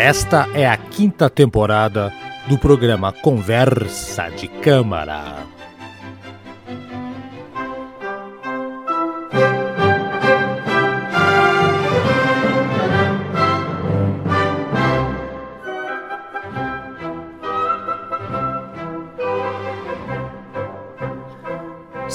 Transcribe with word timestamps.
Esta 0.00 0.48
é 0.54 0.64
a 0.64 0.76
quinta 0.76 1.28
temporada 1.28 2.12
do 2.48 2.56
programa 2.56 3.12
Conversa 3.12 4.30
de 4.30 4.46
Câmara. 4.46 5.57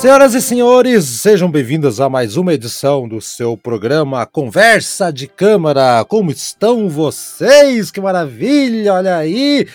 Senhoras 0.03 0.33
e 0.33 0.41
senhores, 0.41 1.05
sejam 1.05 1.49
bem-vindos 1.49 2.01
a 2.01 2.09
mais 2.09 2.35
uma 2.35 2.53
edição 2.53 3.07
do 3.07 3.21
seu 3.21 3.55
programa 3.55 4.25
Conversa 4.25 5.13
de 5.13 5.27
Câmara. 5.27 6.03
Como 6.03 6.29
estão 6.29 6.89
vocês? 6.89 7.89
Que 7.89 8.01
maravilha! 8.01 8.95
Olha 8.95 9.15
aí! 9.15 9.65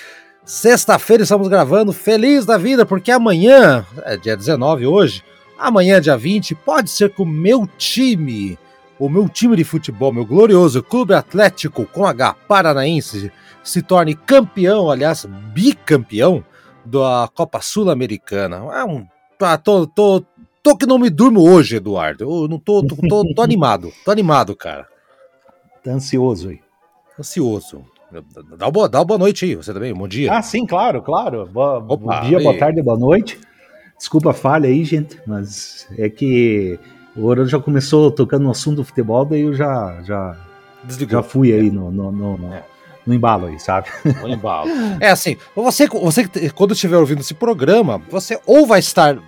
Sexta-feira 0.45 1.22
estamos 1.22 1.48
gravando 1.48 1.95
feliz 1.95 2.45
da 2.45 2.59
vida, 2.59 2.84
porque 2.84 3.10
amanhã, 3.10 3.86
é 4.05 4.19
dia 4.19 4.36
19 4.36 4.84
hoje, 4.86 5.24
amanhã, 5.59 5.98
dia 5.98 6.14
20, 6.19 6.55
pode 6.56 6.91
ser 6.91 7.08
que 7.08 7.22
o 7.22 7.27
meu 7.27 7.66
time, 7.78 8.58
o 8.98 9.08
meu 9.08 9.30
time 9.30 9.56
de 9.56 9.64
futebol, 9.64 10.12
meu 10.12 10.27
glorioso 10.27 10.83
Clube 10.83 11.14
Atlético 11.14 11.86
com 11.86 12.05
H 12.05 12.34
Paranaense, 12.47 13.33
se 13.64 13.80
torne 13.80 14.14
campeão, 14.14 14.91
aliás, 14.91 15.24
bicampeão 15.55 16.45
da 16.84 17.30
Copa 17.34 17.62
Sul-Americana. 17.62 18.56
É 18.74 18.84
um 18.84 19.06
ah, 19.41 19.59
tô, 19.59 19.87
tô, 19.87 20.24
tô 20.62 20.77
que 20.77 20.87
não 20.87 20.98
me 20.98 21.10
durmo 21.10 21.48
hoje, 21.48 21.77
Eduardo. 21.77 22.24
Eu 22.24 22.48
não 22.48 22.59
tô, 22.59 22.83
tô, 22.83 22.97
tô, 22.97 23.34
tô 23.34 23.42
animado. 23.42 23.92
Tô 24.05 24.11
animado, 24.11 24.55
cara. 24.56 24.87
Tá 25.83 25.92
ansioso 25.92 26.50
aí. 26.50 26.61
Ansioso. 27.19 27.84
Dá 28.56 28.66
uma, 28.66 28.70
boa, 28.70 28.89
dá 28.89 28.98
uma 29.00 29.05
boa 29.05 29.19
noite 29.19 29.44
aí, 29.44 29.55
você 29.55 29.72
também. 29.72 29.92
Bom 29.92 30.09
dia. 30.09 30.33
Ah, 30.33 30.41
sim, 30.41 30.64
claro, 30.64 31.03
claro. 31.03 31.47
Boa, 31.47 31.78
Opa, 31.78 31.97
bom 31.97 32.20
dia, 32.27 32.39
aí. 32.39 32.44
boa 32.44 32.59
tarde, 32.59 32.83
boa 32.83 32.98
noite. 32.98 33.39
Desculpa 33.98 34.31
a 34.31 34.34
falha 34.34 34.69
aí, 34.69 34.84
gente, 34.84 35.20
mas 35.27 35.86
é 35.98 36.09
que 36.09 36.78
o 37.16 37.25
Ouro 37.25 37.47
já 37.47 37.59
começou 37.59 38.11
tocando 38.12 38.44
no 38.44 38.50
assunto 38.50 38.77
do 38.77 38.84
futebol, 38.84 39.25
daí 39.25 39.41
eu 39.41 39.53
já, 39.53 40.00
já, 40.05 40.36
já 40.89 41.22
fui 41.22 41.53
aí 41.53 41.69
no, 41.69 41.91
no, 41.91 42.12
no, 42.12 42.39
no, 42.39 42.55
no 43.09 43.14
embalo 43.14 43.47
aí, 43.47 43.59
sabe? 43.59 43.89
No 44.05 44.28
embalo. 44.28 44.70
é 45.01 45.09
assim, 45.11 45.37
você, 45.56 45.89
você 45.89 46.51
quando 46.51 46.75
estiver 46.75 46.98
ouvindo 46.98 47.20
esse 47.20 47.33
programa, 47.33 48.00
você 48.11 48.39
ou 48.47 48.67
vai 48.67 48.81
estar 48.81 49.19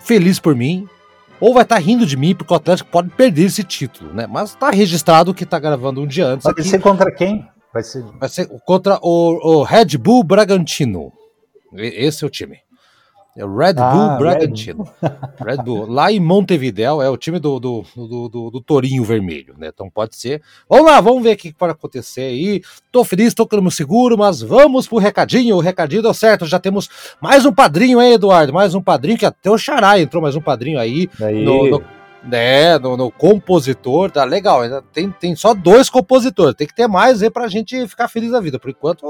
feliz 0.00 0.38
por 0.38 0.54
mim, 0.54 0.88
ou 1.40 1.52
vai 1.52 1.64
estar 1.64 1.78
rindo 1.78 2.06
de 2.06 2.16
mim, 2.16 2.34
porque 2.34 2.52
o 2.52 2.56
Atlético 2.56 2.88
pode 2.88 3.10
perder 3.10 3.46
esse 3.46 3.64
título, 3.64 4.14
né? 4.14 4.26
Mas 4.28 4.50
está 4.50 4.70
registrado 4.70 5.34
que 5.34 5.42
está 5.42 5.58
gravando 5.58 6.00
um 6.00 6.06
dia 6.06 6.26
antes. 6.26 6.44
Vai 6.44 6.62
ser 6.62 6.80
contra 6.80 7.10
quem? 7.10 7.44
Vai 7.72 7.82
ser, 7.82 8.04
vai 8.18 8.28
ser 8.28 8.48
contra 8.64 8.98
o, 9.02 9.58
o 9.58 9.62
Red 9.64 9.98
Bull 9.98 10.22
Bragantino. 10.22 11.12
Esse 11.74 12.24
é 12.24 12.26
o 12.26 12.30
time. 12.30 12.58
É 13.36 13.44
o 13.44 13.54
Red 13.54 13.74
ah, 13.76 13.90
Bull 13.90 14.18
Bragantino. 14.18 14.88
Red 15.44 15.58
Bull. 15.58 15.86
Lá 15.86 16.10
em 16.10 16.18
Montevideo 16.18 17.02
é 17.02 17.10
o 17.10 17.16
time 17.18 17.38
do, 17.38 17.60
do, 17.60 17.84
do, 17.94 18.28
do, 18.28 18.50
do 18.50 18.60
Torinho 18.62 19.04
Vermelho, 19.04 19.54
né? 19.58 19.70
Então 19.72 19.90
pode 19.90 20.16
ser. 20.16 20.40
Vamos 20.68 20.86
lá, 20.86 21.00
vamos 21.00 21.22
ver 21.22 21.34
o 21.34 21.36
que 21.36 21.52
pode 21.52 21.72
acontecer 21.72 22.22
aí. 22.22 22.62
Tô 22.90 23.04
feliz, 23.04 23.34
tô 23.34 23.46
com 23.46 23.70
seguro, 23.70 24.16
mas 24.16 24.40
vamos 24.40 24.88
pro 24.88 24.96
recadinho. 24.96 25.56
O 25.56 25.60
recadinho 25.60 26.02
deu 26.02 26.14
certo. 26.14 26.46
Já 26.46 26.58
temos 26.58 26.88
mais 27.20 27.44
um 27.44 27.52
padrinho 27.52 28.00
aí, 28.00 28.14
Eduardo. 28.14 28.54
Mais 28.54 28.74
um 28.74 28.80
padrinho, 28.80 29.18
que 29.18 29.26
até 29.26 29.50
o 29.50 29.58
Xará 29.58 30.00
entrou 30.00 30.22
mais 30.22 30.34
um 30.34 30.40
padrinho 30.40 30.78
aí. 30.78 31.08
aí. 31.20 31.44
No, 31.44 31.68
no, 31.68 31.82
né, 32.26 32.78
no, 32.78 32.96
no, 32.96 33.10
compositor, 33.10 34.10
tá 34.10 34.24
legal. 34.24 34.62
Ainda 34.62 34.82
tem, 34.82 35.10
tem 35.10 35.36
só 35.36 35.54
dois 35.54 35.88
compositores, 35.88 36.54
tem 36.54 36.66
que 36.66 36.74
ter 36.74 36.86
mais 36.86 37.22
aí 37.22 37.30
pra 37.30 37.48
gente 37.48 37.86
ficar 37.86 38.08
feliz 38.08 38.32
da 38.32 38.40
vida. 38.40 38.58
Por 38.58 38.70
enquanto, 38.70 39.06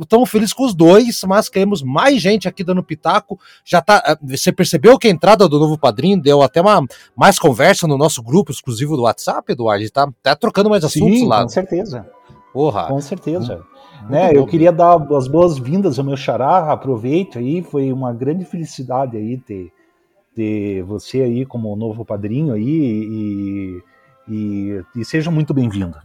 estamos 0.00 0.30
felizes 0.30 0.54
com 0.54 0.64
os 0.64 0.74
dois, 0.74 1.22
mas 1.24 1.48
queremos 1.48 1.82
mais 1.82 2.20
gente 2.20 2.48
aqui 2.48 2.64
dando 2.64 2.82
pitaco. 2.82 3.38
Já 3.64 3.80
tá. 3.80 4.02
Eh, 4.06 4.16
você 4.22 4.50
percebeu 4.50 4.98
que 4.98 5.08
a 5.08 5.10
entrada 5.10 5.48
do 5.48 5.58
novo 5.58 5.78
padrinho 5.78 6.20
deu 6.20 6.42
até 6.42 6.60
uma 6.60 6.84
mais 7.14 7.38
conversa 7.38 7.86
no 7.86 7.98
nosso 7.98 8.22
grupo 8.22 8.50
exclusivo 8.50 8.96
do 8.96 9.02
WhatsApp, 9.02 9.52
Eduardo? 9.52 9.80
A 9.80 9.82
gente 9.82 9.92
tá, 9.92 10.08
tá 10.22 10.34
trocando 10.34 10.70
mais 10.70 10.84
assuntos 10.84 11.18
Sim, 11.18 11.26
lá. 11.26 11.42
Com 11.42 11.48
certeza. 11.48 12.06
Porra. 12.52 12.86
Com 12.86 13.00
certeza. 13.00 13.64
Hum, 14.04 14.08
né, 14.08 14.30
eu 14.34 14.46
queria 14.46 14.72
dar 14.72 14.96
as 15.12 15.26
boas-vindas 15.26 15.98
ao 15.98 16.04
meu 16.04 16.16
xará, 16.16 16.70
aproveito 16.72 17.38
aí, 17.38 17.62
foi 17.62 17.92
uma 17.92 18.12
grande 18.12 18.44
felicidade 18.44 19.16
aí 19.16 19.36
ter 19.38 19.72
ter 20.34 20.82
você 20.82 21.22
aí 21.22 21.46
como 21.46 21.74
novo 21.76 22.04
padrinho 22.04 22.54
aí 22.54 22.64
e, 22.66 23.82
e, 24.28 24.82
e 24.96 25.04
seja 25.04 25.30
muito 25.30 25.52
bem-vindo. 25.52 25.96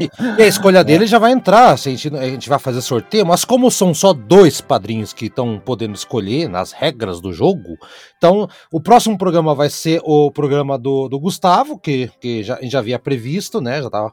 E, 0.00 0.10
e, 0.38 0.42
a 0.42 0.46
escolha 0.46 0.82
dele 0.84 1.06
já 1.06 1.18
vai 1.18 1.32
entrar, 1.32 1.72
a 1.72 1.76
gente, 1.76 2.14
a 2.14 2.24
gente 2.24 2.48
vai 2.48 2.58
fazer 2.58 2.80
sorteio, 2.80 3.26
mas 3.26 3.44
como 3.44 3.70
são 3.70 3.92
só 3.92 4.12
dois 4.12 4.60
padrinhos 4.60 5.12
que 5.12 5.26
estão 5.26 5.58
podendo 5.58 5.94
escolher 5.94 6.48
nas 6.48 6.72
regras 6.72 7.20
do 7.20 7.32
jogo, 7.32 7.76
então 8.16 8.48
o 8.72 8.80
próximo 8.80 9.16
programa 9.18 9.54
vai 9.54 9.68
ser 9.68 10.00
o 10.04 10.30
programa 10.30 10.78
do, 10.78 11.08
do 11.08 11.18
Gustavo, 11.18 11.78
que, 11.78 12.10
que 12.20 12.42
já, 12.42 12.58
já 12.62 12.78
havia 12.78 12.98
previsto, 12.98 13.60
né? 13.60 13.80
Já 13.80 13.86
estava 13.86 14.12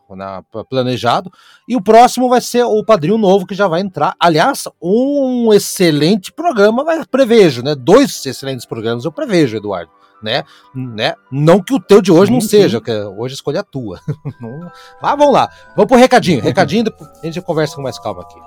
planejado, 0.70 1.32
e 1.68 1.76
o 1.76 1.82
próximo 1.82 2.30
vai 2.30 2.42
ser 2.42 2.64
o 2.64 2.84
padrinho 2.84 3.18
novo 3.18 3.46
que 3.46 3.56
já 3.56 3.68
vai 3.68 3.82
entrar. 3.82 4.16
Aliás, 4.20 4.68
um 4.82 5.54
excelente 5.54 6.32
programa 6.32 6.84
vai 6.84 7.06
prevejo, 7.06 7.64
né? 7.64 7.76
Dois 7.76 8.26
excelentes 8.26 8.66
programas 8.66 9.06
eu 9.06 9.12
prevejo, 9.12 9.58
Eduardo 9.58 9.97
né? 10.22 10.44
né? 10.74 11.16
Não 11.32 11.62
que 11.62 11.74
o 11.74 11.80
teu 11.80 12.02
de 12.02 12.12
hoje 12.12 12.28
sim, 12.28 12.34
não 12.34 12.42
seja, 12.42 12.82
que 12.82 12.92
hoje 12.92 13.36
escolha 13.36 13.62
a 13.62 13.64
tua. 13.64 14.00
Mas 15.02 15.18
vamos 15.18 15.34
lá, 15.34 15.50
vamos 15.76 15.88
pro 15.88 15.98
recadinho. 15.98 16.42
Recadinho, 16.42 16.86
a 17.22 17.26
gente 17.26 17.42
conversa 17.42 17.76
com 17.76 17.82
mais 17.82 18.00
calma 18.00 18.22
aqui. 18.22 18.40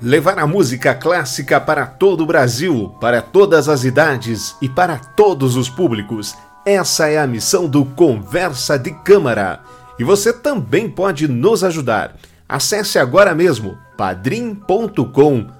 Levar 0.00 0.38
a 0.38 0.46
música 0.46 0.94
clássica 0.94 1.60
para 1.60 1.84
todo 1.84 2.22
o 2.22 2.26
Brasil, 2.26 2.94
para 3.00 3.20
todas 3.20 3.68
as 3.68 3.82
idades 3.82 4.54
e 4.62 4.68
para 4.68 4.96
todos 4.96 5.56
os 5.56 5.68
públicos. 5.68 6.36
Essa 6.64 7.08
é 7.08 7.18
a 7.18 7.26
missão 7.26 7.68
do 7.68 7.84
Conversa 7.84 8.78
de 8.78 8.92
Câmara. 8.92 9.60
E 9.98 10.04
você 10.04 10.32
também 10.32 10.88
pode 10.88 11.26
nos 11.26 11.64
ajudar. 11.64 12.14
Acesse 12.48 12.98
agora 12.98 13.34
mesmo 13.34 13.76
padrim.com.br 13.98 15.58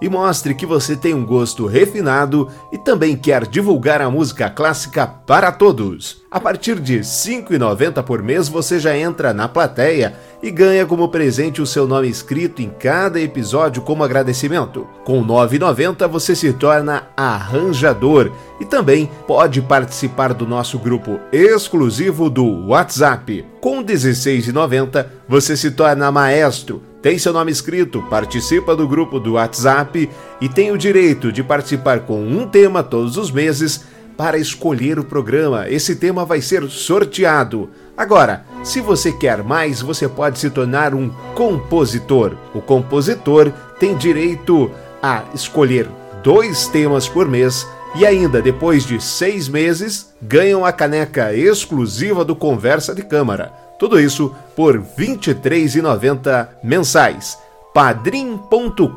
e 0.00 0.08
mostre 0.08 0.54
que 0.54 0.66
você 0.66 0.94
tem 0.94 1.14
um 1.14 1.24
gosto 1.24 1.66
refinado 1.66 2.48
e 2.70 2.76
também 2.76 3.16
quer 3.16 3.46
divulgar 3.46 4.02
a 4.02 4.10
música 4.10 4.50
clássica 4.50 5.06
para 5.06 5.50
todos. 5.50 6.22
A 6.30 6.38
partir 6.38 6.78
de 6.78 6.96
R$ 6.96 7.00
5,90 7.00 8.02
por 8.02 8.22
mês 8.22 8.48
você 8.48 8.78
já 8.78 8.96
entra 8.96 9.32
na 9.32 9.48
plateia 9.48 10.14
e 10.42 10.50
ganha 10.50 10.84
como 10.84 11.08
presente 11.08 11.62
o 11.62 11.66
seu 11.66 11.86
nome 11.86 12.08
escrito 12.08 12.60
em 12.60 12.68
cada 12.68 13.18
episódio 13.18 13.80
como 13.80 14.04
agradecimento. 14.04 14.86
Com 15.04 15.22
R$ 15.22 15.26
9,90 15.26 16.06
você 16.06 16.36
se 16.36 16.52
torna 16.52 17.08
arranjador 17.16 18.30
e 18.60 18.66
também 18.66 19.10
pode 19.26 19.62
participar 19.62 20.34
do 20.34 20.46
nosso 20.46 20.78
grupo 20.78 21.18
exclusivo 21.32 22.28
do 22.28 22.66
WhatsApp. 22.66 23.46
Com 23.60 23.78
R$ 23.78 23.84
16,90 23.84 25.06
você 25.26 25.56
se 25.56 25.70
torna 25.70 26.12
maestro 26.12 26.82
tem 27.00 27.16
seu 27.16 27.32
nome 27.32 27.52
escrito, 27.52 28.02
participa 28.10 28.74
do 28.74 28.88
grupo 28.88 29.20
do 29.20 29.34
WhatsApp 29.34 30.10
e 30.40 30.48
tem 30.48 30.72
o 30.72 30.78
direito 30.78 31.30
de 31.30 31.44
participar 31.44 32.00
com 32.00 32.20
um 32.20 32.46
tema 32.46 32.82
todos 32.82 33.16
os 33.16 33.30
meses 33.30 33.84
para 34.16 34.36
escolher 34.36 34.98
o 34.98 35.04
programa. 35.04 35.68
Esse 35.68 35.94
tema 35.94 36.24
vai 36.24 36.40
ser 36.40 36.68
sorteado. 36.68 37.70
Agora, 37.96 38.44
se 38.64 38.80
você 38.80 39.12
quer 39.12 39.44
mais, 39.44 39.80
você 39.80 40.08
pode 40.08 40.40
se 40.40 40.50
tornar 40.50 40.92
um 40.92 41.08
compositor. 41.36 42.36
O 42.52 42.60
compositor 42.60 43.52
tem 43.78 43.96
direito 43.96 44.68
a 45.00 45.22
escolher 45.32 45.88
dois 46.24 46.66
temas 46.66 47.08
por 47.08 47.28
mês 47.28 47.64
e 47.94 48.04
ainda, 48.04 48.42
depois 48.42 48.84
de 48.84 49.00
seis 49.00 49.48
meses, 49.48 50.12
ganham 50.20 50.64
a 50.64 50.72
caneca 50.72 51.32
exclusiva 51.32 52.24
do 52.24 52.34
Conversa 52.34 52.92
de 52.92 53.02
Câmara. 53.02 53.67
Tudo 53.78 54.00
isso 54.00 54.34
por 54.56 54.76
R$ 54.76 54.82
23,90 54.98 56.48
mensais. 56.62 57.38
padrim.com.br. 57.72 58.88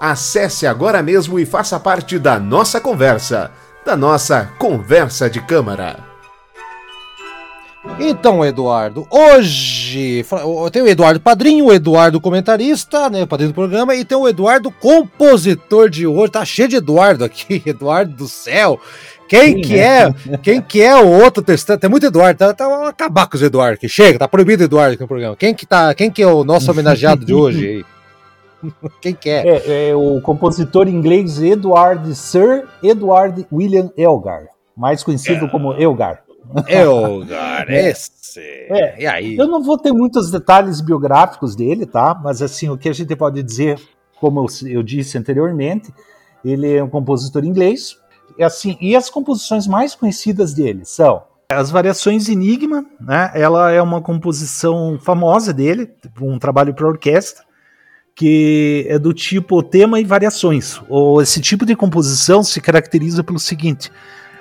Acesse 0.00 0.66
agora 0.66 1.02
mesmo 1.02 1.38
e 1.38 1.46
faça 1.46 1.78
parte 1.78 2.18
da 2.18 2.38
nossa 2.38 2.80
conversa, 2.80 3.50
da 3.84 3.96
nossa 3.96 4.50
conversa 4.58 5.28
de 5.28 5.40
câmara. 5.40 6.14
Então, 7.98 8.44
Eduardo, 8.44 9.06
hoje 9.10 10.24
tem 10.72 10.82
o 10.82 10.88
Eduardo 10.88 11.20
Padrinho, 11.20 11.66
o 11.66 11.72
Eduardo 11.72 12.20
comentarista, 12.20 13.08
né, 13.10 13.26
padrinho 13.26 13.52
do 13.52 13.54
programa, 13.54 13.94
e 13.94 14.04
tem 14.04 14.16
o 14.16 14.26
Eduardo 14.26 14.70
compositor 14.70 15.88
de 15.88 16.06
hoje. 16.06 16.32
Tá 16.32 16.44
cheio 16.44 16.68
de 16.68 16.76
Eduardo 16.76 17.24
aqui, 17.24 17.62
Eduardo 17.66 18.12
do 18.16 18.26
céu. 18.26 18.80
Quem 19.28 19.56
Sim, 19.56 19.60
que 19.62 19.76
né? 19.76 20.14
é? 20.32 20.38
Quem 20.38 20.60
que 20.60 20.82
é 20.82 20.96
o 20.96 21.08
outro 21.08 21.42
testante? 21.42 21.80
Tem 21.80 21.90
muito 21.90 22.06
Eduardo, 22.06 22.38
tá, 22.38 22.52
tá 22.52 22.88
acabar 22.88 23.26
com 23.26 23.36
os 23.36 23.42
Eduardo 23.42 23.78
que 23.78 23.88
chega, 23.88 24.18
tá 24.18 24.28
proibido 24.28 24.64
Eduardo 24.64 24.94
aqui 24.94 25.02
no 25.02 25.08
programa. 25.08 25.36
Quem 25.36 25.54
que 25.54 25.66
tá, 25.66 25.94
quem 25.94 26.10
que 26.10 26.22
é 26.22 26.26
o 26.26 26.44
nosso 26.44 26.70
homenageado 26.70 27.24
de 27.24 27.32
hoje 27.34 27.66
aí? 27.68 27.84
Quem 29.00 29.14
que 29.14 29.28
é? 29.28 29.46
é? 29.46 29.88
é? 29.90 29.94
o 29.94 30.22
compositor 30.22 30.88
inglês 30.88 31.38
Edward 31.38 32.14
Sir 32.14 32.66
Edward 32.82 33.46
William 33.52 33.90
Elgar. 33.94 34.46
mais 34.74 35.02
conhecido 35.02 35.44
é. 35.44 35.48
como 35.48 35.74
Elgar. 35.74 36.22
Elgar, 36.66 37.68
é. 37.70 37.90
esse. 37.90 38.40
É, 38.40 39.02
e 39.02 39.06
aí? 39.06 39.36
Eu 39.36 39.46
não 39.46 39.62
vou 39.62 39.78
ter 39.78 39.92
muitos 39.92 40.30
detalhes 40.30 40.80
biográficos 40.80 41.54
dele, 41.54 41.86
tá? 41.86 42.18
Mas 42.22 42.42
assim, 42.42 42.68
o 42.68 42.76
que 42.76 42.88
a 42.88 42.92
gente 42.92 43.14
pode 43.14 43.42
dizer, 43.42 43.78
como 44.20 44.40
eu, 44.40 44.68
eu 44.68 44.82
disse 44.82 45.16
anteriormente, 45.16 45.92
ele 46.44 46.74
é 46.74 46.82
um 46.82 46.88
compositor 46.88 47.44
inglês. 47.44 47.96
Assim, 48.40 48.76
e 48.80 48.96
as 48.96 49.08
composições 49.08 49.66
mais 49.66 49.94
conhecidas 49.94 50.52
dele 50.54 50.84
são 50.84 51.22
as 51.48 51.70
variações 51.70 52.28
Enigma, 52.28 52.84
né? 53.00 53.30
Ela 53.34 53.70
é 53.70 53.80
uma 53.80 54.00
composição 54.00 54.98
famosa 55.00 55.52
dele, 55.52 55.90
um 56.20 56.38
trabalho 56.38 56.74
para 56.74 56.88
orquestra 56.88 57.44
que 58.14 58.86
é 58.88 58.98
do 58.98 59.12
tipo 59.12 59.62
tema 59.62 59.98
e 59.98 60.04
variações. 60.04 60.80
Ou 60.88 61.20
esse 61.20 61.40
tipo 61.40 61.66
de 61.66 61.74
composição 61.74 62.42
se 62.42 62.60
caracteriza 62.60 63.24
pelo 63.24 63.38
seguinte: 63.38 63.90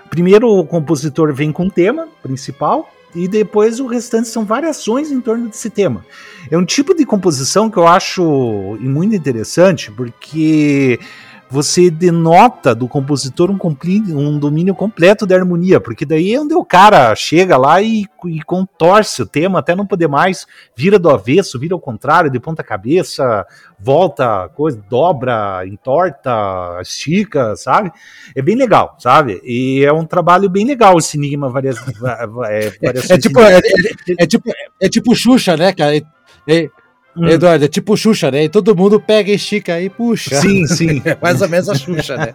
primeiro 0.10 0.48
o 0.48 0.66
compositor 0.66 1.34
vem 1.34 1.52
com 1.52 1.68
o 1.68 1.72
tema 1.72 2.08
principal 2.22 2.90
e 3.16 3.28
depois 3.28 3.80
o 3.80 3.88
restante 3.88 4.28
são 4.28 4.46
variações 4.46 5.12
em 5.12 5.22
torno 5.22 5.48
desse 5.48 5.70
tema. 5.70 6.06
É 6.50 6.58
um 6.58 6.66
tipo 6.66 6.96
de 6.96 7.06
composição 7.06 7.70
que 7.70 7.78
eu 7.78 7.88
acho 7.88 8.78
muito 8.80 9.16
interessante 9.16 9.92
porque 9.92 11.00
você 11.54 11.92
denota 11.92 12.74
do 12.74 12.88
compositor 12.88 13.52
um, 13.52 13.60
um, 14.18 14.40
domínio 14.40 14.74
completo 14.74 15.24
da 15.24 15.36
harmonia, 15.36 15.80
porque 15.80 16.04
daí 16.04 16.34
é 16.34 16.42
onde 16.42 16.56
o 16.56 16.66
cara 16.66 17.14
chega 17.16 17.56
lá 17.58 17.80
e, 17.80 18.08
e, 18.26 18.42
contorce 18.42 19.22
o 19.22 19.26
tema 19.28 19.60
até 19.60 19.76
não 19.76 19.86
poder 19.86 20.08
mais, 20.08 20.48
vira 20.76 20.98
do 20.98 21.12
avesso, 21.12 21.60
vira 21.60 21.76
ao 21.76 21.80
contrário, 21.80 22.32
de 22.32 22.40
ponta 22.40 22.64
cabeça, 22.64 23.46
volta, 23.80 24.50
coisa, 24.56 24.84
dobra, 24.90 25.64
entorta, 25.68 26.32
estica, 26.82 27.56
sabe? 27.56 27.92
É 28.36 28.42
bem 28.42 28.56
legal, 28.56 28.96
sabe? 28.98 29.40
E 29.44 29.86
é 29.86 29.94
um 29.94 30.08
trabalho 30.08 30.50
bem 30.50 30.66
legal 30.66 30.98
esse 30.98 31.18
enigma 31.18 31.52
varias, 31.52 31.78
é, 32.50 32.72
é, 33.12 33.18
tipo, 33.20 33.40
é, 33.40 33.62
é, 34.18 34.26
tipo 34.26 34.50
é 34.82 34.90
tipo 34.90 35.16
Xuxa, 35.16 35.56
né, 35.56 35.72
cara? 35.72 35.96
É, 36.48 36.68
Hum. 37.16 37.28
Eduardo, 37.28 37.66
é 37.66 37.68
tipo 37.68 37.96
Xuxa, 37.96 38.32
né? 38.32 38.46
E 38.46 38.50
todo 38.50 38.76
mundo 38.76 39.00
pega, 39.00 39.32
estica 39.32 39.80
e 39.80 39.90
puxa. 39.90 40.36
Sim, 40.36 40.66
sim. 40.66 41.02
É 41.06 41.18
mais 41.22 41.42
ou 41.42 41.50
menos 41.50 41.70
a 41.70 41.76
Xuxa, 41.76 42.18
né? 42.18 42.34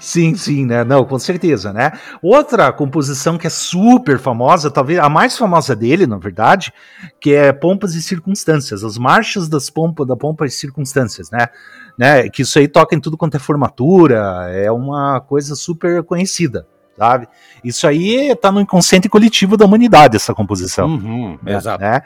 Sim, 0.00 0.34
sim, 0.34 0.66
né? 0.66 0.84
Não, 0.84 1.04
com 1.04 1.18
certeza, 1.18 1.72
né? 1.72 1.92
Outra 2.22 2.72
composição 2.72 3.38
que 3.38 3.46
é 3.46 3.50
super 3.50 4.18
famosa, 4.18 4.70
talvez 4.70 4.98
a 4.98 5.08
mais 5.08 5.36
famosa 5.36 5.76
dele, 5.76 6.06
na 6.06 6.18
verdade, 6.18 6.72
que 7.20 7.32
é 7.32 7.52
Pompas 7.52 7.94
e 7.94 8.02
Circunstâncias, 8.02 8.82
as 8.82 8.98
marchas 8.98 9.48
das 9.48 9.70
pompas, 9.70 10.06
da 10.06 10.16
Pompas 10.16 10.52
e 10.52 10.56
Circunstâncias, 10.56 11.30
né? 11.30 11.48
né? 11.96 12.28
Que 12.28 12.42
isso 12.42 12.58
aí 12.58 12.68
toca 12.68 12.94
em 12.94 13.00
tudo 13.00 13.16
quanto 13.16 13.36
é 13.36 13.40
formatura, 13.40 14.48
é 14.50 14.70
uma 14.70 15.20
coisa 15.20 15.54
super 15.54 16.02
conhecida, 16.02 16.66
sabe? 16.96 17.28
Isso 17.62 17.86
aí 17.86 18.30
está 18.30 18.50
no 18.50 18.60
inconsciente 18.60 19.08
coletivo 19.08 19.56
da 19.56 19.64
humanidade, 19.64 20.16
essa 20.16 20.34
composição. 20.34 20.88
Uhum, 20.88 21.38
né? 21.42 21.56
Exato. 21.56 21.82
Né? 21.82 22.00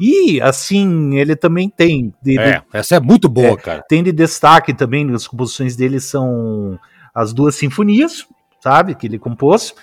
E, 0.00 0.40
assim, 0.40 1.16
ele 1.16 1.36
também 1.36 1.68
tem. 1.68 2.12
De, 2.22 2.38
é, 2.38 2.58
de, 2.58 2.62
essa 2.72 2.96
é 2.96 3.00
muito 3.00 3.28
boa, 3.28 3.52
é, 3.52 3.56
cara. 3.56 3.84
Tem 3.88 4.02
de 4.02 4.12
destaque 4.12 4.74
também, 4.74 5.12
as 5.14 5.26
composições 5.26 5.76
dele 5.76 6.00
são 6.00 6.78
as 7.14 7.32
duas 7.32 7.54
sinfonias, 7.54 8.26
sabe? 8.60 8.94
Que 8.94 9.06
ele 9.06 9.18
compôs. 9.18 9.74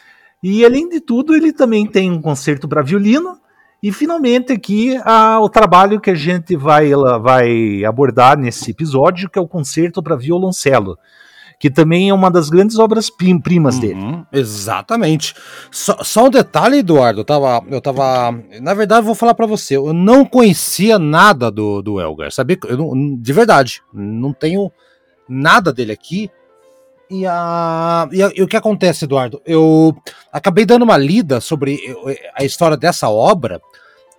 E, 0.42 0.66
além 0.66 0.88
de 0.90 1.00
tudo, 1.00 1.36
ele 1.36 1.54
também 1.54 1.86
tem 1.86 2.12
um 2.12 2.22
concerto 2.22 2.68
para 2.68 2.82
violino. 2.82 3.38
E, 3.82 3.94
finalmente, 3.94 4.52
aqui, 4.52 4.98
o 5.42 5.48
trabalho 5.48 6.02
que 6.02 6.10
a 6.10 6.16
gente 6.16 6.56
vai, 6.58 6.92
vai 7.22 7.86
abordar 7.86 8.38
nesse 8.38 8.72
episódio, 8.72 9.30
que 9.30 9.40
é 9.40 9.42
o 9.42 9.48
concerto 9.48 10.04
para 10.04 10.18
violoncelo 10.18 10.98
que 11.60 11.70
também 11.70 12.10
é 12.10 12.14
uma 12.14 12.32
das 12.32 12.50
grandes 12.50 12.80
obras 12.80 13.10
primas 13.10 13.76
uhum, 13.76 13.82
dele. 13.82 14.24
Exatamente. 14.32 15.36
Só, 15.70 16.02
só, 16.02 16.28
um 16.28 16.30
detalhe, 16.30 16.78
Eduardo, 16.78 17.20
eu 17.20 17.26
tava, 17.26 17.62
eu 17.70 17.82
tava, 17.82 18.32
na 18.62 18.74
verdade, 18.74 19.06
vou 19.06 19.14
falar 19.14 19.34
para 19.34 19.46
você, 19.46 19.76
eu 19.76 19.92
não 19.92 20.24
conhecia 20.24 20.98
nada 20.98 21.52
do, 21.52 21.82
do 21.82 22.00
Elgar, 22.00 22.32
sabia? 22.32 22.58
Eu 22.66 22.78
não, 22.78 23.16
de 23.18 23.34
verdade, 23.34 23.82
não 23.94 24.32
tenho 24.32 24.72
nada 25.28 25.74
dele 25.74 25.92
aqui. 25.92 26.32
E, 27.12 27.26
a, 27.26 28.08
e, 28.12 28.24
a, 28.24 28.32
e, 28.34 28.42
o 28.42 28.48
que 28.48 28.56
acontece, 28.56 29.04
Eduardo? 29.04 29.42
Eu 29.46 29.94
acabei 30.32 30.66
dando 30.66 30.84
uma 30.84 30.96
lida 30.96 31.42
sobre 31.42 31.78
a 32.36 32.44
história 32.46 32.78
dessa 32.78 33.10
obra. 33.10 33.60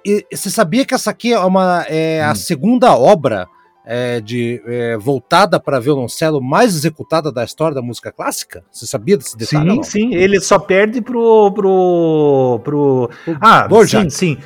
E 0.05 0.27
você 0.31 0.51
sabia 0.51 0.85
que 0.85 0.95
essa 0.95 1.11
aqui 1.11 1.33
é, 1.33 1.39
uma, 1.39 1.87
é 1.89 2.21
hum. 2.23 2.31
a 2.31 2.35
segunda 2.35 2.95
obra 2.95 3.49
é, 3.85 4.21
de, 4.21 4.63
é, 4.67 4.97
voltada 4.97 5.59
para 5.59 5.81
violoncelo 5.81 6.41
mais 6.41 6.75
executada 6.75 7.33
da 7.33 7.45
história 7.45 7.75
da 7.75 7.83
música 7.83 8.13
clássica? 8.13 8.65
Você 8.71 8.87
sabia 8.87 9.17
desse 9.17 9.37
detalhe? 9.37 9.71
Sim, 9.71 9.83
sim. 9.83 10.15
Ele 10.15 10.41
só 10.41 10.59
perde 10.59 11.01
pro. 11.01 11.51
pro, 11.53 12.61
pro... 12.63 13.11
Ah, 13.41 13.67
Borjak. 13.67 14.11
sim, 14.11 14.37
sim. 14.37 14.39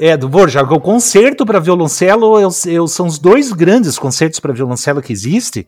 É, 0.00 0.16
do 0.16 0.28
Borjak. 0.28 0.72
O 0.72 0.80
concerto 0.80 1.44
para 1.44 1.58
violoncelo 1.58 2.38
eu, 2.40 2.50
eu, 2.66 2.86
são 2.86 3.06
os 3.06 3.18
dois 3.18 3.52
grandes 3.52 3.98
concertos 3.98 4.40
para 4.40 4.52
violoncelo 4.52 5.02
que 5.02 5.12
existem. 5.12 5.66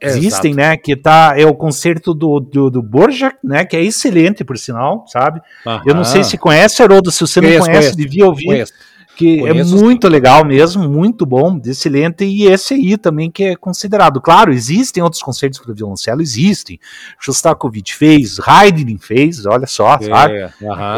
Existem, 0.00 0.50
Exato. 0.50 0.68
né? 0.68 0.76
Que 0.76 0.94
tá, 0.96 1.34
é 1.36 1.46
o 1.46 1.54
concerto 1.54 2.12
do, 2.12 2.38
do, 2.38 2.70
do 2.70 2.82
Borjak, 2.82 3.38
né? 3.42 3.64
Que 3.64 3.76
é 3.76 3.82
excelente, 3.82 4.44
por 4.44 4.58
sinal, 4.58 5.04
sabe? 5.08 5.40
Aham. 5.66 5.82
Eu 5.86 5.94
não 5.94 6.04
sei 6.04 6.22
se 6.22 6.36
conhece, 6.36 6.82
Haroldo. 6.82 7.10
Se 7.10 7.20
você 7.20 7.40
não 7.40 7.48
conhece, 7.48 7.70
conheço, 7.70 7.96
devia 7.96 8.26
ouvir. 8.26 8.46
Conheço 8.46 8.72
que 9.16 9.38
é 9.40 9.48
Conheço 9.48 9.76
é 9.76 9.80
muito 9.80 10.08
legal 10.08 10.44
mesmo, 10.44 10.88
muito 10.88 11.24
bom, 11.24 11.60
excelente, 11.64 12.24
e 12.24 12.46
esse 12.46 12.74
aí 12.74 12.96
também 12.96 13.30
que 13.30 13.44
é 13.44 13.56
considerado. 13.56 14.20
Claro, 14.20 14.52
existem 14.52 15.02
outros 15.02 15.22
concertos 15.22 15.60
para 15.60 15.72
violoncelo, 15.72 16.20
existem. 16.20 16.78
Shostakovich 17.18 17.94
fez, 17.94 18.38
Haydn 18.40 18.98
fez, 18.98 19.46
olha 19.46 19.66
só, 19.66 19.94
é, 19.94 20.02
sabe? 20.02 20.52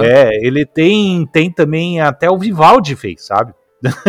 É, 0.04 0.46
ele 0.46 0.64
tem, 0.64 1.26
tem 1.26 1.50
também, 1.50 2.00
até 2.00 2.30
o 2.30 2.38
Vivaldi 2.38 2.96
fez, 2.96 3.26
sabe? 3.26 3.52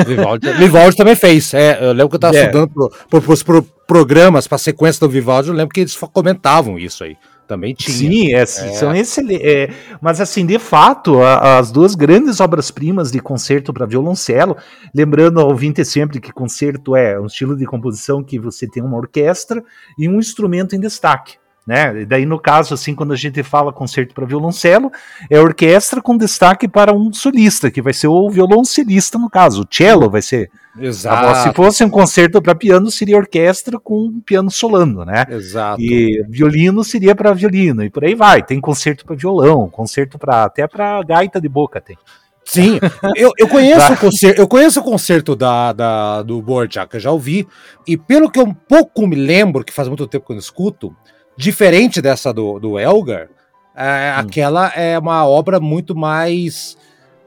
Vivaldi, 0.06 0.52
Vivaldi 0.54 0.96
também 0.96 1.16
fez. 1.16 1.54
É, 1.54 1.78
eu 1.82 1.92
lembro 1.92 2.10
que 2.10 2.16
eu 2.16 2.18
estava 2.18 2.38
é. 2.38 2.46
estudando 2.46 2.70
para 3.10 3.20
os 3.20 3.44
pro, 3.44 3.62
pro, 3.62 3.78
programas, 3.86 4.48
para 4.48 4.56
a 4.56 4.60
sequência 4.60 5.00
do 5.00 5.12
Vivaldi, 5.12 5.50
eu 5.50 5.56
lembro 5.56 5.74
que 5.74 5.82
eles 5.82 5.96
comentavam 6.14 6.78
isso 6.78 7.04
aí. 7.04 7.18
Também 7.48 7.74
tinha. 7.74 7.96
Sim, 7.96 8.34
é, 8.34 8.42
é. 8.42 8.46
são 8.46 8.94
excelentes. 8.94 9.46
É, 9.46 9.70
mas, 10.02 10.20
assim, 10.20 10.46
de 10.46 10.60
fato, 10.60 11.22
a, 11.22 11.58
as 11.58 11.72
duas 11.72 11.96
grandes 11.96 12.40
obras-primas 12.40 13.10
de 13.10 13.20
concerto 13.20 13.72
para 13.74 13.86
violoncelo, 13.86 14.58
lembrando 14.94 15.40
ao 15.40 15.48
ouvinte 15.48 15.84
sempre 15.86 16.20
que 16.20 16.32
concerto 16.32 16.96
é 16.96 17.20
um 17.20 17.26
estilo 17.26 17.56
de 17.56 17.66
composição 17.66 18.22
que 18.22 18.38
você 18.38 18.68
tem 18.68 18.84
uma 18.84 18.98
orquestra 18.98 19.64
e 19.98 20.10
um 20.10 20.20
instrumento 20.20 20.76
em 20.76 20.80
destaque 20.80 21.38
né? 21.68 22.04
E 22.04 22.06
daí, 22.06 22.26
no 22.26 22.40
caso, 22.40 22.74
assim, 22.74 22.96
quando 22.96 23.12
a 23.12 23.16
gente 23.18 23.44
fala 23.44 23.74
concerto 23.74 24.16
para 24.16 24.26
violoncelo, 24.26 24.90
é 25.30 25.38
orquestra 25.38 26.02
com 26.02 26.16
destaque 26.16 26.66
para 26.66 26.94
um 26.94 27.12
solista, 27.12 27.70
que 27.70 27.82
vai 27.82 27.92
ser 27.92 28.08
o 28.08 28.30
violoncelista, 28.30 29.18
no 29.18 29.30
caso. 29.30 29.64
O 29.64 29.68
cello 29.70 30.10
vai 30.10 30.22
ser. 30.22 30.50
Exato. 30.80 31.50
Se 31.50 31.54
fosse 31.54 31.84
um 31.84 31.90
concerto 31.90 32.42
para 32.42 32.56
piano, 32.56 32.90
seria 32.90 33.18
orquestra 33.18 33.78
com 33.78 34.22
piano 34.22 34.50
solando, 34.50 35.04
né? 35.04 35.26
Exato. 35.30 35.82
E 35.82 36.24
violino 36.30 36.86
seria 36.86 37.14
para 37.14 37.34
violino, 37.34 37.84
e 37.84 37.90
por 37.90 38.06
aí 38.06 38.16
vai. 38.16 38.42
Tem 38.42 38.62
concerto 38.62 39.06
para 39.06 39.16
violão, 39.18 39.70
concerto 39.70 40.18
para 40.18 40.46
até 40.46 40.66
para 40.68 41.04
gaita 41.04 41.42
de 41.42 41.50
boca 41.50 41.82
tem. 41.82 41.98
Sim, 42.46 42.80
eu, 43.18 43.34
eu, 43.38 43.50
conheço 43.50 43.92
o 43.92 43.98
concerto, 43.98 44.42
eu 44.42 44.48
conheço 44.48 44.80
o 44.80 44.84
concerto 44.84 45.36
da, 45.36 45.74
da, 45.74 46.24
do 46.24 46.42
Borjak, 46.42 46.94
eu 46.94 47.00
já 47.02 47.12
ouvi, 47.12 47.46
e 47.86 47.98
pelo 47.98 48.32
que 48.32 48.40
eu 48.40 48.46
um 48.46 48.54
pouco 48.54 49.06
me 49.06 49.18
lembro, 49.18 49.66
que 49.66 49.74
faz 49.74 49.90
muito 49.90 50.08
tempo 50.08 50.26
que 50.26 50.32
eu 50.32 50.36
não 50.36 50.40
escuto, 50.40 50.96
Diferente 51.38 52.02
dessa 52.02 52.34
do, 52.34 52.60
do 52.60 52.80
Elgar, 52.80 53.30
é, 53.76 54.12
hum. 54.12 54.20
aquela 54.20 54.70
é 54.70 54.98
uma 54.98 55.26
obra 55.28 55.60
muito 55.60 55.96
mais. 55.96 56.76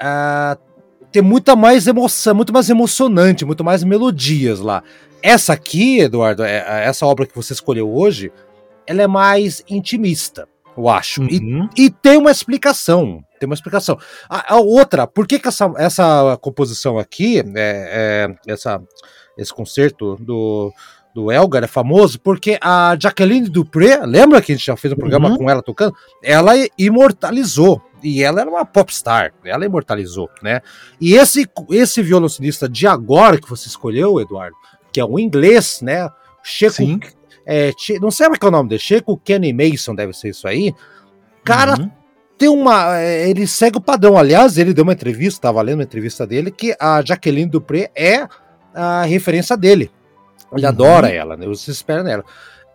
É, 0.00 0.59
tem 1.12 1.23
muita 1.23 1.55
mais 1.55 1.87
emoção, 1.87 2.35
muito 2.35 2.52
mais 2.52 2.69
emocionante, 2.69 3.45
muito 3.45 3.64
mais 3.64 3.85
melodias 3.85 4.61
lá. 4.61 4.83
Essa 5.23 5.52
aqui, 5.52 6.00
Eduardo, 6.00 6.43
é, 6.43 6.64
é 6.67 6.85
essa 6.87 7.07
obra 7.07 7.26
que 7.26 7.35
você 7.35 7.52
escolheu 7.52 7.93
hoje, 7.93 8.33
ela 8.87 9.02
é 9.02 9.07
mais 9.07 9.62
intimista, 9.69 10.49
eu 10.76 10.88
acho. 10.88 11.21
Uhum. 11.21 11.69
E, 11.76 11.85
e, 11.85 11.90
tem 11.90 12.17
uma 12.17 12.31
explicação. 12.31 13.23
Tem 13.38 13.47
uma 13.47 13.55
explicação. 13.55 13.99
A, 14.29 14.55
a 14.55 14.61
outra, 14.61 15.07
por 15.07 15.26
que, 15.26 15.38
que 15.38 15.49
essa, 15.49 15.73
essa 15.76 16.38
composição 16.40 16.99
aqui, 16.99 17.38
é, 17.38 17.45
é, 17.57 18.52
essa, 18.52 18.83
esse 19.37 19.52
concerto 19.52 20.17
do, 20.17 20.73
do 21.14 21.31
Elgar 21.31 21.64
é 21.64 21.67
famoso 21.67 22.21
porque 22.21 22.59
a 22.61 22.97
Jacqueline 22.99 23.49
Dupré, 23.49 24.00
lembra 24.05 24.40
que 24.40 24.52
a 24.52 24.55
gente 24.55 24.67
já 24.67 24.76
fez 24.76 24.93
um 24.93 24.97
programa 24.97 25.31
uhum. 25.31 25.37
com 25.38 25.50
ela 25.50 25.62
tocando? 25.62 25.95
Ela 26.23 26.52
imortalizou. 26.79 27.83
E 28.02 28.23
ela 28.23 28.40
era 28.40 28.50
uma 28.50 28.64
popstar, 28.64 29.35
ela 29.45 29.67
imortalizou, 29.67 30.31
né? 30.43 30.62
E 30.99 31.14
esse, 31.14 31.47
esse 31.71 32.02
violoncelista 32.02 32.67
de 32.67 32.87
agora 32.87 33.38
que 33.38 33.49
você 33.49 33.69
escolheu, 33.69 34.19
Eduardo, 34.19 34.57
que 34.90 34.99
é 35.00 35.05
o 35.05 35.19
inglês, 35.19 35.81
né? 35.83 36.09
Checo, 36.43 36.83
é, 37.45 37.73
não 38.00 38.11
sei 38.11 38.26
como 38.26 38.37
é, 38.37 38.38
é 38.43 38.49
o 38.49 38.50
nome 38.50 38.69
dele, 38.71 38.81
Checo 38.81 39.21
Kenny 39.23 39.52
Mason, 39.52 39.95
deve 39.95 40.14
ser 40.14 40.31
isso 40.31 40.49
aí. 40.49 40.75
Cara, 41.45 41.79
uhum. 41.79 41.90
tem 42.38 42.49
uma. 42.49 42.99
É, 42.99 43.29
ele 43.29 43.47
segue 43.47 43.76
o 43.76 43.83
padrão. 43.83 44.17
Aliás, 44.17 44.57
ele 44.57 44.73
deu 44.73 44.85
uma 44.85 44.93
entrevista, 44.93 45.38
estava 45.38 45.61
lendo 45.61 45.81
uma 45.81 45.85
entrevista 45.85 46.26
dele, 46.26 46.50
que 46.50 46.75
a 46.81 47.02
Jacqueline 47.02 47.50
Dupré 47.50 47.90
é 47.95 48.26
a 48.75 49.02
referência 49.02 49.57
dele. 49.57 49.90
Ele 50.52 50.62
uhum. 50.62 50.69
adora 50.69 51.09
ela, 51.09 51.37
né? 51.37 51.47
Você 51.47 51.71
espera 51.71 52.02
nela. 52.02 52.25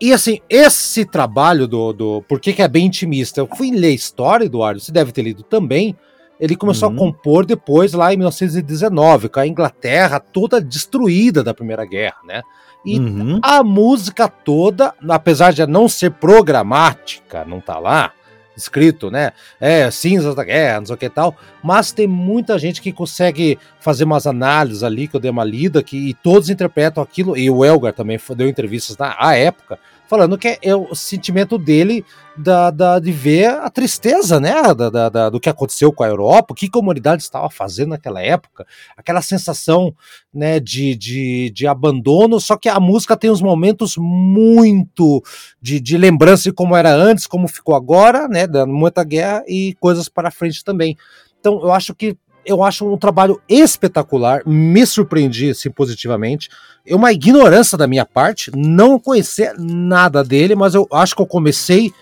E 0.00 0.12
assim, 0.12 0.40
esse 0.48 1.04
trabalho 1.04 1.66
do. 1.66 1.92
do 1.92 2.22
por 2.28 2.40
que, 2.40 2.52
que 2.52 2.62
é 2.62 2.68
bem 2.68 2.86
intimista? 2.86 3.40
Eu 3.40 3.48
fui 3.56 3.70
ler 3.70 3.92
história, 3.92 4.44
Eduardo, 4.44 4.80
você 4.80 4.92
deve 4.92 5.12
ter 5.12 5.22
lido 5.22 5.42
também. 5.42 5.96
Ele 6.38 6.54
começou 6.54 6.90
uhum. 6.90 6.94
a 6.94 6.98
compor 6.98 7.46
depois, 7.46 7.94
lá 7.94 8.12
em 8.12 8.16
1919, 8.18 9.30
com 9.30 9.40
a 9.40 9.46
Inglaterra 9.46 10.20
toda 10.20 10.60
destruída 10.60 11.42
da 11.42 11.54
Primeira 11.54 11.86
Guerra, 11.86 12.18
né? 12.26 12.42
E 12.84 12.98
uhum. 13.00 13.40
a 13.42 13.64
música 13.64 14.28
toda, 14.28 14.94
apesar 15.08 15.52
de 15.52 15.66
não 15.66 15.88
ser 15.88 16.12
programática, 16.12 17.44
não 17.44 17.60
tá 17.60 17.78
lá, 17.78 18.12
escrito, 18.56 19.10
né? 19.10 19.32
É, 19.60 19.90
cinzas 19.90 20.34
da 20.34 20.44
guerra, 20.44 20.80
não 20.80 20.86
sei 20.86 20.94
o 20.94 20.98
que 20.98 21.08
tal. 21.08 21.36
Mas 21.62 21.92
tem 21.92 22.06
muita 22.06 22.58
gente 22.58 22.80
que 22.80 22.92
consegue 22.92 23.58
fazer 23.80 24.04
umas 24.04 24.26
análises 24.26 24.82
ali, 24.82 25.06
que 25.06 25.16
eu 25.16 25.20
dei 25.20 25.30
uma 25.30 25.44
lida, 25.44 25.82
que, 25.82 25.96
e 25.96 26.14
todos 26.14 26.48
interpretam 26.48 27.02
aquilo. 27.02 27.36
E 27.36 27.50
o 27.50 27.64
Elgar 27.64 27.92
também 27.92 28.18
deu 28.36 28.48
entrevistas 28.48 28.96
na 28.96 29.34
época 29.34 29.78
falando 30.08 30.38
que 30.38 30.58
é 30.62 30.74
o 30.74 30.94
sentimento 30.94 31.58
dele 31.58 32.04
da, 32.36 32.70
da, 32.70 32.98
de 32.98 33.10
ver 33.10 33.48
a 33.48 33.70
tristeza, 33.70 34.38
né, 34.38 34.62
da, 34.74 34.90
da, 34.90 35.08
da, 35.08 35.30
do 35.30 35.40
que 35.40 35.48
aconteceu 35.48 35.92
com 35.92 36.02
a 36.04 36.08
Europa, 36.08 36.52
o 36.52 36.54
que 36.54 36.66
a 36.66 36.70
comunidade 36.70 37.22
estava 37.22 37.48
fazendo 37.48 37.90
naquela 37.90 38.22
época, 38.22 38.66
aquela 38.96 39.22
sensação, 39.22 39.94
né, 40.32 40.60
de, 40.60 40.94
de, 40.94 41.50
de 41.50 41.66
abandono, 41.66 42.38
só 42.38 42.56
que 42.56 42.68
a 42.68 42.78
música 42.78 43.16
tem 43.16 43.30
uns 43.30 43.40
momentos 43.40 43.96
muito 43.96 45.22
de, 45.60 45.80
de 45.80 45.96
lembrança 45.96 46.44
de 46.44 46.52
como 46.52 46.76
era 46.76 46.92
antes, 46.94 47.26
como 47.26 47.48
ficou 47.48 47.74
agora, 47.74 48.28
né, 48.28 48.46
da 48.46 48.66
muita 48.66 49.02
guerra 49.02 49.42
e 49.48 49.74
coisas 49.80 50.08
para 50.08 50.30
frente 50.30 50.62
também. 50.62 50.96
Então, 51.40 51.60
eu 51.62 51.72
acho 51.72 51.94
que 51.94 52.16
eu 52.46 52.62
acho 52.62 52.90
um 52.90 52.96
trabalho 52.96 53.40
espetacular, 53.48 54.42
me 54.46 54.86
surpreendi 54.86 55.50
assim, 55.50 55.70
positivamente. 55.70 56.48
É 56.86 56.94
uma 56.94 57.12
ignorância 57.12 57.76
da 57.76 57.86
minha 57.86 58.06
parte, 58.06 58.50
não 58.54 58.98
conhecer 58.98 59.54
nada 59.58 60.22
dele, 60.22 60.54
mas 60.54 60.74
eu 60.74 60.86
acho 60.92 61.14
que 61.16 61.20
eu 61.20 61.26
comecei. 61.26 61.92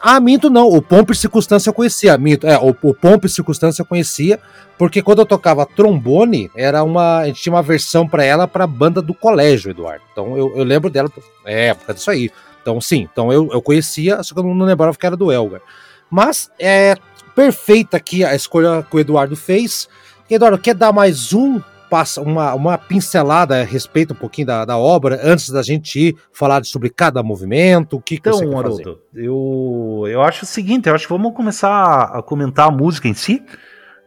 Ah, 0.00 0.20
minto 0.20 0.48
não, 0.48 0.68
o 0.68 0.80
Pompe 0.80 1.12
Circunstância 1.12 1.68
eu 1.68 1.74
conhecia, 1.74 2.16
minto, 2.16 2.46
é, 2.46 2.56
o, 2.56 2.68
o 2.82 2.94
Pompe 2.94 3.28
Circunstância 3.28 3.82
eu 3.82 3.86
conhecia, 3.86 4.38
porque 4.78 5.02
quando 5.02 5.18
eu 5.18 5.26
tocava 5.26 5.66
trombone, 5.66 6.48
era 6.56 6.84
uma, 6.84 7.18
a 7.18 7.26
gente 7.26 7.42
tinha 7.42 7.52
uma 7.52 7.62
versão 7.62 8.06
para 8.06 8.24
ela 8.24 8.46
para 8.46 8.64
banda 8.64 9.02
do 9.02 9.12
colégio, 9.12 9.72
Eduardo. 9.72 10.04
Então 10.12 10.36
eu, 10.36 10.56
eu 10.56 10.62
lembro 10.62 10.88
dela, 10.88 11.10
é, 11.44 11.66
época 11.66 11.94
disso 11.94 12.12
aí. 12.12 12.30
Então 12.60 12.80
sim, 12.80 13.08
então 13.12 13.32
eu, 13.32 13.48
eu 13.52 13.60
conhecia, 13.60 14.22
só 14.22 14.34
que 14.34 14.40
eu 14.40 14.44
não 14.44 14.64
lembrava 14.64 14.96
que 14.96 15.04
era 15.04 15.16
do 15.16 15.32
Elgar. 15.32 15.60
Mas 16.08 16.50
é, 16.60 16.94
perfeita 17.34 17.96
aqui 17.96 18.24
a 18.24 18.34
escolha 18.34 18.82
que 18.88 18.96
o 18.96 19.00
Eduardo 19.00 19.36
fez. 19.36 19.88
Eduardo, 20.30 20.58
quer 20.58 20.74
dar 20.74 20.92
mais 20.92 21.32
um 21.32 21.60
passa 21.92 22.22
uma, 22.22 22.54
uma 22.54 22.78
pincelada 22.78 23.60
a 23.60 23.64
respeito 23.64 24.14
um 24.14 24.16
pouquinho 24.16 24.46
da, 24.46 24.64
da 24.64 24.78
obra 24.78 25.20
antes 25.22 25.50
da 25.50 25.62
gente 25.62 26.08
ir 26.08 26.16
falar 26.32 26.64
sobre 26.64 26.88
cada 26.88 27.22
movimento? 27.22 27.98
O 27.98 28.00
que, 28.00 28.14
então, 28.14 28.32
que 28.32 28.38
você 28.38 28.48
quer 28.48 28.62
fazer? 28.62 28.98
eu, 29.14 30.04
eu 30.08 30.22
acho 30.22 30.44
o 30.44 30.46
seguinte, 30.46 30.88
eu 30.88 30.94
acho 30.94 31.06
que 31.06 31.12
vamos 31.12 31.34
começar 31.34 32.04
a 32.04 32.22
comentar 32.22 32.68
a 32.68 32.70
música 32.70 33.08
em 33.08 33.12
si, 33.12 33.44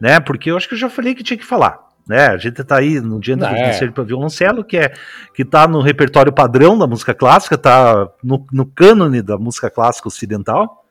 né? 0.01 0.19
Porque 0.19 0.49
eu 0.49 0.57
acho 0.57 0.67
que 0.67 0.73
eu 0.73 0.79
já 0.79 0.89
falei 0.89 1.13
que 1.13 1.23
tinha 1.23 1.37
que 1.37 1.45
falar. 1.45 1.85
Né, 2.07 2.27
a 2.27 2.37
gente 2.37 2.63
tá 2.63 2.77
aí 2.77 2.99
no 2.99 3.19
dia 3.19 3.35
do 3.35 3.45
é. 3.45 3.71
concerto 3.71 3.93
para 3.93 4.03
violoncelo, 4.03 4.63
que 4.63 4.77
é 4.77 4.93
que 5.33 5.43
tá 5.43 5.67
no 5.67 5.81
repertório 5.81 6.31
padrão 6.31 6.77
da 6.77 6.85
música 6.85 7.15
clássica, 7.15 7.57
tá 7.57 8.07
no, 8.23 8.45
no 8.51 8.63
cânone 8.63 9.23
da 9.23 9.39
música 9.39 9.71
clássica 9.71 10.07
ocidental. 10.07 10.84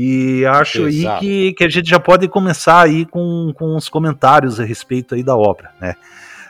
E 0.00 0.46
acho 0.46 0.86
Exato. 0.86 1.14
aí 1.14 1.20
que, 1.20 1.52
que 1.54 1.64
a 1.64 1.68
gente 1.68 1.90
já 1.90 1.98
pode 1.98 2.28
começar 2.28 2.82
aí 2.82 3.04
com, 3.04 3.52
com 3.52 3.74
os 3.74 3.88
comentários 3.88 4.60
a 4.60 4.64
respeito 4.64 5.16
aí 5.16 5.24
da 5.24 5.36
obra, 5.36 5.72
né? 5.80 5.96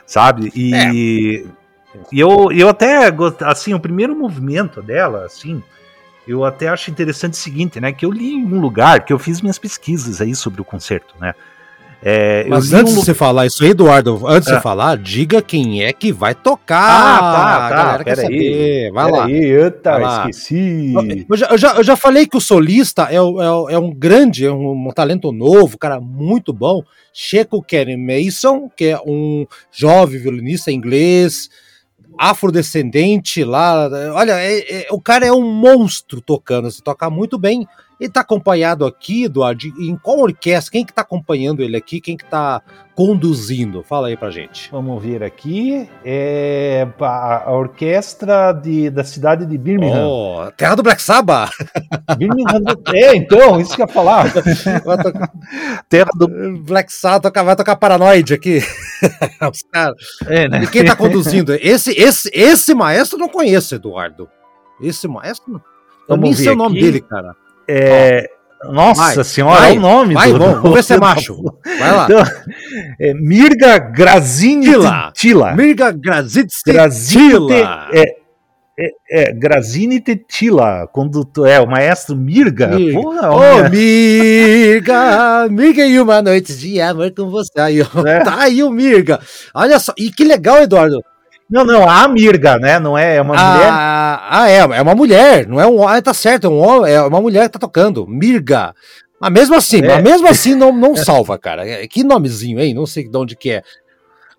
Sabe? 0.05 0.51
E, 0.55 0.75
é. 0.75 0.93
e 0.93 1.47
eu, 2.13 2.51
eu 2.51 2.69
até, 2.69 3.11
assim, 3.43 3.73
o 3.73 3.79
primeiro 3.79 4.15
movimento 4.15 4.83
dela, 4.83 5.25
assim, 5.25 5.63
eu 6.27 6.45
até 6.45 6.67
acho 6.67 6.91
interessante 6.91 7.33
o 7.33 7.37
seguinte, 7.37 7.81
né? 7.81 7.91
Que 7.91 8.05
eu 8.05 8.11
li 8.11 8.35
em 8.35 8.45
um 8.45 8.61
lugar, 8.61 9.03
que 9.03 9.11
eu 9.11 9.17
fiz 9.17 9.41
minhas 9.41 9.57
pesquisas 9.57 10.21
aí 10.21 10.35
sobre 10.35 10.61
o 10.61 10.65
concerto, 10.65 11.15
né? 11.19 11.33
É, 12.01 12.45
Mas 12.47 12.71
antes 12.71 12.93
um... 12.93 12.99
de 12.99 13.05
você 13.05 13.13
falar 13.13 13.45
isso 13.45 13.61
aí, 13.63 13.71
Eduardo, 13.71 14.25
antes 14.25 14.45
de 14.45 14.53
você 14.53 14.59
é. 14.59 14.61
falar, 14.61 14.97
diga 14.97 15.41
quem 15.41 15.83
é 15.83 15.91
que 15.91 16.13
vai 16.13 16.33
tocar. 16.33 16.77
Ah, 16.79 17.19
tá, 17.19 17.69
tá. 17.69 17.75
Galera 17.75 18.03
quer 18.05 18.15
saber. 18.15 18.91
Vai 18.91 19.11
lá. 19.11 19.25
Aí, 19.25 19.33
eita, 19.33 19.91
vai 19.91 20.01
lá. 20.01 20.29
esqueci. 20.29 20.93
Eu 21.29 21.37
já, 21.37 21.47
eu, 21.47 21.57
já, 21.57 21.75
eu 21.75 21.83
já 21.83 21.95
falei 21.97 22.25
que 22.25 22.37
o 22.37 22.41
solista 22.41 23.09
é, 23.11 23.15
é, 23.15 23.73
é 23.73 23.77
um 23.77 23.93
grande, 23.93 24.45
é 24.45 24.51
um, 24.51 24.87
um, 24.87 24.91
talento 24.91 25.31
novo, 25.33 25.77
cara, 25.77 25.99
muito 25.99 26.53
bom. 26.53 26.83
Checo 27.13 27.61
Kenny 27.61 27.97
Mason, 27.97 28.69
que 28.75 28.85
é 28.85 28.99
um 29.05 29.45
jovem 29.69 30.19
violinista 30.19 30.71
inglês, 30.71 31.49
afrodescendente 32.17 33.43
lá. 33.43 33.89
Olha, 34.13 34.39
é, 34.39 34.83
é, 34.83 34.87
o 34.91 35.01
cara 35.01 35.25
é 35.25 35.33
um 35.33 35.51
monstro 35.51 36.21
tocando, 36.21 36.71
se 36.71 36.81
toca 36.81 37.09
muito 37.09 37.37
bem. 37.37 37.67
Ele 37.99 38.07
está 38.07 38.21
acompanhado 38.21 38.85
aqui, 38.85 39.25
Eduardo, 39.25 39.67
em 39.77 39.97
qual 39.97 40.19
orquestra? 40.19 40.71
Quem 40.71 40.85
que 40.85 40.91
está 40.93 41.01
acompanhando 41.01 41.61
ele 41.61 41.75
aqui? 41.75 41.99
Quem 41.99 42.15
que 42.15 42.23
está 42.23 42.61
conduzindo? 42.95 43.83
Fala 43.83 44.07
aí 44.07 44.15
pra 44.15 44.31
gente. 44.31 44.71
Vamos 44.71 45.03
ver 45.03 45.21
aqui. 45.21 45.89
É 46.05 46.87
a 47.01 47.51
orquestra 47.51 48.53
de, 48.53 48.89
da 48.89 49.03
cidade 49.03 49.45
de 49.45 49.57
Birmingham. 49.57 50.07
Oh, 50.07 50.51
terra 50.55 50.75
do 50.75 50.83
Black 50.83 51.01
Sabbath! 51.01 51.51
Birmingham. 52.17 52.63
É, 52.93 53.13
então, 53.17 53.59
isso 53.59 53.75
que 53.75 53.81
eu 53.81 53.87
ia 53.87 53.93
falar. 53.93 54.31
terra 55.89 56.09
do 56.15 56.59
Black 56.59 56.93
Sabbath 56.93 57.33
vai 57.43 57.55
tocar 57.57 57.75
Paranoid 57.75 58.33
aqui. 58.33 58.59
Os 59.51 59.61
caras. 59.69 59.97
É, 60.25 60.47
né? 60.47 60.63
E 60.63 60.67
quem 60.67 60.83
está 60.83 60.95
conduzindo? 60.95 61.53
Esse, 61.53 61.91
esse, 61.91 62.31
esse 62.33 62.73
maestro 62.73 63.19
não 63.19 63.27
conheço, 63.27 63.75
Eduardo. 63.75 64.29
Esse 64.81 65.05
maestro. 65.05 65.61
Eu 66.07 66.15
nem 66.15 66.33
sei 66.33 66.49
o 66.49 66.55
nome 66.55 66.79
dele, 66.79 67.01
cara. 67.01 67.35
É, 67.71 68.27
nossa 68.63 69.15
vai, 69.15 69.23
senhora, 69.23 69.59
vai, 69.61 69.75
é 69.75 69.77
o 69.77 69.81
nome 69.81 70.13
vai, 70.15 70.33
do, 70.33 70.39
vamos 70.39 70.73
ver 70.73 70.83
se 70.83 70.93
é 70.93 70.97
macho. 70.97 71.41
Vai 71.63 71.91
lá. 71.91 72.05
Então, 72.05 72.23
é 72.99 73.13
Mirga 73.13 73.77
Grazini 73.77 74.65
Tila. 75.13 75.53
Mirga 75.53 75.91
Grazini 75.91 76.47
Tila. 77.07 77.87
É, 77.93 78.19
é, 78.81 78.91
é, 79.11 79.33
Grazini 79.33 79.99
Tetila, 79.99 80.87
tu 81.33 81.45
é 81.45 81.59
o 81.59 81.67
maestro 81.67 82.15
Mirga. 82.15 82.67
Mirga. 82.67 83.01
Porra, 83.01 83.29
Ô, 83.31 83.69
Mirga, 83.69 85.47
Mirga 85.49 85.85
e 85.85 85.99
uma 85.99 86.21
noite 86.21 86.55
de 86.55 86.79
amor 86.79 87.13
com 87.13 87.29
você. 87.29 87.59
Aí, 87.59 87.81
é. 87.81 88.19
Tá 88.23 88.41
aí 88.43 88.63
o 88.63 88.69
Mirga. 88.69 89.19
Olha 89.53 89.79
só, 89.79 89.93
e 89.97 90.09
que 90.09 90.23
legal, 90.23 90.63
Eduardo. 90.63 91.01
Não, 91.49 91.65
não, 91.65 91.89
a 91.89 92.07
Mirga, 92.07 92.59
né? 92.59 92.77
Não 92.79 92.97
é, 92.97 93.15
é 93.15 93.21
uma 93.21 93.35
ah, 93.35 93.51
mulher. 93.51 93.69
Ah, 93.71 94.49
é, 94.49 94.57
é 94.57 94.81
uma 94.81 94.93
mulher, 94.93 95.47
não 95.47 95.59
é 95.59 95.65
um 95.65 95.87
ah, 95.87 95.99
tá 96.01 96.13
certo, 96.13 96.45
é, 96.45 96.49
um, 96.49 96.85
é 96.85 97.01
uma 97.01 97.19
mulher 97.19 97.47
que 97.47 97.53
tá 97.53 97.59
tocando. 97.59 98.05
Mirga. 98.07 98.73
Mas 99.19 99.31
mesmo 99.31 99.55
assim, 99.55 99.83
é. 99.83 99.87
mas 99.87 100.03
mesmo 100.03 100.27
assim 100.29 100.53
não, 100.53 100.71
não 100.71 100.95
salva, 100.95 101.37
cara. 101.39 101.67
É, 101.67 101.87
que 101.87 102.03
nomezinho, 102.03 102.59
hein? 102.59 102.73
Não 102.73 102.85
sei 102.85 103.09
de 103.09 103.17
onde 103.17 103.35
que 103.35 103.51
é. 103.51 103.63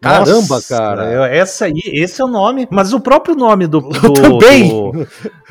Caramba, 0.01 0.55
Nossa, 0.55 0.79
cara. 0.79 1.29
Essa 1.29 1.67
aí, 1.67 1.83
esse 1.85 2.23
é 2.23 2.25
o 2.25 2.29
nome, 2.29 2.67
mas 2.71 2.95
o 2.95 3.01
próprio 3.01 3.35
nome 3.35 3.67
do. 3.67 3.81
do 4.01 4.13
também! 4.15 4.69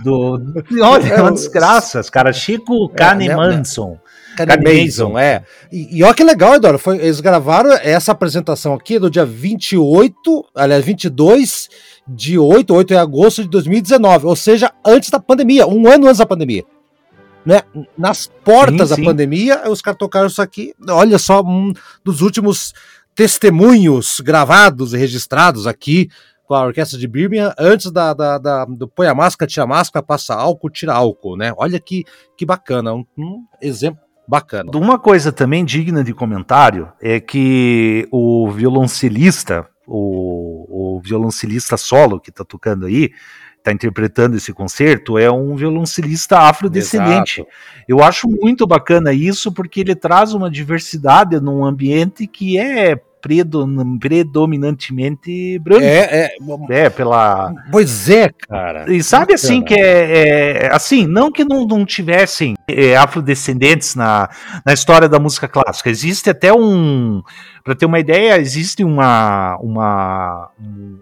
Do, 0.04 0.38
do, 0.40 0.64
olha, 0.82 1.08
é 1.08 1.22
uma 1.22 1.32
desgraça, 1.32 2.02
cara. 2.12 2.34
Chico 2.34 2.90
é, 2.92 2.98
Kahnemanson. 2.98 4.00
Mason, 4.46 5.18
é. 5.18 5.44
E, 5.72 5.98
e 5.98 6.04
olha 6.04 6.14
que 6.14 6.24
legal, 6.24 6.56
Eduardo, 6.56 6.80
foi, 6.80 6.98
eles 6.98 7.20
gravaram 7.20 7.72
essa 7.82 8.12
apresentação 8.12 8.74
aqui 8.74 9.00
do 9.00 9.10
dia 9.10 9.26
28, 9.26 10.46
aliás, 10.56 10.84
22 10.84 11.70
de 12.08 12.38
8, 12.38 12.74
8 12.74 12.88
de 12.88 12.96
agosto 12.96 13.44
de 13.44 13.50
2019, 13.50 14.26
ou 14.26 14.36
seja, 14.36 14.72
antes 14.86 15.10
da 15.10 15.20
pandemia, 15.20 15.68
um 15.68 15.88
ano 15.88 16.08
antes 16.08 16.20
da 16.20 16.26
pandemia. 16.26 16.64
Né? 17.46 17.62
Nas 17.98 18.30
portas 18.44 18.90
sim, 18.90 18.96
sim. 18.96 19.02
da 19.02 19.08
pandemia, 19.08 19.70
os 19.70 19.82
caras 19.82 19.98
tocaram 19.98 20.28
isso 20.28 20.42
aqui. 20.42 20.74
Olha 20.90 21.18
só, 21.18 21.42
um 21.42 21.74
dos 22.04 22.22
últimos 22.22 22.74
testemunhos 23.16 24.20
gravados 24.20 24.94
e 24.94 24.98
registrados 24.98 25.66
aqui 25.66 26.10
com 26.50 26.56
a 26.56 26.66
orquestra 26.66 26.98
de 26.98 27.08
Birmingham, 27.08 27.54
antes 27.60 27.92
da, 27.92 28.12
da, 28.12 28.40
da, 28.40 28.66
do 28.66 28.88
põe 28.88 29.06
a 29.06 29.14
máscara, 29.14 29.48
tira 29.48 29.66
a 29.66 29.68
máscara, 29.68 30.04
passa 30.04 30.34
álcool, 30.34 30.72
tira 30.72 30.94
álcool, 30.94 31.38
né? 31.38 31.54
Olha 31.56 31.80
que, 31.80 32.06
que 32.36 32.44
bacana, 32.44 32.92
um, 32.92 33.06
um 33.16 33.46
exemplo 33.62 34.02
bacana. 34.30 34.70
Uma 34.76 35.00
coisa 35.00 35.32
também 35.32 35.66
digna 35.66 36.04
de 36.04 36.14
comentário 36.14 36.92
é 37.02 37.20
que 37.20 38.08
o 38.12 38.50
violoncelista, 38.52 39.68
o, 39.88 40.98
o 40.98 41.02
violoncelista 41.02 41.76
solo 41.76 42.20
que 42.20 42.30
está 42.30 42.46
tocando 42.46 42.86
aí, 42.86 43.12
está 43.58 43.72
interpretando 43.72 44.38
esse 44.38 44.54
concerto, 44.54 45.18
é 45.18 45.30
um 45.32 45.56
violoncelista 45.56 46.40
afrodescendente. 46.42 47.42
Exato. 47.42 47.50
Eu 47.88 48.04
acho 48.04 48.28
muito 48.30 48.68
bacana 48.68 49.12
isso 49.12 49.52
porque 49.52 49.80
ele 49.82 49.96
traz 49.96 50.34
uma 50.34 50.50
diversidade 50.50 51.40
num 51.40 51.66
ambiente 51.66 52.28
que 52.28 52.58
é 52.60 53.02
predominantemente 53.22 55.60
branco. 55.60 55.84
É, 55.84 56.26
é, 56.26 56.30
é, 56.70 56.90
pela. 56.90 57.54
Pois 57.72 58.10
é, 58.10 58.30
cara. 58.30 58.92
E 58.92 59.04
sabe 59.04 59.34
assim 59.34 59.62
que 59.62 59.74
é, 59.74 60.66
é, 60.66 60.74
assim, 60.74 61.06
não 61.06 61.32
que 61.32 61.44
não, 61.44 61.66
não 61.66 61.86
tivessem 61.86 62.56
é, 62.68 62.96
afrodescendentes 62.96 63.96
na, 63.96 64.30
na 64.66 64.74
história 64.74 65.10
da 65.10 65.20
música 65.20 65.48
clássica. 65.48 65.90
Existe 65.90 66.30
até 66.30 66.54
um, 66.54 67.22
para 67.64 67.76
ter 67.76 67.86
uma 67.86 68.00
ideia, 68.00 68.40
existe 68.40 68.84
uma 68.84 69.58
uma 69.62 70.50
um, 70.60 71.00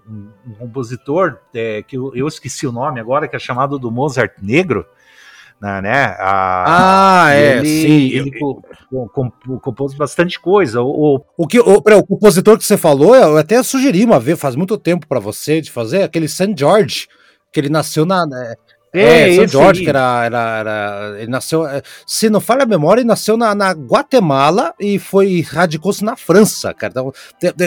um 0.47 0.53
compositor 0.55 1.37
é, 1.53 1.83
que 1.83 1.97
eu, 1.97 2.15
eu, 2.15 2.27
esqueci 2.27 2.65
o 2.65 2.71
nome 2.71 2.99
agora, 2.99 3.27
que 3.27 3.35
é 3.35 3.39
chamado 3.39 3.77
do 3.77 3.91
Mozart 3.91 4.33
Negro, 4.41 4.85
né? 5.61 5.81
né 5.81 6.15
a, 6.19 7.25
ah, 7.25 7.33
é, 7.33 7.57
ele, 7.57 7.67
sim. 7.67 8.17
Ele 8.17 8.31
compôs 9.61 9.93
bastante 9.93 10.39
coisa. 10.39 10.81
O, 10.81 11.23
o, 11.37 11.47
que, 11.47 11.59
o, 11.59 11.77
o, 11.77 12.05
compositor 12.05 12.57
que 12.57 12.65
você 12.65 12.77
falou, 12.77 13.15
eu 13.15 13.37
até 13.37 13.61
sugeri 13.63 14.05
uma 14.05 14.19
vez, 14.19 14.39
faz 14.39 14.55
muito 14.55 14.77
tempo 14.77 15.07
para 15.07 15.19
você, 15.19 15.61
de 15.61 15.71
fazer 15.71 16.03
aquele 16.03 16.27
St. 16.27 16.53
George, 16.57 17.07
que 17.51 17.59
ele 17.59 17.69
nasceu 17.69 18.05
na. 18.05 18.25
Né, 18.25 18.55
é, 18.93 19.33
é 19.33 19.35
São 19.35 19.47
Jorge, 19.47 19.83
que 19.83 19.89
era, 19.89 20.25
era, 20.25 20.59
era, 20.59 21.15
Ele 21.19 21.29
nasceu. 21.29 21.67
É, 21.67 21.81
se 22.05 22.29
não 22.29 22.39
falha 22.39 22.63
a 22.63 22.67
memória, 22.67 23.01
ele 23.01 23.07
nasceu 23.07 23.37
na, 23.37 23.53
na 23.53 23.71
Guatemala 23.71 24.73
e 24.79 24.97
foi 24.97 25.41
radicou-se 25.41 26.03
na 26.03 26.15
França, 26.15 26.73
cara. 26.73 26.91
Então, 26.91 27.13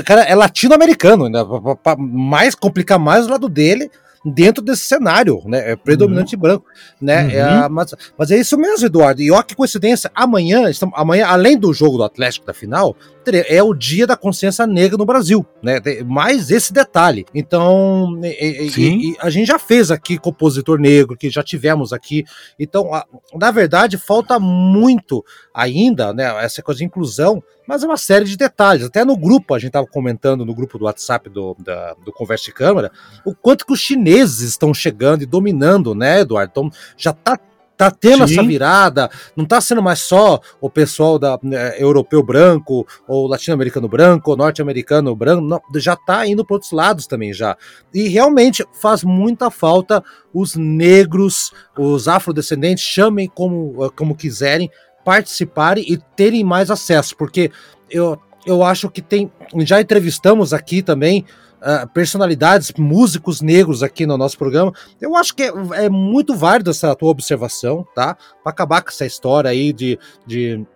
cara 0.05 0.23
é 0.23 0.35
latino-americano, 0.35 1.27
ainda. 1.27 1.45
Pra 1.77 1.97
mais 1.97 2.55
complicar 2.55 2.99
mais 2.99 3.27
o 3.27 3.31
lado 3.31 3.49
dele 3.49 3.91
dentro 4.25 4.63
desse 4.63 4.83
cenário, 4.83 5.43
né? 5.47 5.73
É 5.73 5.77
predominante 5.77 6.35
uhum. 6.35 6.43
branco, 6.43 6.67
né? 7.01 7.25
Uhum. 7.25 7.31
É, 7.31 7.69
mas, 7.69 7.95
mas 8.19 8.31
é 8.31 8.39
isso 8.39 8.59
mesmo, 8.59 8.87
Eduardo. 8.87 9.23
E 9.23 9.31
olha 9.31 9.43
que 9.43 9.55
coincidência, 9.55 10.11
amanhã, 10.15 10.69
estamos, 10.69 10.95
amanhã, 10.97 11.27
além 11.27 11.59
do 11.59 11.73
jogo 11.73 11.97
do 11.97 12.05
Atlético 12.05 12.47
da 12.47 12.53
final, 12.53 12.95
é 13.27 13.63
o 13.63 13.75
dia 13.75 14.07
da 14.07 14.17
consciência 14.17 14.67
negra 14.67 14.97
no 14.97 15.05
Brasil, 15.05 15.45
né? 15.63 15.81
Mais 16.05 16.51
esse 16.51 16.73
detalhe. 16.73 17.27
Então, 17.35 18.19
e, 18.23 18.71
e, 18.77 19.13
e 19.13 19.17
a 19.21 19.31
gente 19.31 19.47
já 19.47 19.59
fez 19.59 19.91
aqui 19.91 20.19
compositor 20.19 20.79
negro, 20.79 21.17
que 21.17 21.31
já 21.31 21.43
tivemos 21.43 21.93
aqui. 21.93 22.25
Então, 22.59 22.93
a, 22.95 23.07
na 23.35 23.51
verdade, 23.51 23.99
falta 23.99 24.39
muito 24.39 25.25
ainda, 25.55 26.13
né? 26.13 26.25
Essa 26.45 26.63
coisa 26.63 26.79
de 26.79 26.85
inclusão, 26.85 27.43
mas 27.67 27.83
é 27.83 27.87
uma 27.87 27.97
série 27.97 28.25
de 28.25 28.37
detalhes. 28.37 28.87
Até 28.87 29.05
no 29.05 29.17
grupo, 29.17 29.55
a 29.55 29.59
gente 29.59 29.69
estava 29.69 29.87
comentando 29.87 30.45
no 30.45 30.55
grupo 30.55 30.79
do 30.79 30.87
WhatsApp 30.87 31.29
do, 31.29 31.57
da, 31.59 31.95
do 32.05 32.13
Conversa 32.13 32.47
de 32.47 32.53
Câmara, 32.53 32.91
o 33.25 33.35
quanto 33.35 33.67
que 33.67 33.73
os 33.73 33.81
chineses 33.81 34.41
estão 34.41 34.75
chegando 34.75 35.23
e 35.23 35.27
dominando, 35.27 35.95
né, 35.95 36.21
Eduardo? 36.21 36.51
Então, 36.51 36.71
já 36.97 37.11
está 37.11 37.39
tá 37.81 37.91
tendo 37.91 38.29
Sim. 38.29 38.35
essa 38.35 38.47
virada, 38.47 39.11
não 39.35 39.47
tá 39.47 39.59
sendo 39.59 39.83
mais 39.83 40.01
só 40.01 40.39
o 40.61 40.69
pessoal 40.69 41.19
da 41.19 41.41
é, 41.51 41.83
europeu 41.83 42.23
branco, 42.23 42.87
ou 43.09 43.27
latino-americano 43.27 43.89
branco, 43.89 44.31
ou 44.31 44.37
norte-americano 44.37 45.17
branco, 45.17 45.41
não, 45.41 45.59
já 45.77 45.97
tá 45.97 46.27
indo 46.27 46.45
para 46.45 46.57
outros 46.57 46.73
lados 46.73 47.07
também 47.07 47.33
já. 47.33 47.57
E 47.95 48.07
realmente 48.07 48.63
faz 48.83 49.03
muita 49.03 49.51
falta 49.51 50.05
os 50.35 50.57
negros, 50.57 51.53
os 51.75 52.07
afrodescendentes, 52.07 52.85
chamem 52.85 53.27
como, 53.35 53.91
como 53.97 54.15
quiserem, 54.15 54.71
participarem 55.03 55.83
e 55.91 55.97
terem 56.15 56.45
mais 56.45 56.71
acesso, 56.71 57.17
porque 57.17 57.51
eu, 57.89 58.21
eu 58.45 58.63
acho 58.63 58.91
que 58.91 59.01
tem. 59.01 59.33
Já 59.61 59.81
entrevistamos 59.81 60.53
aqui 60.53 60.83
também 60.83 61.25
uh, 61.61 61.89
personalidades, 61.89 62.73
músicos 62.77 63.41
negros 63.41 63.83
aqui 63.83 64.07
no 64.07 64.17
nosso 64.17 64.37
programa. 64.37 64.73
Eu 65.01 65.17
acho 65.17 65.35
que 65.35 65.43
é, 65.43 65.53
é 65.75 65.89
muito 65.89 66.35
válido 66.35 66.71
essa 66.71 66.95
tua 66.95 67.11
observação, 67.11 67.87
tá? 67.95 68.17
Para 68.43 68.53
acabar 68.53 68.83
com 68.83 68.89
essa 68.89 69.07
história 69.07 69.51
aí 69.51 69.73
de, 69.73 69.99
de 70.27 70.67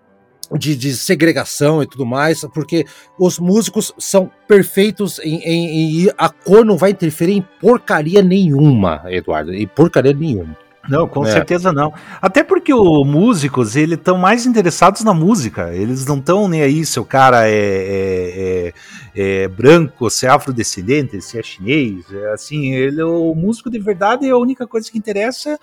de, 0.58 0.76
de, 0.76 0.94
segregação 0.94 1.82
e 1.82 1.86
tudo 1.86 2.04
mais, 2.04 2.42
porque 2.52 2.84
os 3.18 3.38
músicos 3.38 3.94
são 3.98 4.30
perfeitos 4.46 5.18
em, 5.20 5.38
em, 5.38 6.04
em, 6.04 6.10
a 6.18 6.28
cor 6.28 6.64
não 6.64 6.76
vai 6.76 6.90
interferir 6.90 7.32
em 7.32 7.42
porcaria 7.60 8.22
nenhuma, 8.22 9.02
Eduardo, 9.06 9.54
em 9.54 9.66
porcaria 9.66 10.12
nenhuma. 10.12 10.54
Não, 10.88 11.08
com 11.08 11.24
é. 11.26 11.30
certeza 11.32 11.72
não. 11.72 11.92
Até 12.20 12.42
porque 12.42 12.72
os 12.72 13.06
músicos, 13.06 13.76
eles 13.76 13.98
estão 13.98 14.18
mais 14.18 14.46
interessados 14.46 15.02
na 15.02 15.14
música. 15.14 15.74
Eles 15.74 16.06
não 16.06 16.18
estão 16.18 16.48
nem 16.48 16.62
aí 16.62 16.84
se 16.84 17.00
o 17.00 17.04
cara 17.04 17.48
é, 17.48 17.52
é, 17.52 18.72
é, 19.14 19.42
é, 19.42 19.48
branco, 19.48 20.10
se 20.10 20.26
é 20.26 20.28
afrodescendente, 20.28 21.20
se 21.22 21.38
é 21.38 21.42
chinês. 21.42 22.04
É 22.12 22.32
assim, 22.32 22.72
ele, 22.72 23.02
o 23.02 23.34
músico 23.34 23.70
de 23.70 23.78
verdade, 23.78 24.28
a 24.28 24.36
única 24.36 24.66
coisa 24.66 24.90
que 24.90 24.98
interessa 24.98 25.50
é 25.50 25.58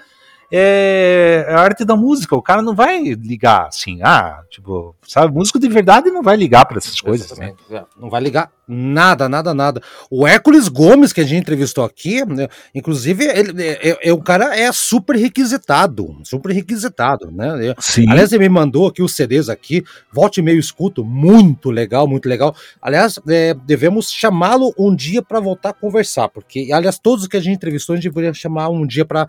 a 1.48 1.60
arte 1.60 1.86
da 1.86 1.96
música. 1.96 2.36
O 2.36 2.42
cara 2.42 2.62
não 2.62 2.76
vai 2.76 3.00
ligar 3.00 3.68
assim, 3.68 4.00
ah, 4.04 4.42
tipo, 4.50 4.96
sabe, 5.08 5.34
músico 5.34 5.60
de 5.60 5.68
verdade 5.68 6.10
não 6.10 6.22
vai 6.22 6.36
ligar 6.36 6.66
para 6.66 6.78
essas 6.78 7.00
coisas. 7.00 7.38
Né? 7.38 7.54
Não 7.98 8.10
vai 8.10 8.22
ligar 8.22 8.52
nada, 8.72 9.28
nada, 9.28 9.54
nada. 9.54 9.82
O 10.10 10.26
Hércules 10.26 10.70
Gomes, 10.70 11.12
que 11.12 11.20
a 11.20 11.26
gente 11.26 11.42
entrevistou 11.42 11.84
aqui, 11.84 12.26
né, 12.26 12.48
inclusive, 12.74 13.26
ele, 13.26 13.62
é, 13.62 13.90
é, 13.90 14.10
é, 14.10 14.14
o 14.14 14.22
cara 14.22 14.58
é 14.58 14.72
super 14.72 15.16
requisitado, 15.18 16.18
super 16.24 16.52
requisitado, 16.52 17.30
né? 17.32 17.76
Sim. 17.80 18.10
Aliás, 18.10 18.32
ele 18.32 18.48
me 18.48 18.50
mandou 18.50 18.88
aqui 18.88 19.04
os 19.04 19.14
CDs 19.14 19.50
aqui, 19.50 19.84
volte 20.12 20.40
e 20.40 20.44
meio 20.44 20.60
escuto, 20.60 21.04
muito 21.04 21.70
legal, 21.70 22.08
muito 22.08 22.30
legal. 22.30 22.56
Aliás, 22.82 23.20
é, 23.28 23.54
devemos 23.54 24.10
chamá-lo 24.10 24.74
um 24.78 24.96
dia 24.96 25.22
para 25.22 25.40
voltar 25.40 25.70
a 25.70 25.74
conversar, 25.74 26.30
porque, 26.30 26.70
aliás, 26.72 26.98
todos 26.98 27.28
que 27.28 27.38
a 27.38 27.42
gente 27.42 27.58
entrevistou, 27.58 27.94
a 27.94 27.98
gente 27.98 28.10
deveria 28.10 28.34
chamar 28.34 28.70
um 28.70 28.88
dia 28.88 29.06
para 29.06 29.28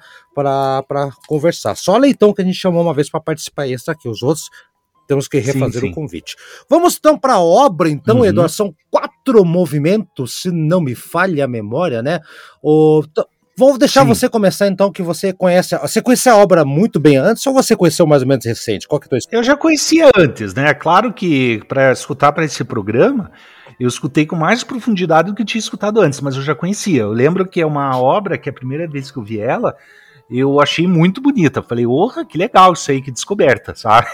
conversar. 1.27 1.75
Só 1.77 1.97
Leitão 1.97 2.33
que 2.33 2.43
a 2.43 2.45
gente 2.45 2.57
chamou 2.57 2.83
uma 2.83 2.95
vez 2.95 3.11
para 3.11 3.21
participar 3.21 3.69
esse 3.69 3.91
aqui, 3.91 4.09
os 4.09 4.23
outros 4.23 4.49
temos 5.07 5.29
que 5.29 5.39
refazer 5.39 5.81
sim, 5.81 5.87
sim. 5.87 5.91
o 5.91 5.95
convite. 5.95 6.37
Vamos 6.71 6.97
então 6.97 7.19
para 7.19 7.35
a 7.35 7.41
obra, 7.41 7.89
então, 7.89 8.19
uhum. 8.19 8.25
Eduardo. 8.25 8.53
São 8.53 8.75
quatro 8.91 9.45
movimentos, 9.45 10.43
se 10.43 10.51
não 10.51 10.81
me 10.81 10.95
falha 10.95 11.45
a 11.45 11.49
memória, 11.49 12.03
né? 12.03 12.21
O, 12.63 13.03
Vou 13.57 13.77
deixar 13.77 14.01
Sim. 14.03 14.09
você 14.09 14.29
começar 14.29 14.67
então, 14.67 14.91
que 14.91 15.03
você 15.03 15.33
conhece. 15.33 15.77
Você 15.77 16.01
conhecia 16.01 16.33
a 16.33 16.37
obra 16.37 16.65
muito 16.65 16.99
bem 16.99 17.17
antes 17.17 17.47
ou 17.47 17.53
você 17.53 17.77
conheceu 17.77 18.07
mais 18.07 18.23
ou 18.23 18.29
menos 18.29 18.47
recente? 18.47 18.89
Qual 18.89 18.99
que 18.99 19.15
é 19.15 19.19
Eu 19.31 19.43
já 19.43 19.57
conhecia 19.57 20.11
antes, 20.17 20.55
né? 20.55 20.73
Claro 20.73 21.13
que 21.13 21.63
para 21.69 21.93
escutar 21.93 22.33
para 22.33 22.45
esse 22.45 22.65
programa, 22.65 23.31
eu 23.79 23.87
escutei 23.87 24.25
com 24.25 24.37
mais 24.37 24.65
profundidade 24.65 25.31
do 25.31 25.35
que 25.35 25.45
tinha 25.45 25.59
escutado 25.59 26.01
antes, 26.01 26.21
mas 26.21 26.35
eu 26.35 26.43
já 26.43 26.55
conhecia. 26.55 27.03
Eu 27.03 27.13
lembro 27.13 27.47
que 27.47 27.61
é 27.61 27.67
uma 27.67 27.97
obra 27.99 28.39
que 28.39 28.49
a 28.49 28.53
primeira 28.53 28.89
vez 28.89 29.11
que 29.11 29.19
eu 29.19 29.23
vi 29.23 29.39
ela, 29.39 29.77
eu 30.33 30.61
achei 30.61 30.87
muito 30.87 31.21
bonita. 31.21 31.63
Falei, 31.63 31.87
orra, 31.87 32.25
que 32.25 32.39
legal 32.39 32.73
isso 32.73 32.91
aí, 32.91 33.03
que 33.03 33.11
descoberta, 33.11 33.75
sabe? 33.75 34.07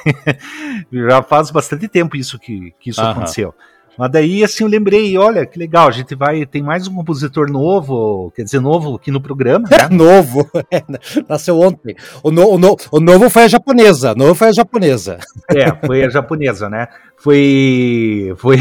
Já 0.93 1.23
faz 1.23 1.51
bastante 1.51 1.87
tempo 1.89 2.17
isso 2.17 2.39
que, 2.39 2.75
que 2.81 2.91
isso 2.91 3.01
aconteceu. 3.01 3.55
Mas 3.99 4.13
daí, 4.13 4.45
assim, 4.45 4.63
eu 4.63 4.71
lembrei, 4.71 5.19
olha, 5.19 5.45
que 5.45 5.59
legal, 5.59 5.89
a 5.89 5.91
gente 5.91 6.15
vai, 6.15 6.47
tem 6.47 6.63
mais 6.63 6.87
um 6.87 6.95
compositor 6.95 7.51
novo, 7.51 8.31
quer 8.31 8.45
dizer, 8.45 8.61
novo 8.61 8.95
aqui 8.95 9.11
no 9.11 9.21
programa, 9.21 9.69
né? 9.69 9.89
novo, 9.91 10.49
é, 10.71 10.85
nasceu 11.29 11.59
ontem. 11.59 11.97
O, 12.23 12.31
no, 12.31 12.49
o, 12.49 12.59
no, 12.59 12.77
o 12.93 13.01
novo 13.01 13.29
foi 13.29 13.43
a 13.43 13.49
japonesa, 13.49 14.13
o 14.13 14.15
novo 14.15 14.37
foi 14.37 14.49
a 14.49 14.53
japonesa. 14.53 15.19
É, 15.51 15.85
foi 15.85 16.05
a 16.05 16.09
japonesa, 16.09 16.71
né? 16.71 16.87
Foi, 17.17 18.33
foi 18.37 18.59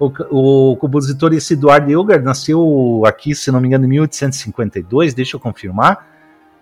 o, 0.00 0.72
o 0.72 0.76
compositor 0.76 1.32
esse 1.32 1.54
Eduardo 1.54 1.88
Ilgar 1.88 2.20
nasceu 2.20 3.04
aqui, 3.06 3.32
se 3.32 3.52
não 3.52 3.60
me 3.60 3.68
engano, 3.68 3.84
em 3.84 3.90
1852, 3.90 5.14
deixa 5.14 5.36
eu 5.36 5.40
confirmar, 5.40 6.13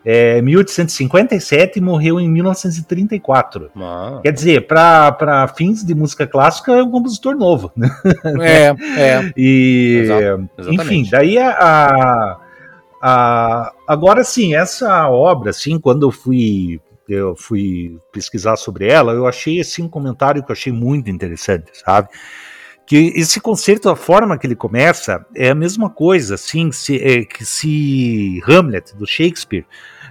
é, 0.04 0.42
1857 0.42 1.78
e 1.78 1.82
morreu 1.82 2.20
em 2.20 2.28
1934. 2.28 3.70
Ah. 3.76 4.20
Quer 4.22 4.32
dizer, 4.32 4.66
para 4.66 5.48
fins 5.56 5.84
de 5.84 5.94
música 5.94 6.26
clássica, 6.26 6.72
é 6.72 6.82
um 6.82 6.90
compositor 6.90 7.36
novo. 7.36 7.70
Né? 7.76 7.90
É, 8.42 8.74
é. 8.98 9.32
E, 9.36 10.04
enfim, 10.68 11.06
daí 11.10 11.38
a, 11.38 12.38
a, 13.00 13.72
agora 13.86 14.24
sim, 14.24 14.54
essa 14.54 15.08
obra, 15.08 15.50
assim, 15.50 15.78
quando 15.78 16.06
eu 16.06 16.10
fui 16.10 16.80
eu 17.08 17.36
fui 17.36 17.98
pesquisar 18.12 18.56
sobre 18.56 18.86
ela, 18.88 19.12
eu 19.12 19.26
achei 19.26 19.60
assim 19.60 19.82
um 19.82 19.88
comentário 19.88 20.42
que 20.42 20.50
eu 20.50 20.54
achei 20.54 20.72
muito 20.72 21.10
interessante, 21.10 21.66
sabe? 21.72 22.08
que 22.86 23.12
esse 23.16 23.40
concerto, 23.40 23.88
a 23.88 23.96
forma 23.96 24.36
que 24.36 24.46
ele 24.46 24.56
começa, 24.56 25.24
é 25.34 25.50
a 25.50 25.54
mesma 25.54 25.88
coisa, 25.88 26.34
assim, 26.34 26.70
se, 26.72 26.96
é, 26.96 27.24
que 27.24 27.44
se 27.44 28.42
Hamlet, 28.46 28.94
do 28.96 29.06
Shakespeare, 29.06 29.64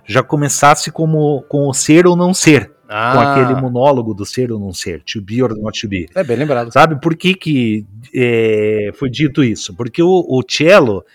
já 0.05 0.23
começasse 0.23 0.91
como, 0.91 1.43
com 1.47 1.67
o 1.67 1.73
ser 1.73 2.07
ou 2.07 2.15
não 2.15 2.33
ser. 2.33 2.71
Ah. 2.93 3.13
Com 3.13 3.19
aquele 3.21 3.61
monólogo 3.61 4.13
do 4.13 4.25
ser 4.25 4.51
ou 4.51 4.59
não 4.59 4.73
ser, 4.73 5.01
to 5.03 5.21
be 5.21 5.41
or 5.41 5.57
not 5.57 5.79
to 5.79 5.87
be. 5.87 6.09
É 6.13 6.23
bem 6.25 6.35
lembrado. 6.35 6.73
Sabe 6.73 6.99
por 6.99 7.15
que, 7.15 7.33
que 7.33 7.85
é, 8.13 8.91
foi 8.95 9.09
dito 9.09 9.41
isso? 9.41 9.73
Porque 9.73 10.03
o, 10.03 10.09
o 10.09 10.43
cello, 10.45 11.05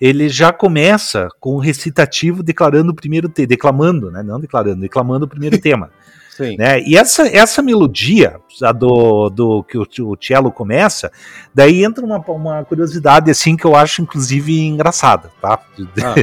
ele 0.00 0.28
já 0.28 0.52
começa 0.52 1.28
com 1.40 1.56
o 1.56 1.58
recitativo 1.58 2.40
declarando 2.40 2.92
o 2.92 2.94
primeiro 2.94 3.28
tema, 3.28 3.48
declamando, 3.48 4.12
né? 4.12 4.22
Não 4.22 4.38
declarando, 4.38 4.80
declamando 4.80 5.24
o 5.24 5.28
primeiro 5.28 5.58
tema. 5.60 5.90
Sim. 6.36 6.56
Né? 6.56 6.80
E 6.82 6.96
essa, 6.96 7.28
essa 7.28 7.62
melodia 7.62 8.40
a 8.60 8.72
do, 8.72 9.30
do 9.30 9.62
que 9.62 9.78
o, 9.78 9.86
o 10.10 10.16
cello 10.20 10.50
começa, 10.50 11.12
daí 11.54 11.84
entra 11.84 12.04
uma, 12.04 12.18
uma 12.18 12.64
curiosidade 12.64 13.30
assim 13.30 13.56
que 13.56 13.64
eu 13.64 13.76
acho 13.76 14.02
inclusive 14.02 14.60
engraçada, 14.60 15.30
tá? 15.40 15.60
Ah. 16.02 16.14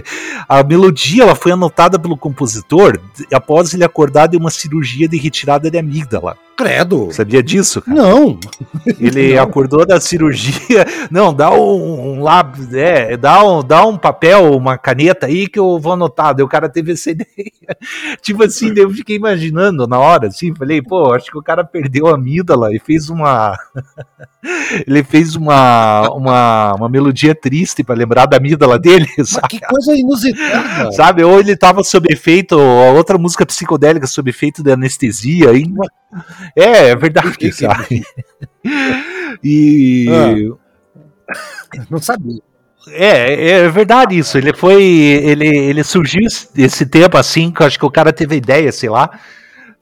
A 0.59 0.63
melodia 0.63 1.23
ela 1.23 1.35
foi 1.35 1.53
anotada 1.53 1.97
pelo 1.97 2.17
compositor 2.17 2.99
após 3.33 3.73
ele 3.73 3.85
acordar 3.85 4.27
de 4.27 4.35
uma 4.35 4.51
cirurgia 4.51 5.07
de 5.07 5.17
retirada 5.17 5.71
de 5.71 5.77
amígdala. 5.77 6.37
Credo. 6.61 7.09
Sabia 7.11 7.41
disso? 7.41 7.81
Cara? 7.81 7.97
Não. 7.97 8.39
Ele 8.99 9.35
não. 9.35 9.43
acordou 9.43 9.85
da 9.85 9.99
cirurgia. 9.99 10.85
Não, 11.11 11.33
dá 11.33 11.51
um, 11.51 12.17
um 12.17 12.23
lápis, 12.23 12.73
é, 12.73 13.17
dá 13.17 13.43
um, 13.43 13.63
dá 13.63 13.85
um 13.85 13.97
papel, 13.97 14.55
uma 14.55 14.77
caneta 14.77 15.27
aí 15.27 15.47
que 15.47 15.59
eu 15.59 15.79
vou 15.79 15.93
anotar. 15.93 16.33
Daí 16.33 16.43
o 16.43 16.47
cara 16.47 16.69
teve 16.69 16.93
essa 16.93 17.11
ideia. 17.11 17.27
tipo 18.21 18.43
assim, 18.43 18.73
eu 18.75 18.89
fiquei 18.89 19.15
imaginando 19.15 19.85
na 19.87 19.99
hora, 19.99 20.27
assim, 20.27 20.55
falei, 20.55 20.81
pô, 20.81 21.13
acho 21.13 21.29
que 21.31 21.37
o 21.37 21.43
cara 21.43 21.63
perdeu 21.63 22.07
a 22.07 22.15
amígdala 22.15 22.73
e 22.73 22.79
fez 22.79 23.09
uma. 23.09 23.55
ele 24.87 25.03
fez 25.03 25.35
uma, 25.35 26.09
uma, 26.11 26.73
uma 26.75 26.89
melodia 26.89 27.35
triste 27.35 27.83
para 27.83 27.95
lembrar 27.95 28.25
da 28.25 28.37
amígdala 28.37 28.79
dele. 28.79 29.07
Sabe? 29.23 29.47
que 29.49 29.59
coisa 29.59 29.95
inusitada. 29.95 30.91
Sabe? 30.91 31.23
Ou 31.23 31.39
ele 31.39 31.55
tava 31.55 31.83
sob 31.83 32.07
efeito, 32.11 32.57
outra 32.57 33.17
música 33.17 33.45
psicodélica 33.45 34.07
sob 34.07 34.29
efeito 34.29 34.63
de 34.63 34.71
anestesia. 34.71 35.49
Aí... 35.49 35.65
É, 36.55 36.89
é 36.89 36.95
verdade, 36.95 37.51
sabe? 37.53 38.03
e. 39.43 40.07
Ah. 40.09 41.85
Não 41.89 41.99
sabia. 41.99 42.41
É, 42.89 43.49
é 43.49 43.69
verdade 43.69 44.17
isso. 44.17 44.37
Ele 44.37 44.53
foi. 44.53 44.83
Ele, 44.83 45.47
ele 45.47 45.83
surgiu 45.83 46.21
esse 46.55 46.85
tempo 46.85 47.17
assim, 47.17 47.51
que 47.51 47.61
eu 47.61 47.67
acho 47.67 47.79
que 47.79 47.85
o 47.85 47.91
cara 47.91 48.11
teve 48.11 48.35
ideia, 48.35 48.71
sei 48.71 48.89
lá. 48.89 49.09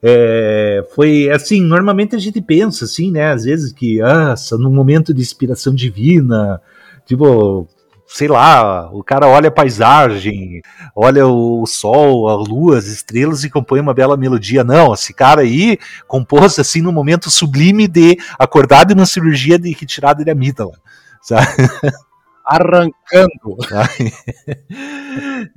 É, 0.02 0.82
foi 0.94 1.28
assim, 1.30 1.60
normalmente 1.60 2.16
a 2.16 2.18
gente 2.18 2.40
pensa 2.40 2.84
assim, 2.84 3.10
né? 3.10 3.32
Às 3.32 3.44
vezes 3.44 3.72
que, 3.72 4.00
ah, 4.00 4.34
num 4.52 4.72
momento 4.72 5.12
de 5.12 5.20
inspiração 5.20 5.74
divina, 5.74 6.60
tipo, 7.04 7.68
sei 8.12 8.26
lá, 8.26 8.90
o 8.92 9.04
cara 9.04 9.28
olha 9.28 9.48
a 9.48 9.52
paisagem, 9.52 10.60
olha 10.94 11.26
o 11.26 11.64
sol, 11.64 12.28
a 12.28 12.34
lua, 12.34 12.76
as 12.76 12.86
estrelas 12.86 13.44
e 13.44 13.50
compõe 13.50 13.80
uma 13.80 13.94
bela 13.94 14.16
melodia. 14.16 14.64
Não, 14.64 14.92
esse 14.92 15.14
cara 15.14 15.42
aí 15.42 15.78
compôs 16.08 16.58
assim 16.58 16.82
no 16.82 16.92
momento 16.92 17.30
sublime 17.30 17.86
de 17.86 18.18
acordar 18.38 18.84
de 18.84 18.94
uma 18.94 19.06
cirurgia 19.06 19.58
de 19.58 19.72
retirada 19.72 20.24
de 20.24 20.30
amígdala, 20.30 20.74
sabe? 21.22 21.46
arrancando. 22.50 23.56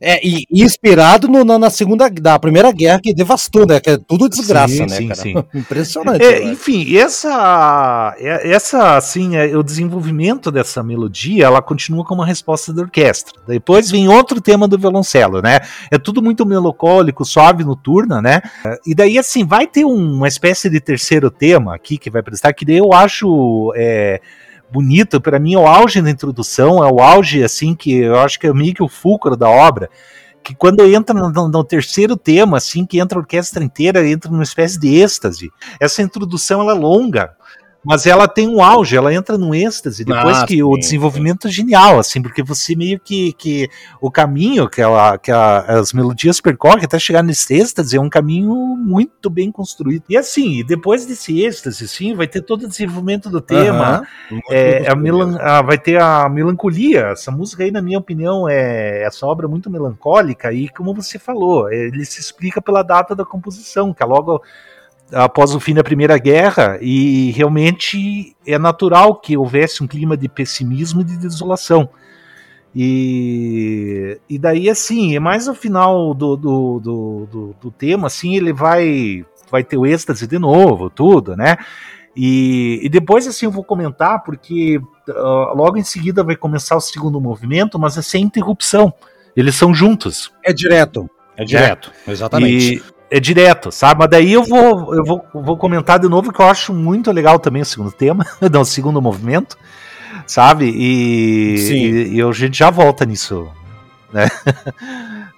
é, 0.00 0.26
e, 0.26 0.44
inspirado 0.50 1.28
no, 1.28 1.44
na, 1.44 1.58
na, 1.58 1.70
segunda, 1.70 2.10
da 2.10 2.36
primeira 2.38 2.72
guerra 2.72 3.00
que 3.00 3.14
devastou, 3.14 3.66
né? 3.66 3.78
Que 3.78 3.90
é 3.90 3.98
tudo 3.98 4.28
desgraça, 4.28 4.74
sim, 4.74 4.80
né, 4.80 4.88
sim, 4.88 5.08
cara? 5.08 5.20
Sim. 5.20 5.44
Impressionante. 5.54 6.24
É, 6.24 6.42
enfim, 6.42 6.96
essa, 6.96 8.16
é, 8.18 8.50
essa, 8.50 8.96
assim, 8.96 9.36
é, 9.36 9.56
o 9.56 9.62
desenvolvimento 9.62 10.50
dessa 10.50 10.82
melodia, 10.82 11.44
ela 11.44 11.62
continua 11.62 12.04
com 12.04 12.14
uma 12.14 12.26
resposta 12.26 12.72
da 12.72 12.82
orquestra. 12.82 13.40
Depois 13.46 13.88
vem 13.90 14.08
outro 14.08 14.40
tema 14.40 14.66
do 14.66 14.76
violoncelo, 14.76 15.40
né? 15.40 15.60
É 15.90 15.98
tudo 15.98 16.20
muito 16.20 16.44
melancólico, 16.44 17.24
suave, 17.24 17.62
noturna, 17.62 18.20
né? 18.20 18.42
E 18.84 18.92
daí, 18.94 19.18
assim, 19.18 19.46
vai 19.46 19.68
ter 19.68 19.84
uma 19.84 20.26
espécie 20.26 20.68
de 20.68 20.80
terceiro 20.80 21.30
tema 21.30 21.76
aqui 21.76 21.96
que 21.96 22.10
vai 22.10 22.22
prestar, 22.22 22.52
que 22.52 22.64
daí 22.64 22.78
eu 22.78 22.92
acho. 22.92 23.72
É, 23.76 24.20
bonito, 24.70 25.20
para 25.20 25.38
mim 25.38 25.54
é 25.54 25.58
o 25.58 25.66
auge 25.66 26.00
da 26.02 26.10
introdução, 26.10 26.84
é 26.84 26.90
o 26.90 27.00
auge 27.00 27.42
assim 27.42 27.74
que 27.74 27.94
eu 27.94 28.18
acho 28.18 28.38
que 28.38 28.46
é 28.46 28.52
meio 28.52 28.74
que 28.74 28.82
o 28.82 28.88
fulcro 28.88 29.36
da 29.36 29.48
obra, 29.48 29.88
que 30.42 30.54
quando 30.54 30.84
entra 30.84 31.18
no, 31.18 31.30
no, 31.30 31.48
no, 31.48 31.64
terceiro 31.64 32.16
tema, 32.16 32.58
assim, 32.58 32.84
que 32.84 33.00
entra 33.00 33.18
a 33.18 33.22
orquestra 33.22 33.64
inteira, 33.64 34.06
entra 34.06 34.30
numa 34.30 34.42
espécie 34.42 34.78
de 34.78 34.94
êxtase. 34.94 35.50
Essa 35.80 36.02
introdução 36.02 36.60
ela 36.60 36.72
é 36.72 36.74
longa, 36.74 37.34
mas 37.84 38.06
ela 38.06 38.26
tem 38.26 38.48
um 38.48 38.62
auge, 38.62 38.96
ela 38.96 39.12
entra 39.12 39.36
num 39.36 39.54
êxtase, 39.54 40.04
depois 40.04 40.38
ah, 40.38 40.46
que 40.46 40.54
sim, 40.54 40.62
o 40.62 40.76
desenvolvimento 40.76 41.42
sim. 41.42 41.48
é 41.48 41.52
genial, 41.52 41.98
assim, 41.98 42.22
porque 42.22 42.42
você 42.42 42.74
meio 42.74 42.98
que, 42.98 43.32
que 43.34 43.68
o 44.00 44.10
caminho 44.10 44.68
que, 44.68 44.80
ela, 44.80 45.18
que 45.18 45.30
a, 45.30 45.58
as 45.60 45.92
melodias 45.92 46.40
percorrem 46.40 46.84
até 46.84 46.98
chegar 46.98 47.22
nesse 47.22 47.54
êxtase 47.54 47.96
é 47.96 48.00
um 48.00 48.08
caminho 48.08 48.54
muito 48.54 49.28
bem 49.28 49.52
construído. 49.52 50.04
E 50.08 50.16
assim, 50.16 50.64
depois 50.64 51.04
desse 51.04 51.44
êxtase, 51.44 51.86
sim, 51.86 52.14
vai 52.14 52.26
ter 52.26 52.40
todo 52.40 52.64
o 52.64 52.68
desenvolvimento 52.68 53.28
do 53.28 53.40
tema, 53.40 54.06
é, 54.50 54.90
a 54.90 54.94
melan 54.94 55.36
a, 55.38 55.60
vai 55.62 55.76
ter 55.76 56.00
a 56.00 56.28
melancolia, 56.28 57.08
essa 57.12 57.30
música 57.30 57.64
aí, 57.64 57.70
na 57.70 57.82
minha 57.82 57.98
opinião, 57.98 58.48
é 58.48 59.02
essa 59.02 59.26
obra 59.26 59.46
muito 59.46 59.70
melancólica 59.70 60.52
e, 60.52 60.68
como 60.68 60.94
você 60.94 61.18
falou, 61.18 61.70
ele 61.70 62.04
se 62.04 62.20
explica 62.20 62.62
pela 62.62 62.82
data 62.82 63.14
da 63.14 63.24
composição, 63.24 63.92
que 63.92 64.02
é 64.02 64.06
logo 64.06 64.42
após 65.12 65.54
o 65.54 65.60
fim 65.60 65.74
da 65.74 65.84
Primeira 65.84 66.18
Guerra 66.18 66.78
e 66.80 67.30
realmente 67.32 68.34
é 68.46 68.58
natural 68.58 69.16
que 69.16 69.36
houvesse 69.36 69.82
um 69.82 69.86
clima 69.86 70.16
de 70.16 70.28
pessimismo 70.28 71.00
e 71.00 71.04
de 71.04 71.16
desolação. 71.16 71.88
E, 72.74 74.18
e 74.28 74.38
daí, 74.38 74.68
assim, 74.68 75.14
é 75.14 75.20
mais 75.20 75.46
no 75.46 75.54
final 75.54 76.12
do, 76.12 76.36
do, 76.36 76.80
do, 76.80 77.28
do, 77.30 77.56
do 77.60 77.70
tema, 77.70 78.08
assim, 78.08 78.34
ele 78.34 78.52
vai, 78.52 79.24
vai 79.50 79.62
ter 79.62 79.76
o 79.76 79.86
êxtase 79.86 80.26
de 80.26 80.38
novo, 80.38 80.90
tudo, 80.90 81.36
né? 81.36 81.56
E, 82.16 82.80
e 82.82 82.88
depois, 82.88 83.26
assim, 83.26 83.46
eu 83.46 83.52
vou 83.52 83.62
comentar, 83.62 84.22
porque 84.24 84.78
uh, 84.78 85.56
logo 85.56 85.76
em 85.76 85.84
seguida 85.84 86.24
vai 86.24 86.34
começar 86.34 86.76
o 86.76 86.80
segundo 86.80 87.20
movimento, 87.20 87.78
mas 87.78 87.96
é 87.96 88.02
sem 88.02 88.24
interrupção. 88.24 88.92
Eles 89.36 89.54
são 89.54 89.72
juntos. 89.72 90.32
É 90.42 90.52
direto. 90.52 91.08
É 91.36 91.44
direto, 91.44 91.92
é. 92.06 92.10
exatamente. 92.10 92.82
É 93.14 93.20
direto, 93.20 93.70
sabe? 93.70 94.00
Mas 94.00 94.10
daí 94.10 94.32
eu 94.32 94.42
vou, 94.42 94.92
eu 94.92 95.04
vou, 95.04 95.24
vou 95.32 95.56
comentar 95.56 96.00
de 96.00 96.08
novo 96.08 96.32
que 96.32 96.40
eu 96.40 96.46
acho 96.46 96.74
muito 96.74 97.12
legal 97.12 97.38
também 97.38 97.62
o 97.62 97.64
segundo 97.64 97.92
tema, 97.92 98.26
não, 98.50 98.62
o 98.62 98.64
segundo 98.64 99.00
movimento, 99.00 99.56
sabe? 100.26 100.64
E, 100.64 101.54
e, 101.54 102.16
e 102.16 102.20
a 102.20 102.32
gente 102.32 102.58
já 102.58 102.70
volta 102.70 103.06
nisso, 103.06 103.48
né? 104.12 104.28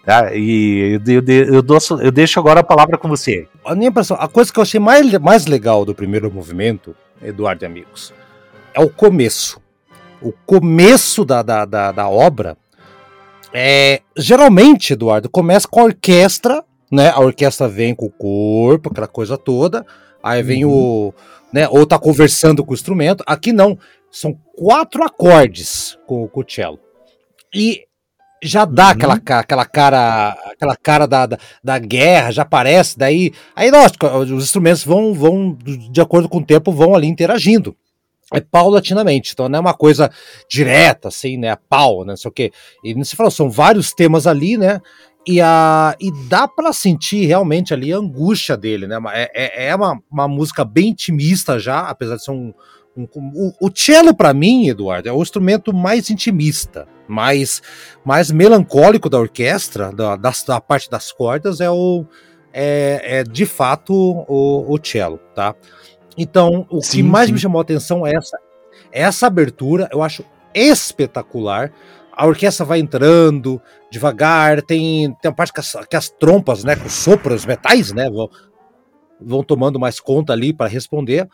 Ah, 0.06 0.32
e 0.34 0.98
eu, 1.06 1.22
eu, 1.22 1.54
eu, 1.56 1.60
dou, 1.60 1.76
eu 2.00 2.10
deixo 2.10 2.40
agora 2.40 2.60
a 2.60 2.64
palavra 2.64 2.96
com 2.96 3.10
você. 3.10 3.46
A 3.62 3.74
minha 3.74 3.90
impressão, 3.90 4.16
a 4.18 4.26
coisa 4.26 4.50
que 4.50 4.58
eu 4.58 4.62
achei 4.62 4.80
mais, 4.80 5.12
mais 5.18 5.44
legal 5.44 5.84
do 5.84 5.94
primeiro 5.94 6.32
movimento, 6.32 6.96
Eduardo 7.20 7.62
e 7.62 7.66
amigos, 7.66 8.14
é 8.72 8.80
o 8.80 8.88
começo. 8.88 9.60
O 10.22 10.32
começo 10.46 11.26
da, 11.26 11.42
da, 11.42 11.66
da, 11.66 11.92
da 11.92 12.08
obra 12.08 12.56
é. 13.52 14.00
Geralmente, 14.16 14.94
Eduardo, 14.94 15.28
começa 15.28 15.68
com 15.68 15.80
a 15.80 15.84
orquestra 15.84 16.64
né? 16.90 17.11
A 17.11 17.20
orquestra 17.20 17.68
vem 17.68 17.94
com 17.94 18.07
o 18.07 18.11
corpo, 18.11 18.90
aquela 18.90 19.09
coisa 19.09 19.37
toda. 19.37 19.85
Aí 20.22 20.42
vem 20.42 20.64
uhum. 20.64 20.72
o. 20.72 21.14
Né, 21.53 21.68
ou 21.68 21.87
tá 21.87 21.99
conversando 21.99 22.64
com 22.64 22.72
o 22.72 22.75
instrumento. 22.75 23.22
Aqui 23.27 23.53
não. 23.53 23.79
São 24.11 24.37
quatro 24.57 25.05
acordes 25.05 25.99
com, 26.07 26.27
com 26.29 26.40
o 26.40 26.44
cello. 26.49 26.79
E 27.55 27.87
já 28.42 28.64
dá 28.64 28.87
uhum. 28.87 28.90
aquela, 28.90 29.14
aquela 29.14 29.64
cara 29.64 30.31
aquela 30.53 30.77
cara 30.77 31.07
da, 31.07 31.27
da, 31.27 31.38
da, 31.62 31.79
guerra, 31.79 32.31
já 32.31 32.42
aparece, 32.42 32.99
daí. 32.99 33.33
Aí, 33.55 33.70
lógico, 33.70 34.07
os 34.07 34.44
instrumentos 34.44 34.85
vão, 34.85 35.14
vão, 35.14 35.57
de 35.90 36.01
acordo 36.01 36.29
com 36.29 36.38
o 36.38 36.44
tempo, 36.44 36.72
vão 36.72 36.94
ali 36.94 37.07
interagindo. 37.07 37.77
É 38.33 38.40
paulatinamente, 38.40 39.33
então 39.33 39.49
não 39.49 39.59
é 39.59 39.61
uma 39.61 39.75
coisa 39.75 40.11
direta, 40.51 41.09
assim, 41.09 41.37
né? 41.37 41.57
Pau, 41.68 42.01
né, 42.01 42.11
não 42.11 42.16
sei 42.16 42.29
o 42.29 42.33
quê. 42.33 42.53
E 42.83 42.92
você 42.92 43.14
falou, 43.14 43.31
são 43.31 43.49
vários 43.49 43.92
temas 43.92 44.27
ali, 44.27 44.59
né? 44.59 44.81
E, 45.26 45.40
a, 45.40 45.96
e 45.98 46.12
dá 46.28 46.46
para 46.46 46.72
sentir 46.72 47.26
realmente 47.26 47.74
ali 47.74 47.92
a 47.92 47.96
angústia 47.96 48.56
dele, 48.56 48.86
né? 48.86 48.96
É, 49.12 49.30
é, 49.34 49.68
é 49.68 49.74
uma, 49.74 50.00
uma 50.10 50.28
música 50.28 50.64
bem 50.64 50.90
intimista 50.90 51.58
já, 51.58 51.80
apesar 51.80 52.14
de 52.16 52.24
ser 52.24 52.30
um. 52.30 52.54
um, 52.96 53.08
um 53.16 53.32
o, 53.34 53.66
o 53.66 53.70
cello, 53.74 54.14
para 54.14 54.32
mim, 54.32 54.68
Eduardo, 54.68 55.08
é 55.08 55.12
o 55.12 55.20
instrumento 55.20 55.74
mais 55.74 56.10
intimista, 56.10 56.86
mais, 57.08 57.60
mais 58.04 58.30
melancólico 58.30 59.10
da 59.10 59.18
orquestra, 59.18 59.90
da, 59.90 60.14
da, 60.14 60.32
da 60.46 60.60
parte 60.60 60.88
das 60.88 61.10
cordas, 61.10 61.60
é 61.60 61.68
o. 61.68 62.06
É, 62.52 63.18
é 63.18 63.24
de 63.24 63.44
fato 63.44 63.92
o, 63.92 64.72
o 64.72 64.78
cello, 64.82 65.18
tá? 65.34 65.56
Então, 66.16 66.66
o 66.70 66.80
sim, 66.80 66.98
que 66.98 67.02
mais 67.02 67.26
sim. 67.26 67.32
me 67.32 67.38
chamou 67.38 67.58
a 67.58 67.62
atenção 67.62 68.06
é 68.06 68.14
essa, 68.14 68.38
essa 68.92 69.26
abertura, 69.26 69.88
eu 69.92 70.02
acho 70.02 70.24
espetacular 70.54 71.70
a 72.16 72.26
orquestra 72.26 72.64
vai 72.64 72.79
entrando 72.81 73.61
devagar, 73.90 74.62
tem, 74.62 75.12
tem 75.20 75.31
uma 75.31 75.35
parte 75.35 75.52
que 75.52 75.61
as, 75.61 75.76
que 75.88 75.96
as 75.96 76.09
trompas, 76.09 76.64
né, 76.64 76.74
com 76.74 76.88
sopros, 76.88 77.44
metais, 77.44 77.92
né, 77.92 78.09
vão, 78.09 78.31
vão 79.20 79.42
tomando 79.44 79.79
mais 79.79 80.00
conta 80.00 80.33
ali 80.33 80.52
para 80.52 80.66
responder. 80.66 81.29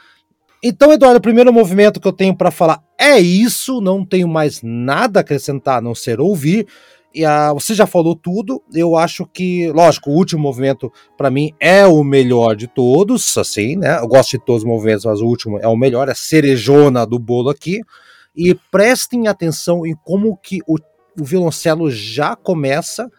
Então, 0.62 0.92
Eduardo, 0.92 1.18
o 1.18 1.22
primeiro 1.22 1.52
movimento 1.52 2.00
que 2.00 2.06
eu 2.06 2.12
tenho 2.12 2.36
para 2.36 2.50
falar 2.50 2.82
é 2.98 3.18
isso, 3.18 3.80
não 3.80 4.04
tenho 4.04 4.28
mais 4.28 4.60
nada 4.62 5.20
a 5.20 5.22
acrescentar 5.22 5.78
a 5.78 5.80
não 5.80 5.94
ser 5.94 6.20
ouvir. 6.20 6.66
E 7.14 7.24
a, 7.24 7.52
você 7.52 7.74
já 7.74 7.86
falou 7.86 8.16
tudo, 8.16 8.62
eu 8.72 8.96
acho 8.96 9.26
que, 9.26 9.70
lógico, 9.72 10.10
o 10.10 10.14
último 10.14 10.40
movimento 10.40 10.90
para 11.16 11.30
mim 11.30 11.52
é 11.60 11.86
o 11.86 12.02
melhor 12.02 12.56
de 12.56 12.66
todos, 12.66 13.36
assim, 13.36 13.76
né? 13.76 13.98
Eu 13.98 14.08
gosto 14.08 14.30
de 14.30 14.44
todos 14.44 14.62
os 14.62 14.68
movimentos, 14.68 15.04
mas 15.04 15.20
o 15.20 15.26
último 15.26 15.58
é 15.58 15.68
o 15.68 15.76
melhor, 15.76 16.08
é 16.08 16.12
a 16.12 16.14
cerejona 16.14 17.04
do 17.04 17.18
bolo 17.18 17.50
aqui. 17.50 17.82
E 18.34 18.54
prestem 18.70 19.28
atenção 19.28 19.86
em 19.86 19.94
como 20.04 20.36
que 20.36 20.60
o, 20.66 20.76
o 21.20 21.24
violoncelo 21.24 21.90
já 21.90 22.34
começa 22.34 23.06
de 23.06 23.10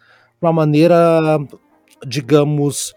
uma 0.42 0.52
maneira, 0.52 1.38
digamos, 2.06 2.92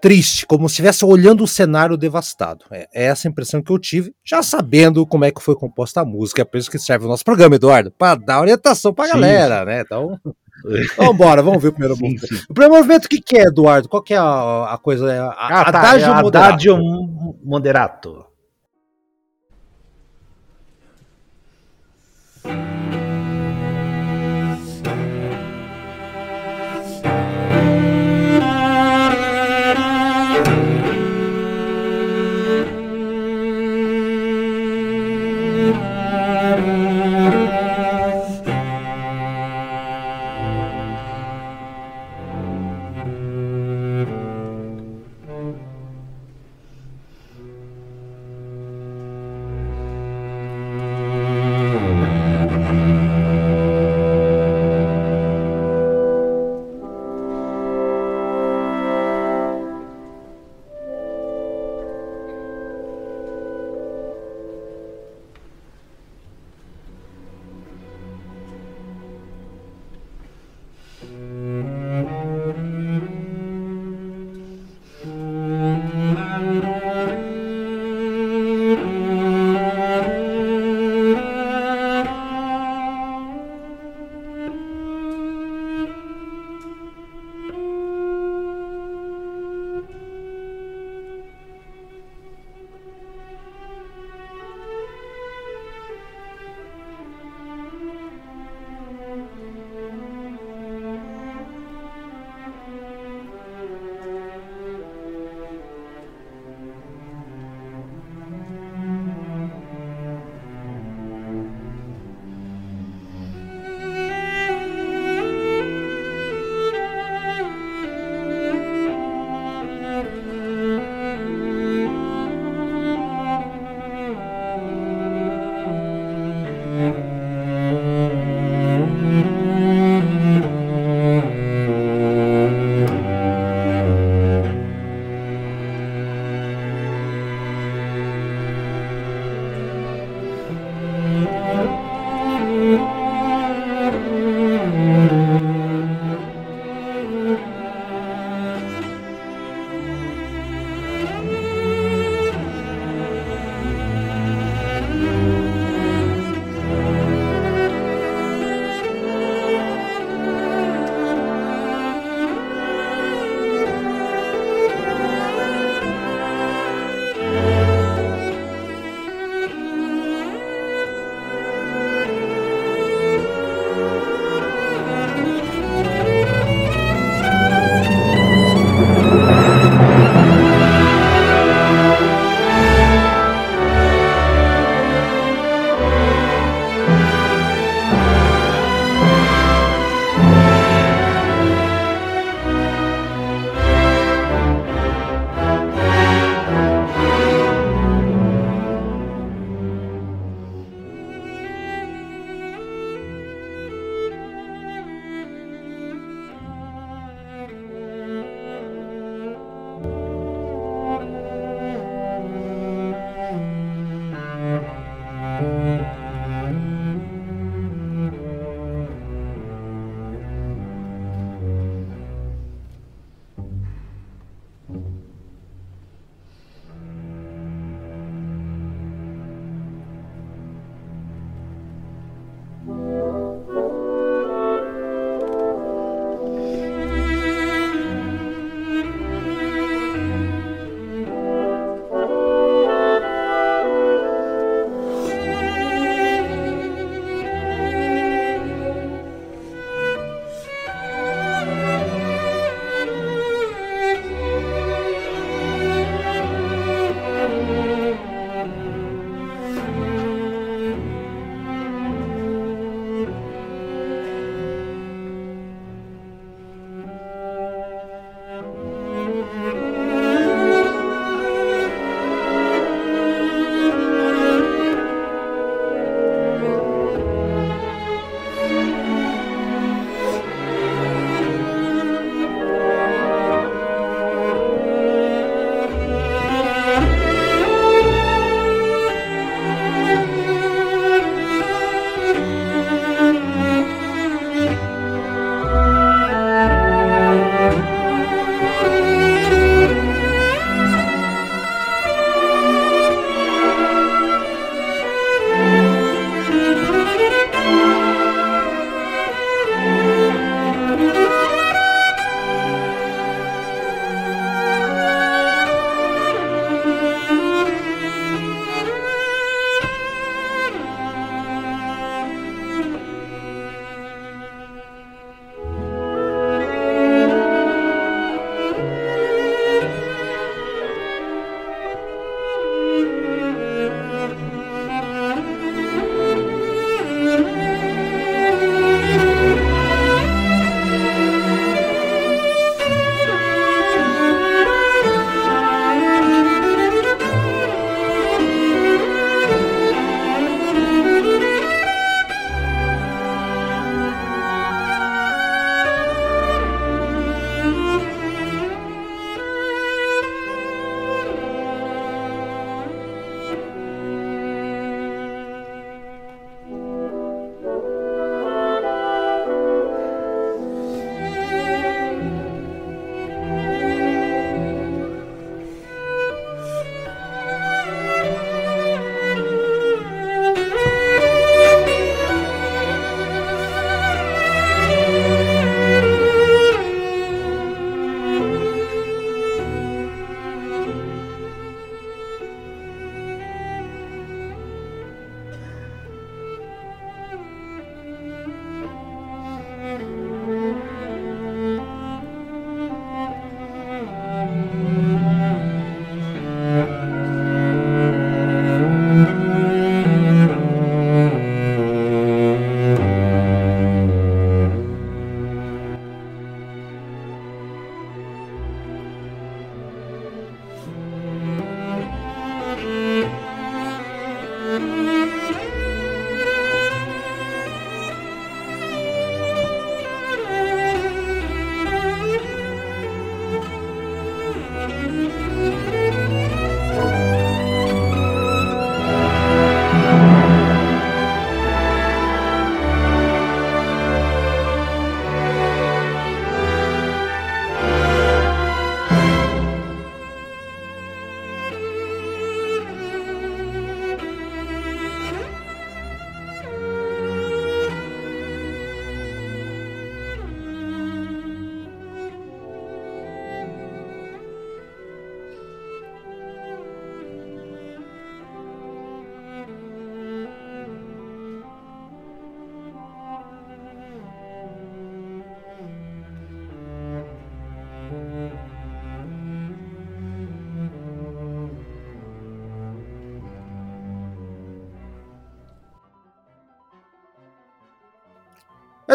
triste, 0.00 0.46
como 0.46 0.68
se 0.68 0.74
estivesse 0.74 1.04
olhando 1.04 1.44
o 1.44 1.48
cenário 1.48 1.96
devastado. 1.96 2.64
É, 2.70 2.88
é, 2.94 3.04
essa 3.04 3.28
impressão 3.28 3.62
que 3.62 3.70
eu 3.70 3.78
tive, 3.78 4.14
já 4.24 4.42
sabendo 4.42 5.06
como 5.06 5.24
é 5.24 5.30
que 5.30 5.42
foi 5.42 5.54
composta 5.54 6.00
a 6.00 6.04
música. 6.04 6.42
É 6.42 6.44
por 6.44 6.56
isso 6.56 6.70
que 6.70 6.78
serve 6.78 7.04
o 7.04 7.08
nosso 7.08 7.24
programa, 7.24 7.56
Eduardo, 7.56 7.90
para 7.90 8.18
dar 8.18 8.40
orientação 8.40 8.92
para 8.92 9.04
a 9.04 9.12
galera, 9.12 9.64
né? 9.64 9.82
Então, 9.82 10.18
vamos 10.96 11.14
embora, 11.14 11.42
vamos 11.42 11.62
ver 11.62 11.68
o 11.68 11.72
primeiro 11.72 11.96
sim, 11.96 12.02
movimento. 12.02 12.26
Sim. 12.26 12.42
O 12.48 12.54
primeiro 12.54 12.74
movimento, 12.74 13.04
o 13.04 13.08
que, 13.08 13.20
que 13.20 13.36
é, 13.36 13.42
Eduardo? 13.42 13.88
Qual 13.88 14.02
que 14.02 14.14
é 14.14 14.18
a, 14.18 14.74
a 14.74 14.78
coisa? 14.78 15.12
A, 15.22 15.60
ah, 15.60 15.64
tá, 15.64 15.78
adágio, 15.78 16.12
é 16.12 16.22
moderato. 16.22 16.78
moderato. 17.44 18.29
Thank 22.42 22.84
you. 22.84 22.89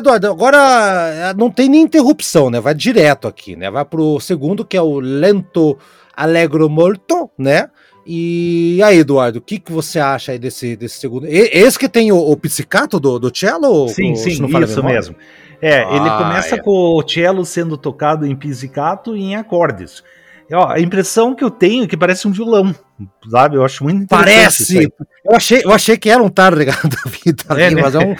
Eduardo, 0.06 0.28
agora 0.28 0.58
eh, 1.14 1.34
não 1.36 1.50
tem 1.50 1.68
nem 1.68 1.82
interrupção, 1.82 2.50
né? 2.50 2.60
Vai 2.60 2.76
direto 2.76 3.28
aqui, 3.28 3.56
né? 3.56 3.72
Vai 3.72 3.84
pro 3.84 4.20
segundo, 4.20 4.64
que 4.64 4.78
é 4.78 4.82
o 4.82 5.00
Lento 5.00 5.78
Allegro 6.16 6.70
Molto, 6.70 7.30
né? 7.38 7.70
E 8.06 8.80
aí, 8.84 9.00
Eduardo, 9.00 9.40
o 9.40 9.42
que, 9.42 9.58
que 9.58 9.72
você 9.72 10.00
acha 10.00 10.32
aí 10.32 10.38
desse, 10.38 10.76
desse 10.76 11.00
segundo? 11.00 11.26
Esse 11.28 11.80
que 11.80 11.90
tem 11.90 12.12
o, 12.12 12.18
o 12.18 12.38
pizzicato 12.38 13.00
do, 13.00 13.18
do 13.18 13.36
cello? 13.36 13.88
Sim, 13.90 14.12
ou, 14.12 14.16
sim, 14.16 14.30
isso 14.30 14.84
mesmo. 14.84 15.16
É, 15.60 15.80
ah, 15.80 15.96
ele 15.96 16.10
começa 16.12 16.56
é. 16.56 16.60
com 16.60 16.70
o 16.70 17.08
cello 17.08 17.44
sendo 17.44 17.76
tocado 17.76 18.28
em 18.28 18.36
pizzicato 18.36 19.18
e 19.18 19.24
em 19.24 19.36
acordes. 19.36 20.04
Ó, 20.52 20.68
a 20.68 20.80
impressão 20.80 21.34
que 21.34 21.44
eu 21.44 21.50
tenho 21.50 21.86
é 21.86 21.88
que 21.88 21.98
parece 21.98 22.28
um 22.28 22.32
violão, 22.32 22.74
sabe? 23.30 23.56
Eu 23.56 23.66
acho 23.66 23.84
muito. 23.84 24.08
Parece! 24.08 24.92
Eu 25.24 25.36
achei, 25.36 25.62
eu 25.64 25.72
achei 25.72 25.98
que 25.98 26.08
era 26.08 26.22
um 26.22 26.30
tarregado 26.30 26.88
da 26.90 27.10
vida 27.10 27.44
é, 27.50 27.66
ali, 27.66 27.76
né? 27.76 27.82
mas 27.82 27.96
é 27.96 28.00
um, 28.00 28.16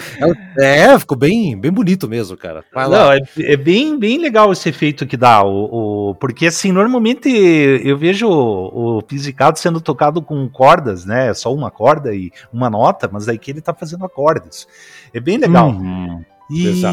é, 0.58 0.78
é, 0.80 0.98
ficou 0.98 1.16
bem, 1.16 1.56
bem 1.56 1.70
bonito 1.70 2.08
mesmo, 2.08 2.36
cara. 2.36 2.64
Vai 2.74 2.88
Não, 2.88 3.12
é, 3.12 3.20
é, 3.38 3.56
bem, 3.56 3.96
bem 3.96 4.18
legal 4.18 4.52
esse 4.52 4.68
efeito 4.68 5.06
que 5.06 5.16
dá, 5.16 5.44
o, 5.44 6.10
o 6.10 6.14
porque 6.16 6.46
assim, 6.46 6.72
normalmente 6.72 7.28
eu 7.28 7.96
vejo 7.96 8.26
o, 8.26 8.98
o 8.98 9.02
pizzicato 9.02 9.60
sendo 9.60 9.80
tocado 9.80 10.20
com 10.20 10.48
cordas, 10.48 11.04
né? 11.04 11.32
Só 11.32 11.54
uma 11.54 11.70
corda 11.70 12.12
e 12.12 12.32
uma 12.52 12.68
nota, 12.68 13.08
mas 13.12 13.28
aí 13.28 13.38
que 13.38 13.52
ele 13.52 13.60
tá 13.60 13.72
fazendo 13.72 14.04
acordes. 14.04 14.66
É 15.14 15.20
bem 15.20 15.38
legal. 15.38 15.68
Uhum. 15.68 16.24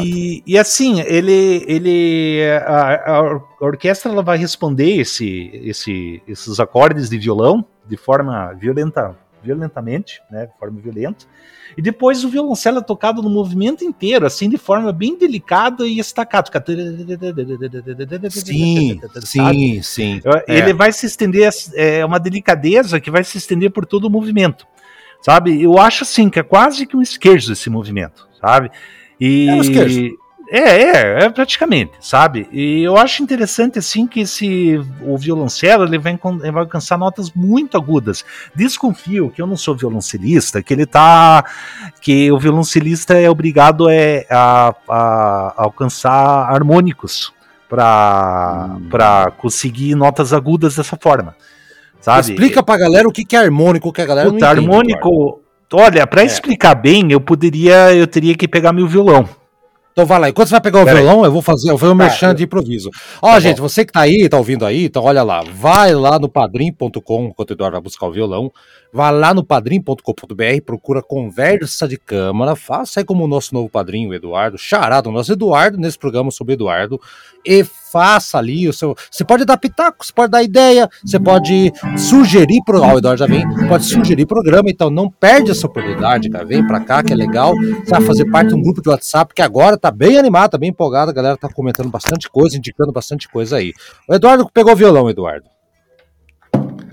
E, 0.04 0.42
e 0.46 0.58
assim, 0.58 1.00
ele, 1.00 1.64
ele 1.66 2.40
a, 2.66 3.18
a, 3.18 3.40
orquestra 3.60 4.10
ela 4.10 4.22
vai 4.22 4.36
responder 4.36 4.96
esse, 4.96 5.50
esse, 5.62 6.22
esses 6.26 6.58
acordes 6.58 7.08
de 7.08 7.18
violão 7.18 7.64
de 7.86 7.96
forma 7.96 8.52
violenta, 8.54 9.16
violentamente, 9.42 10.20
né, 10.30 10.46
de 10.46 10.58
forma 10.58 10.80
violenta. 10.80 11.26
E 11.76 11.82
depois 11.82 12.24
o 12.24 12.28
violoncelo 12.28 12.78
é 12.78 12.82
tocado 12.82 13.22
no 13.22 13.28
movimento 13.28 13.84
inteiro, 13.84 14.26
assim, 14.26 14.48
de 14.48 14.56
forma 14.56 14.92
bem 14.92 15.18
delicada 15.18 15.86
e 15.86 15.98
estacado. 15.98 16.50
Sim, 18.30 19.00
sim, 19.22 19.82
sim. 19.82 20.20
Ele 20.46 20.70
é. 20.70 20.74
vai 20.74 20.92
se 20.92 21.06
estender, 21.06 21.50
é 21.74 22.04
uma 22.04 22.18
delicadeza 22.18 23.00
que 23.00 23.10
vai 23.10 23.24
se 23.24 23.38
estender 23.38 23.70
por 23.70 23.86
todo 23.86 24.04
o 24.04 24.10
movimento, 24.10 24.66
sabe? 25.20 25.62
Eu 25.62 25.78
acho, 25.78 26.04
assim, 26.04 26.30
que 26.30 26.38
é 26.38 26.42
quase 26.44 26.86
que 26.86 26.96
um 26.96 27.02
esquerdo 27.02 27.52
esse 27.52 27.68
movimento, 27.68 28.28
sabe? 28.40 28.70
E... 29.20 29.48
É, 29.48 30.58
é, 30.58 30.58
é, 30.58 31.24
é, 31.24 31.30
praticamente, 31.30 31.92
sabe? 32.00 32.46
E 32.52 32.82
eu 32.82 32.96
acho 32.96 33.22
interessante 33.22 33.78
assim 33.78 34.06
que 34.06 34.20
esse 34.20 34.78
o 35.00 35.16
violoncelo 35.16 35.84
ele 35.84 35.98
vai, 35.98 36.12
ele 36.12 36.52
vai 36.52 36.62
alcançar 36.62 36.98
notas 36.98 37.32
muito 37.32 37.76
agudas. 37.76 38.24
Desconfio 38.54 39.30
que 39.30 39.40
eu 39.40 39.46
não 39.46 39.56
sou 39.56 39.74
violoncelista, 39.74 40.62
que 40.62 40.72
ele 40.72 40.86
tá 40.86 41.44
que 42.00 42.30
o 42.30 42.38
violoncelista 42.38 43.14
é 43.18 43.28
obrigado 43.28 43.88
é, 43.88 44.26
a, 44.30 44.74
a, 44.88 45.54
a 45.56 45.62
alcançar 45.64 46.12
harmônicos 46.52 47.32
para 47.68 48.76
hum. 48.76 48.88
para 48.90 49.30
conseguir 49.32 49.94
notas 49.94 50.32
agudas 50.32 50.76
dessa 50.76 50.96
forma. 50.96 51.34
Sabe? 52.00 52.20
Explica 52.20 52.62
pra 52.62 52.76
galera 52.76 53.08
o 53.08 53.12
que, 53.12 53.24
que 53.24 53.34
é 53.34 53.38
harmônico, 53.38 53.90
que 53.90 54.02
a 54.02 54.04
galera 54.06 54.30
Puta, 54.30 54.44
não 54.44 54.52
entende, 54.52 54.68
harmônico, 54.68 55.40
Olha, 55.72 56.06
para 56.06 56.22
é. 56.22 56.26
explicar 56.26 56.74
bem, 56.74 57.10
eu 57.10 57.20
poderia, 57.20 57.94
eu 57.94 58.06
teria 58.06 58.34
que 58.34 58.46
pegar 58.46 58.72
meu 58.72 58.86
violão. 58.86 59.28
Então 59.94 60.04
vai 60.04 60.18
lá, 60.18 60.28
enquanto 60.28 60.48
você 60.48 60.54
vai 60.54 60.60
pegar 60.60 60.82
o 60.82 60.84
Pera 60.84 60.98
violão, 60.98 61.20
aí. 61.20 61.28
eu 61.28 61.32
vou 61.32 61.40
fazer, 61.40 61.70
eu 61.70 61.78
vou 61.78 61.90
tá, 61.90 61.94
merchan 61.94 62.34
de 62.34 62.42
improviso. 62.42 62.90
Ó, 63.22 63.30
tá 63.30 63.38
gente, 63.38 63.58
bom. 63.58 63.68
você 63.68 63.84
que 63.84 63.92
tá 63.92 64.00
aí, 64.00 64.28
tá 64.28 64.36
ouvindo 64.36 64.66
aí, 64.66 64.86
então 64.86 65.04
olha 65.04 65.22
lá, 65.22 65.44
vai 65.54 65.94
lá 65.94 66.18
no 66.18 66.28
padrim.com, 66.28 67.26
enquanto 67.26 67.50
o 67.50 67.52
Eduardo 67.52 67.74
vai 67.74 67.80
buscar 67.80 68.08
o 68.08 68.10
violão, 68.10 68.50
vai 68.92 69.12
lá 69.12 69.32
no 69.32 69.44
padrim.com.br, 69.44 70.02
procura 70.66 71.00
conversa 71.00 71.86
de 71.86 71.96
câmara, 71.96 72.56
faça 72.56 72.98
aí 72.98 73.04
como 73.04 73.22
o 73.22 73.28
nosso 73.28 73.54
novo 73.54 73.68
padrinho, 73.68 74.10
o 74.10 74.14
Eduardo, 74.14 74.58
charado, 74.58 75.10
o 75.10 75.12
nosso 75.12 75.32
Eduardo, 75.32 75.78
nesse 75.78 75.96
programa 75.96 76.32
sobre 76.32 76.54
Eduardo, 76.54 77.00
e 77.46 77.64
faça 77.94 78.38
ali 78.38 78.68
o 78.68 78.72
seu. 78.72 78.96
Você 79.08 79.24
pode 79.24 79.44
dar 79.44 79.56
pitaco, 79.56 80.04
você 80.04 80.12
pode 80.12 80.32
dar 80.32 80.42
ideia, 80.42 80.90
você 81.04 81.20
pode 81.20 81.72
sugerir 81.96 82.60
pro. 82.64 82.82
Ó, 82.82 82.94
o 82.94 82.98
Eduardo 82.98 83.20
já 83.20 83.26
vem, 83.26 83.46
pode 83.68 83.84
sugerir 83.84 84.26
programa, 84.26 84.68
então 84.68 84.90
não 84.90 85.08
perde 85.08 85.52
essa 85.52 85.68
oportunidade, 85.68 86.28
cara. 86.28 86.44
Vem 86.44 86.66
pra 86.66 86.80
cá 86.80 87.04
que 87.04 87.12
é 87.12 87.16
legal. 87.16 87.54
Você 87.54 87.90
vai 87.90 88.00
fazer 88.00 88.28
parte 88.32 88.48
de 88.48 88.56
um 88.56 88.62
grupo 88.62 88.82
de 88.82 88.88
WhatsApp 88.88 89.32
que 89.32 89.40
agora 89.40 89.78
tá 89.78 89.92
bem 89.92 90.18
animado, 90.18 90.50
tá 90.50 90.58
bem 90.58 90.70
empolgado, 90.70 91.12
a 91.12 91.14
galera 91.14 91.36
tá 91.36 91.48
comentando 91.48 91.88
bastante 91.88 92.28
coisa, 92.28 92.56
indicando 92.56 92.90
bastante 92.90 93.28
coisa 93.28 93.58
aí. 93.58 93.72
O 94.08 94.14
Eduardo 94.14 94.50
pegou 94.52 94.72
o 94.72 94.76
violão, 94.76 95.08
Eduardo. 95.08 95.46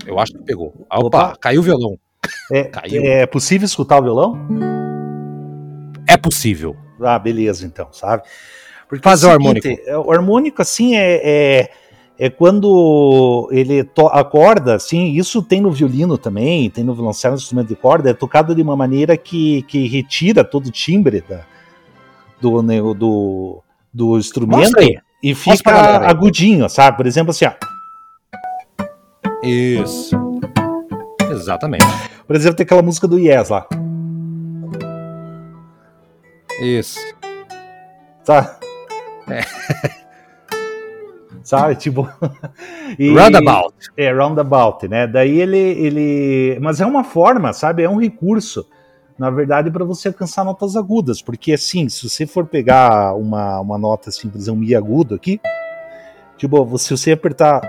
Eu 0.06 0.20
acho 0.20 0.32
que 0.32 0.44
pegou. 0.44 0.72
Opa, 0.88 1.06
Opa. 1.06 1.36
caiu 1.40 1.60
o 1.60 1.64
violão. 1.64 1.98
É, 2.52 2.64
caiu. 2.64 3.02
é 3.02 3.26
possível 3.26 3.66
escutar 3.66 3.98
o 3.98 4.02
violão? 4.04 4.38
É 6.08 6.16
possível. 6.16 6.76
Ah, 7.00 7.18
beleza, 7.18 7.66
então, 7.66 7.88
sabe? 7.92 8.22
Porque 8.92 9.08
Fazer 9.08 9.24
é 9.24 9.30
o, 9.30 9.32
harmônico. 9.32 9.68
É, 9.86 9.96
o 9.96 10.12
harmônico, 10.12 10.60
assim, 10.60 10.94
é, 10.96 11.20
é, 11.24 11.70
é 12.18 12.28
quando 12.28 13.48
ele 13.50 13.88
acorda, 14.10 14.74
assim, 14.74 15.12
isso 15.12 15.42
tem 15.42 15.62
no 15.62 15.70
violino 15.70 16.18
também, 16.18 16.68
tem 16.68 16.84
no 16.84 16.92
violoncelo, 16.92 17.32
no 17.32 17.40
instrumento 17.40 17.68
de 17.68 17.74
corda, 17.74 18.10
é 18.10 18.12
tocado 18.12 18.54
de 18.54 18.60
uma 18.60 18.76
maneira 18.76 19.16
que, 19.16 19.62
que 19.62 19.88
retira 19.88 20.44
todo 20.44 20.66
o 20.66 20.70
timbre 20.70 21.24
da, 21.26 21.40
do, 22.38 22.62
né, 22.62 22.82
do, 22.82 23.62
do 23.90 24.18
instrumento 24.18 24.76
e 25.22 25.34
fica 25.34 26.06
agudinho, 26.06 26.68
sabe? 26.68 26.98
Por 26.98 27.06
exemplo, 27.06 27.30
assim, 27.30 27.46
ó. 27.46 27.52
Isso. 29.42 30.14
Exatamente. 31.30 31.86
Por 32.26 32.36
exemplo, 32.36 32.58
tem 32.58 32.64
aquela 32.64 32.82
música 32.82 33.08
do 33.08 33.18
Yes 33.18 33.48
lá. 33.48 33.66
Isso. 36.60 37.00
Sabe? 38.22 38.61
É. 39.28 39.42
Sabe, 41.42 41.74
tipo. 41.74 42.08
e, 42.98 43.12
roundabout. 43.12 43.74
É, 43.96 44.12
roundabout, 44.12 44.88
né? 44.88 45.06
Daí 45.06 45.40
ele, 45.40 45.58
ele. 45.58 46.58
Mas 46.60 46.80
é 46.80 46.86
uma 46.86 47.02
forma, 47.02 47.52
sabe? 47.52 47.82
É 47.82 47.90
um 47.90 48.00
recurso, 48.00 48.66
na 49.18 49.28
verdade, 49.28 49.70
para 49.70 49.84
você 49.84 50.08
alcançar 50.08 50.44
notas 50.44 50.76
agudas. 50.76 51.20
Porque, 51.20 51.52
assim, 51.52 51.88
se 51.88 52.08
você 52.08 52.26
for 52.26 52.46
pegar 52.46 53.14
uma, 53.14 53.60
uma 53.60 53.76
nota, 53.76 54.10
assim, 54.10 54.28
por 54.28 54.38
exemplo, 54.38 54.60
um 54.60 54.64
Mi 54.64 54.74
agudo 54.74 55.14
aqui, 55.14 55.40
tipo, 56.38 56.78
se 56.78 56.96
você 56.96 57.12
apertar 57.12 57.60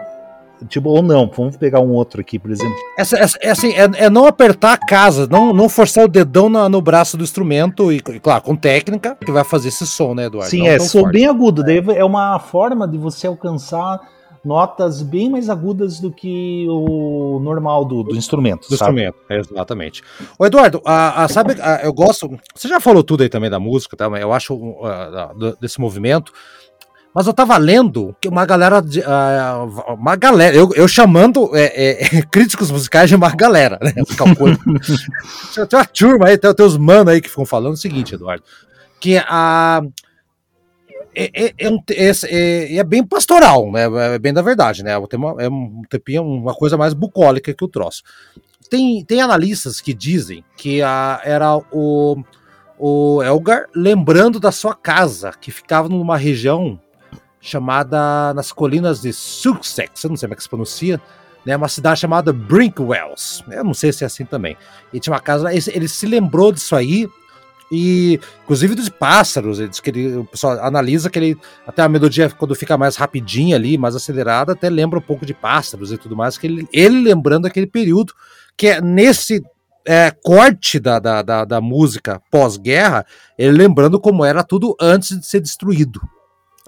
Tipo, 0.67 0.89
ou 0.89 1.01
não, 1.01 1.29
vamos 1.35 1.57
pegar 1.57 1.79
um 1.79 1.91
outro 1.91 2.21
aqui, 2.21 2.37
por 2.37 2.51
exemplo. 2.51 2.75
Essa, 2.97 3.17
essa, 3.17 3.37
é 3.41 3.49
assim, 3.49 3.71
é, 3.73 4.05
é, 4.05 4.09
não 4.09 4.25
apertar 4.25 4.73
a 4.73 4.77
casa, 4.77 5.27
não, 5.27 5.53
não 5.53 5.67
forçar 5.69 6.05
o 6.05 6.07
dedão 6.07 6.49
na, 6.49 6.67
no 6.69 6.81
braço 6.81 7.17
do 7.17 7.23
instrumento, 7.23 7.91
e, 7.91 7.99
claro, 7.99 8.43
com 8.43 8.55
técnica, 8.55 9.17
que 9.23 9.31
vai 9.31 9.43
fazer 9.43 9.69
esse 9.69 9.85
som, 9.85 10.13
né, 10.13 10.25
Eduardo? 10.25 10.49
Sim, 10.49 10.59
não 10.59 10.67
é, 10.67 10.79
som 10.79 11.03
bem 11.09 11.25
agudo. 11.25 11.63
Daí 11.63 11.83
é 11.95 12.05
uma 12.05 12.39
forma 12.39 12.87
de 12.87 12.97
você 12.97 13.27
alcançar 13.27 13.99
notas 14.43 15.01
bem 15.01 15.29
mais 15.29 15.49
agudas 15.49 15.99
do 15.99 16.11
que 16.11 16.65
o 16.67 17.39
normal 17.41 17.85
do, 17.85 18.03
do 18.03 18.15
instrumento. 18.15 18.67
Do 18.67 18.75
sabe? 18.75 19.01
instrumento, 19.01 19.17
exatamente. 19.29 20.03
O 20.37 20.45
Eduardo, 20.45 20.81
a, 20.85 21.23
a, 21.23 21.27
sabe, 21.29 21.55
a, 21.61 21.81
eu 21.83 21.93
gosto. 21.93 22.29
Você 22.53 22.67
já 22.67 22.79
falou 22.79 23.03
tudo 23.03 23.23
aí 23.23 23.29
também 23.29 23.49
da 23.49 23.59
música, 23.59 23.95
tá? 23.95 24.05
Eu 24.05 24.33
acho 24.33 24.53
uh, 24.53 25.57
desse 25.59 25.79
movimento. 25.79 26.33
Mas 27.13 27.27
eu 27.27 27.33
tava 27.33 27.55
lendo 27.57 28.15
que 28.19 28.27
uma 28.27 28.45
galera. 28.45 28.81
De, 28.81 28.99
uh, 29.01 29.93
uma 29.93 30.15
galera. 30.15 30.55
Eu, 30.55 30.71
eu 30.73 30.87
chamando 30.87 31.55
é, 31.55 31.91
é, 31.91 32.21
críticos 32.25 32.71
musicais 32.71 33.07
de 33.07 33.15
uma 33.15 33.29
galera, 33.29 33.77
né? 33.81 33.93
tem 35.53 35.79
uma 35.79 35.85
turma 35.85 36.27
aí, 36.27 36.37
tem, 36.37 36.53
tem 36.53 36.65
os 36.65 36.77
manos 36.77 37.13
aí 37.13 37.21
que 37.21 37.29
ficam 37.29 37.45
falando 37.45 37.73
o 37.73 37.77
seguinte, 37.77 38.15
Eduardo. 38.15 38.43
Que 38.99 39.17
a. 39.17 39.81
É, 41.15 41.29
é, 41.45 41.53
é, 41.59 42.11
é, 42.25 42.75
é, 42.77 42.83
bem 42.83 43.05
pastoral, 43.05 43.71
né? 43.71 43.83
É 44.15 44.17
bem 44.17 44.33
da 44.33 44.41
verdade, 44.41 44.83
né? 44.83 44.99
Tem 45.07 45.19
uma, 45.19 45.39
é 45.39 45.47
um 45.47 45.83
tempinho, 45.87 46.23
uma 46.23 46.55
coisa 46.55 46.75
mais 46.75 46.95
bucólica 46.95 47.53
que 47.53 47.63
o 47.63 47.67
troço. 47.67 48.01
Tem, 48.67 49.05
tem 49.05 49.21
analistas 49.21 49.79
que 49.79 49.93
dizem 49.93 50.43
que 50.57 50.81
a, 50.81 51.21
era 51.23 51.55
o, 51.71 52.23
o 52.79 53.21
Elgar 53.21 53.67
lembrando 53.75 54.39
da 54.39 54.51
sua 54.51 54.73
casa, 54.73 55.31
que 55.39 55.51
ficava 55.51 55.87
numa 55.87 56.17
região 56.17 56.79
chamada 57.43 58.33
nas 58.33 58.53
colinas 58.53 59.01
de 59.01 59.11
Sussex, 59.11 60.01
eu 60.01 60.09
não 60.09 60.15
sei 60.15 60.27
como 60.27 60.33
é 60.33 60.37
que 60.37 60.43
se 60.43 60.49
pronuncia, 60.49 61.01
né, 61.45 61.57
uma 61.57 61.67
cidade 61.67 61.99
chamada 61.99 62.31
Brinkwells. 62.31 63.43
Eu 63.51 63.65
não 63.65 63.73
sei 63.73 63.91
se 63.91 64.05
é 64.05 64.07
assim 64.07 64.23
também. 64.23 64.55
E 64.93 64.99
tinha 64.99 65.11
uma 65.11 65.19
casa 65.19 65.53
ele, 65.53 65.61
ele 65.73 65.87
se 65.89 66.05
lembrou 66.05 66.53
disso 66.53 66.73
aí, 66.73 67.05
e 67.69 68.17
inclusive 68.43 68.75
dos 68.75 68.87
pássaros, 68.87 69.59
ele 69.59 69.69
que 69.69 69.89
ele, 69.89 70.17
o 70.17 70.23
pessoal 70.23 70.53
analisa 70.63 71.09
que 71.09 71.19
ele 71.19 71.37
até 71.67 71.81
a 71.81 71.89
melodia 71.89 72.29
quando 72.29 72.55
fica 72.55 72.77
mais 72.77 72.95
rapidinha 72.95 73.57
ali, 73.57 73.77
mais 73.77 73.93
acelerada, 73.93 74.53
até 74.53 74.69
lembra 74.69 74.99
um 74.99 75.01
pouco 75.01 75.25
de 75.25 75.33
pássaros 75.33 75.91
e 75.91 75.97
tudo 75.97 76.15
mais, 76.15 76.37
que 76.37 76.47
ele, 76.47 76.67
ele 76.71 77.01
lembrando 77.01 77.45
aquele 77.45 77.67
período 77.67 78.13
que 78.55 78.67
é 78.67 78.79
nesse 78.79 79.43
é, 79.85 80.11
corte 80.23 80.79
da, 80.79 80.97
da, 80.97 81.21
da, 81.21 81.43
da 81.43 81.59
música 81.59 82.21
pós-guerra, 82.31 83.05
ele 83.37 83.51
lembrando 83.51 83.99
como 83.99 84.23
era 84.23 84.45
tudo 84.45 84.77
antes 84.79 85.19
de 85.19 85.25
ser 85.25 85.41
destruído 85.41 85.99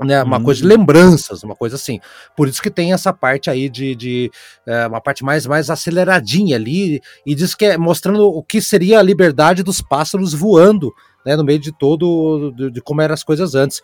né, 0.04 0.22
uma 0.24 0.38
hum. 0.38 0.44
coisa 0.44 0.62
de 0.62 0.68
hum. 0.68 0.70
lembranças, 0.70 1.44
uma 1.44 1.56
coisa 1.56 1.76
assim. 1.76 2.00
Por 2.36 2.48
isso 2.48 2.62
que 2.62 2.70
tem 2.70 2.94
essa 2.94 3.14
parte 3.14 3.50
aí 3.50 3.70
de, 3.70 3.96
de 3.96 4.32
é, 4.66 4.88
uma 4.88 5.00
parte 5.00 5.24
mais, 5.24 5.46
mais 5.46 5.70
aceleradinha 5.70 6.56
ali, 6.56 7.02
e 7.26 7.36
diz 7.36 7.56
que 7.56 7.66
é 7.66 7.78
mostrando 7.78 8.28
o 8.28 8.44
que 8.44 8.62
seria 8.62 9.00
a 9.00 9.04
liberdade 9.04 9.64
dos 9.64 9.82
pássaros 9.82 10.34
voando 10.34 10.94
né, 11.26 11.36
no 11.36 11.44
meio 11.44 11.60
de 11.60 11.72
todo, 11.72 12.52
de, 12.56 12.72
de 12.72 12.82
como 12.82 13.02
eram 13.02 13.14
as 13.14 13.24
coisas 13.24 13.56
antes. 13.56 13.82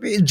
De, 0.00 0.22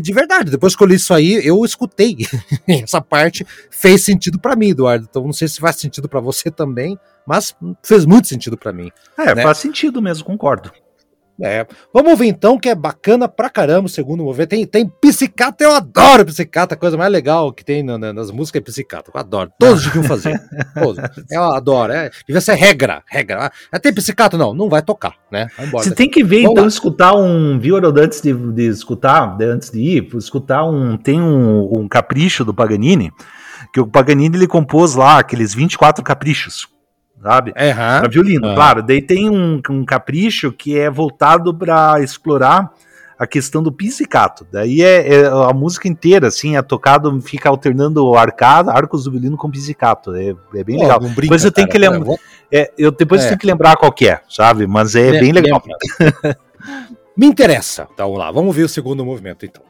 de, 0.00 0.12
verdade, 0.12 0.52
depois 0.52 0.76
que 0.76 0.82
eu 0.84 0.86
li 0.86 0.94
isso 0.94 1.12
aí, 1.12 1.44
eu 1.44 1.64
escutei. 1.64 2.18
Essa 2.68 3.00
parte 3.00 3.44
fez 3.70 4.04
sentido 4.04 4.38
para 4.38 4.54
mim, 4.54 4.70
Eduardo. 4.70 5.06
Então 5.10 5.24
não 5.24 5.32
sei 5.32 5.48
se 5.48 5.58
faz 5.58 5.76
sentido 5.76 6.08
para 6.08 6.20
você 6.20 6.48
também, 6.48 6.96
mas 7.26 7.54
fez 7.82 8.06
muito 8.06 8.28
sentido 8.28 8.56
para 8.56 8.72
mim. 8.72 8.88
É, 9.18 9.34
né? 9.34 9.42
faz 9.42 9.58
sentido 9.58 10.00
mesmo, 10.00 10.24
concordo. 10.24 10.70
É. 11.40 11.66
Vamos 11.92 12.18
ver 12.18 12.26
então, 12.26 12.58
que 12.58 12.68
é 12.68 12.74
bacana 12.74 13.28
pra 13.28 13.50
caramba 13.50 13.86
o 13.86 13.90
segundo 13.90 14.24
movimento. 14.24 14.50
Tem, 14.50 14.66
tem 14.66 14.88
psicata, 15.00 15.62
eu 15.62 15.72
adoro 15.72 16.24
psicata, 16.24 16.74
a 16.74 16.78
coisa 16.78 16.96
mais 16.96 17.12
legal 17.12 17.52
que 17.52 17.64
tem 17.64 17.82
na, 17.82 17.98
na, 17.98 18.12
nas 18.12 18.30
músicas 18.30 18.60
é 18.60 18.64
psicata. 18.64 19.10
Eu 19.14 19.20
adoro. 19.20 19.50
Todos 19.58 19.84
deviam 19.84 20.04
fazer. 20.04 20.40
Todos. 20.74 21.02
Eu 21.30 21.42
adoro. 21.42 21.92
É, 21.92 22.10
devia 22.26 22.40
ser 22.40 22.54
regra. 22.54 23.02
Regra. 23.06 23.50
É, 23.70 23.78
tem 23.78 23.92
psicata? 23.92 24.38
Não, 24.38 24.54
não 24.54 24.68
vai 24.68 24.82
tocar, 24.82 25.14
né? 25.30 25.48
Você 25.72 25.94
tem 25.94 26.08
que 26.08 26.24
ver, 26.24 26.42
Vamos 26.42 26.52
então, 26.52 26.64
lá. 26.64 26.68
escutar 26.68 27.14
um. 27.14 27.58
Viu, 27.58 27.76
antes 27.76 28.20
de, 28.20 28.32
de 28.32 28.68
escutar, 28.68 29.36
antes 29.40 29.70
de 29.70 29.80
ir, 29.80 30.08
escutar 30.16 30.64
um. 30.64 30.96
Tem 30.96 31.20
um, 31.20 31.80
um 31.80 31.88
capricho 31.88 32.44
do 32.44 32.54
Paganini, 32.54 33.12
que 33.72 33.80
o 33.80 33.86
Paganini 33.86 34.36
ele 34.36 34.46
compôs 34.46 34.94
lá 34.94 35.18
aqueles 35.18 35.54
24 35.54 36.02
caprichos 36.02 36.75
sabe? 37.26 37.50
Uhum. 37.50 38.00
Para 38.00 38.08
violino, 38.08 38.46
uhum. 38.46 38.54
claro. 38.54 38.82
Daí 38.82 39.02
tem 39.02 39.28
um, 39.28 39.60
um 39.68 39.84
capricho 39.84 40.52
que 40.52 40.78
é 40.78 40.88
voltado 40.88 41.52
para 41.52 42.00
explorar 42.00 42.72
a 43.18 43.26
questão 43.26 43.62
do 43.62 43.72
pizzicato. 43.72 44.46
Daí 44.52 44.80
é, 44.80 45.14
é, 45.14 45.26
a 45.26 45.52
música 45.52 45.88
inteira, 45.88 46.28
assim, 46.28 46.56
é 46.56 46.62
tocado, 46.62 47.20
fica 47.20 47.48
alternando 47.48 48.14
arcada, 48.14 48.70
arcos 48.70 49.04
do 49.04 49.10
violino 49.10 49.36
com 49.36 49.50
pizzicato. 49.50 50.14
É, 50.14 50.36
é 50.54 50.64
bem 50.64 50.78
legal. 50.78 51.00
Brinca, 51.00 51.22
depois 51.22 51.44
eu 51.44 51.50
tenho 51.50 51.68
que 51.68 51.78
lembrar. 51.78 52.16
É, 52.52 52.72
eu 52.78 52.92
depois 52.92 53.24
é. 53.24 53.28
tenho 53.28 53.40
que 53.40 53.46
lembrar 53.46 53.76
qual 53.76 53.90
que 53.90 54.08
é, 54.08 54.20
sabe? 54.28 54.66
Mas 54.68 54.94
é, 54.94 55.18
bem 55.18 55.32
legal. 55.32 55.60
Me 57.16 57.26
interessa. 57.26 57.88
Então 57.92 58.06
vamos 58.06 58.20
lá, 58.20 58.30
vamos 58.30 58.54
ver 58.54 58.62
o 58.62 58.68
segundo 58.68 59.04
movimento 59.04 59.44
então. 59.44 59.62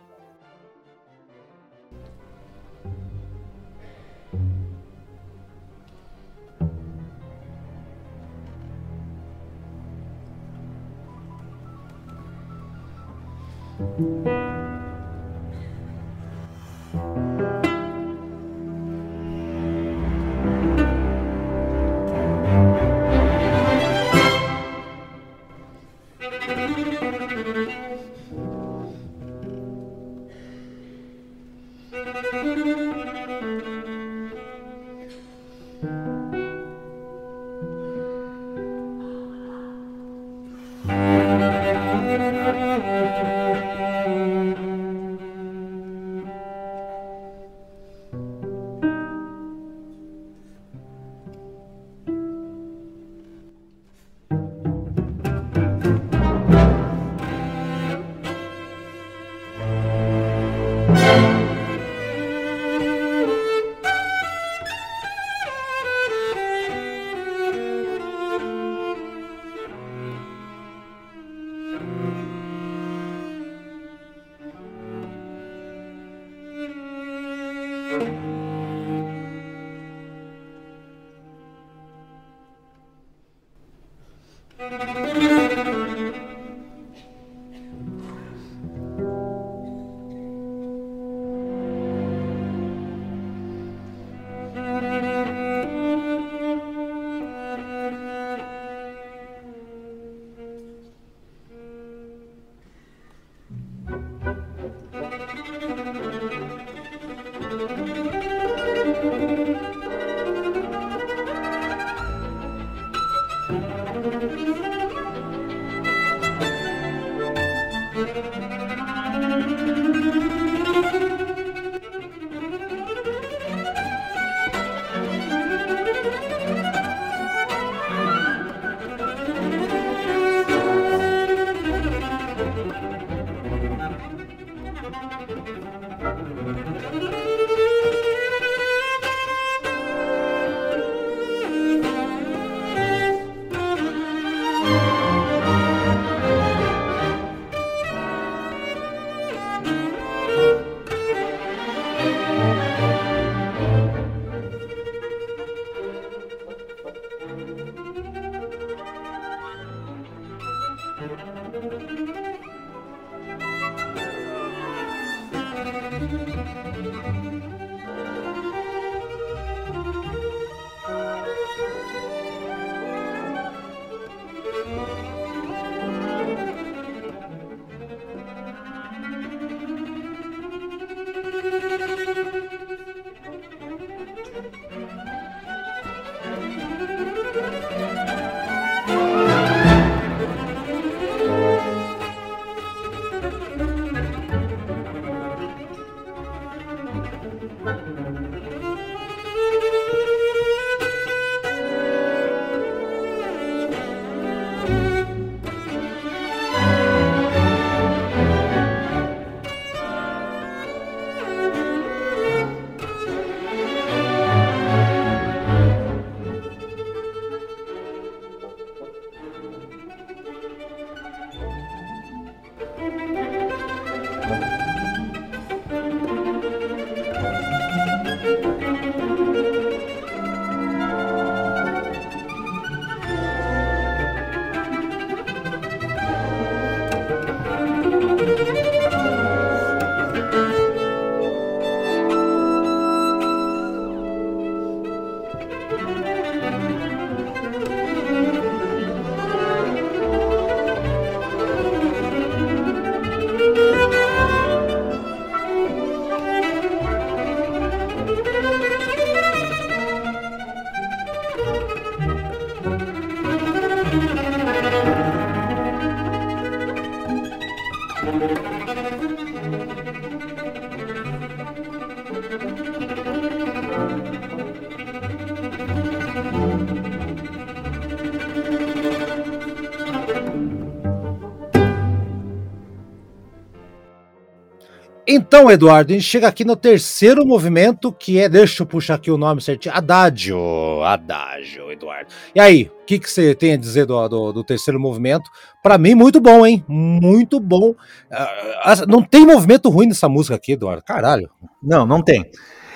Então, 285.16 285.50
Eduardo, 285.50 285.92
a 285.92 285.94
gente 285.94 286.04
chega 286.04 286.28
aqui 286.28 286.44
no 286.44 286.54
terceiro 286.54 287.24
movimento, 287.26 287.90
que 287.90 288.20
é. 288.20 288.28
Deixa 288.28 288.62
eu 288.62 288.66
puxar 288.66 288.96
aqui 288.96 289.10
o 289.10 289.16
nome 289.16 289.40
certinho. 289.40 289.74
Adágio. 289.74 290.82
Adágio, 290.82 291.72
Eduardo. 291.72 292.10
E 292.34 292.40
aí, 292.40 292.70
o 292.82 292.84
que, 292.84 292.98
que 292.98 293.10
você 293.10 293.34
tem 293.34 293.54
a 293.54 293.56
dizer 293.56 293.86
do, 293.86 294.08
do, 294.08 294.32
do 294.34 294.44
terceiro 294.44 294.78
movimento? 294.78 295.30
Para 295.62 295.78
mim, 295.78 295.94
muito 295.94 296.20
bom, 296.20 296.46
hein? 296.46 296.62
Muito 296.68 297.40
bom. 297.40 297.70
Uh, 297.70 298.86
não 298.86 299.02
tem 299.02 299.24
movimento 299.24 299.70
ruim 299.70 299.86
nessa 299.86 300.06
música 300.06 300.34
aqui, 300.34 300.52
Eduardo. 300.52 300.82
Caralho. 300.84 301.30
Não, 301.62 301.86
não 301.86 302.02
tem. 302.02 302.30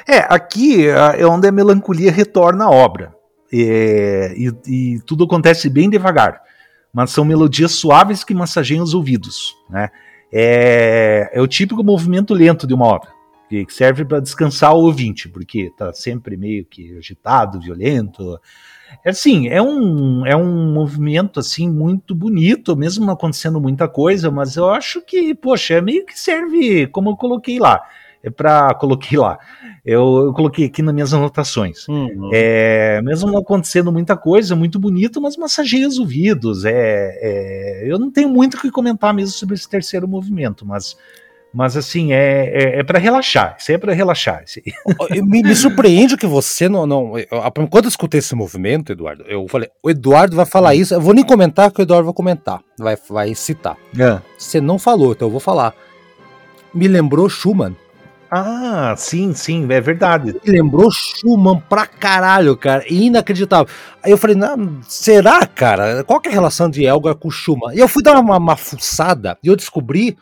É, 0.08 0.20
aqui 0.20 0.88
é 0.88 1.26
onde 1.26 1.46
a 1.46 1.52
melancolia 1.52 2.10
retorna 2.10 2.64
à 2.64 2.70
obra. 2.70 3.14
É, 3.52 4.32
e, 4.34 4.50
e 4.66 5.00
tudo 5.00 5.24
acontece 5.24 5.68
bem 5.68 5.90
devagar. 5.90 6.40
Mas 6.90 7.10
são 7.10 7.22
melodias 7.22 7.72
suaves 7.72 8.24
que 8.24 8.32
massageiam 8.32 8.82
os 8.82 8.94
ouvidos, 8.94 9.54
né? 9.68 9.90
É, 10.32 11.30
é 11.32 11.40
o 11.40 11.46
típico 11.46 11.82
movimento 11.82 12.34
lento 12.34 12.66
de 12.66 12.74
uma 12.74 12.86
obra, 12.86 13.10
que 13.48 13.66
serve 13.68 14.04
para 14.04 14.20
descansar 14.20 14.74
o 14.74 14.84
ouvinte, 14.84 15.28
porque 15.28 15.62
está 15.62 15.92
sempre 15.92 16.36
meio 16.36 16.64
que 16.64 16.96
agitado, 16.96 17.60
violento. 17.60 18.40
É 19.04 19.10
assim, 19.10 19.48
é 19.48 19.60
um, 19.60 20.26
é 20.26 20.36
um 20.36 20.72
movimento 20.72 21.40
assim 21.40 21.68
muito 21.68 22.14
bonito, 22.14 22.76
mesmo 22.76 23.10
acontecendo 23.10 23.60
muita 23.60 23.88
coisa, 23.88 24.30
mas 24.30 24.56
eu 24.56 24.68
acho 24.68 25.00
que, 25.02 25.34
poxa, 25.34 25.74
é 25.74 25.80
meio 25.80 26.04
que 26.04 26.18
serve, 26.18 26.86
como 26.88 27.10
eu 27.10 27.16
coloquei 27.16 27.58
lá, 27.58 27.82
é 28.22 28.30
para 28.30 28.74
coloquei 28.74 29.18
lá. 29.18 29.38
Eu, 29.84 30.26
eu, 30.26 30.32
coloquei 30.32 30.66
aqui 30.66 30.82
nas 30.82 30.94
minhas 30.94 31.14
anotações. 31.14 31.88
Uhum. 31.88 32.30
É, 32.32 33.00
mesmo 33.02 33.30
não 33.30 33.38
acontecendo 33.38 33.90
muita 33.90 34.16
coisa, 34.16 34.54
muito 34.54 34.78
bonito, 34.78 35.20
mas 35.20 35.36
massageia 35.36 35.88
os 35.88 35.98
ouvidos. 35.98 36.64
É, 36.64 36.72
é, 36.72 37.82
eu 37.86 37.98
não 37.98 38.10
tenho 38.10 38.28
muito 38.28 38.56
o 38.56 38.60
que 38.60 38.70
comentar 38.70 39.14
mesmo 39.14 39.32
sobre 39.32 39.54
esse 39.54 39.68
terceiro 39.68 40.06
movimento, 40.06 40.66
mas 40.66 40.96
mas 41.52 41.76
assim, 41.76 42.12
é, 42.12 42.46
é, 42.46 42.78
é 42.78 42.84
para 42.84 42.98
relaxar. 42.98 43.56
Isso 43.58 43.72
é 43.72 43.78
para 43.78 43.92
relaxar. 43.92 44.44
me, 45.10 45.42
me, 45.42 45.56
surpreende 45.56 46.16
que 46.16 46.26
você 46.26 46.68
não. 46.68 46.86
não 46.86 47.18
eu, 47.18 47.26
quando 47.68 47.86
eu 47.86 47.88
escutei 47.88 48.18
esse 48.20 48.34
movimento, 48.36 48.92
Eduardo, 48.92 49.24
eu 49.24 49.48
falei: 49.48 49.68
o 49.82 49.90
Eduardo 49.90 50.36
vai 50.36 50.46
falar 50.46 50.76
isso. 50.76 50.94
Eu 50.94 51.00
vou 51.00 51.12
nem 51.12 51.24
comentar 51.24 51.70
que 51.72 51.80
o 51.80 51.82
Eduardo 51.82 52.04
vai 52.04 52.14
comentar, 52.14 52.60
vai, 52.78 52.96
vai 53.08 53.34
citar. 53.34 53.76
É. 53.98 54.20
Você 54.38 54.60
não 54.60 54.78
falou, 54.78 55.12
então 55.12 55.26
eu 55.26 55.32
vou 55.32 55.40
falar. 55.40 55.74
Me 56.72 56.86
lembrou 56.86 57.28
Schumann. 57.28 57.74
Ah, 58.30 58.94
sim, 58.96 59.34
sim, 59.34 59.66
é 59.70 59.80
verdade. 59.80 60.36
lembrou 60.46 60.90
Schumann 60.90 61.60
pra 61.68 61.86
caralho, 61.86 62.56
cara. 62.56 62.84
Inacreditável. 62.88 63.66
Aí 64.02 64.10
eu 64.10 64.18
falei, 64.18 64.36
será, 64.86 65.44
cara? 65.46 66.04
Qual 66.04 66.20
que 66.20 66.28
é 66.28 66.32
a 66.32 66.34
relação 66.34 66.70
de 66.70 66.84
Elgar 66.84 67.16
com 67.16 67.30
Schumann? 67.30 67.74
E 67.74 67.80
eu 67.80 67.88
fui 67.88 68.02
dar 68.02 68.18
uma, 68.18 68.36
uma 68.36 68.56
fuçada 68.56 69.36
e 69.42 69.48
eu 69.48 69.56
descobri 69.56 70.16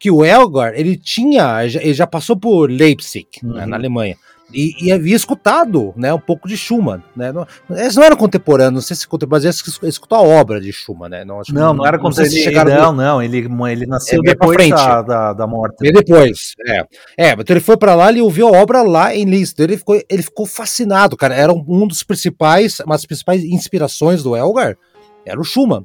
que 0.00 0.10
o 0.10 0.24
Elgar, 0.24 0.72
ele 0.74 0.96
tinha, 0.96 1.64
ele 1.64 1.94
já 1.94 2.06
passou 2.06 2.36
por 2.36 2.68
Leipzig, 2.68 3.28
uhum. 3.42 3.54
né, 3.54 3.66
naAlemanha 3.66 4.16
e, 4.52 4.86
e, 4.86 4.92
havia 4.92 5.16
escutado 5.16 5.92
né, 5.96 6.12
um 6.12 6.18
pouco 6.18 6.46
de 6.46 6.56
Schumann. 6.56 7.02
Né? 7.16 7.32
Não, 7.32 7.46
eles 7.70 7.96
não 7.96 8.02
eram 8.02 8.16
contemporâneos, 8.16 8.74
não 8.74 8.80
sei 8.80 8.96
se 8.96 9.08
contemporâneos, 9.08 9.62
mas 9.62 9.66
eles 9.66 9.94
escutou 9.94 10.18
a 10.18 10.22
obra 10.22 10.60
de 10.60 10.72
Schumann. 10.72 11.08
Né? 11.08 11.24
Não, 11.24 11.40
não, 11.48 11.60
não, 11.60 11.74
não 11.74 11.86
era 11.86 11.98
contemporâneo. 11.98 12.74
Não, 12.74 12.92
não, 12.92 12.92
não, 12.92 13.22
ele, 13.22 13.48
ele 13.70 13.86
nasceu 13.86 14.20
é, 14.24 14.30
depois 14.30 14.54
frente. 14.54 14.76
Da, 14.76 15.02
da, 15.02 15.32
da 15.32 15.46
morte. 15.46 15.76
E 15.82 15.92
depois, 15.92 16.54
é. 16.66 16.86
É, 17.16 17.32
então 17.32 17.44
ele 17.48 17.60
foi 17.60 17.76
para 17.76 17.94
lá 17.94 18.12
e 18.12 18.20
ouviu 18.20 18.48
a 18.48 18.58
obra 18.58 18.82
lá 18.82 19.14
em 19.14 19.24
Liszt. 19.24 19.58
Ele 19.60 19.76
ficou, 19.76 20.00
ele 20.08 20.22
ficou 20.22 20.46
fascinado, 20.46 21.16
cara. 21.16 21.34
Era 21.34 21.52
um 21.52 21.86
dos 21.86 22.02
principais, 22.02 22.80
uma 22.80 22.94
das 22.94 23.06
principais 23.06 23.42
inspirações 23.42 24.22
do 24.22 24.36
Elgar, 24.36 24.76
era 25.24 25.40
o 25.40 25.44
Schumann. 25.44 25.84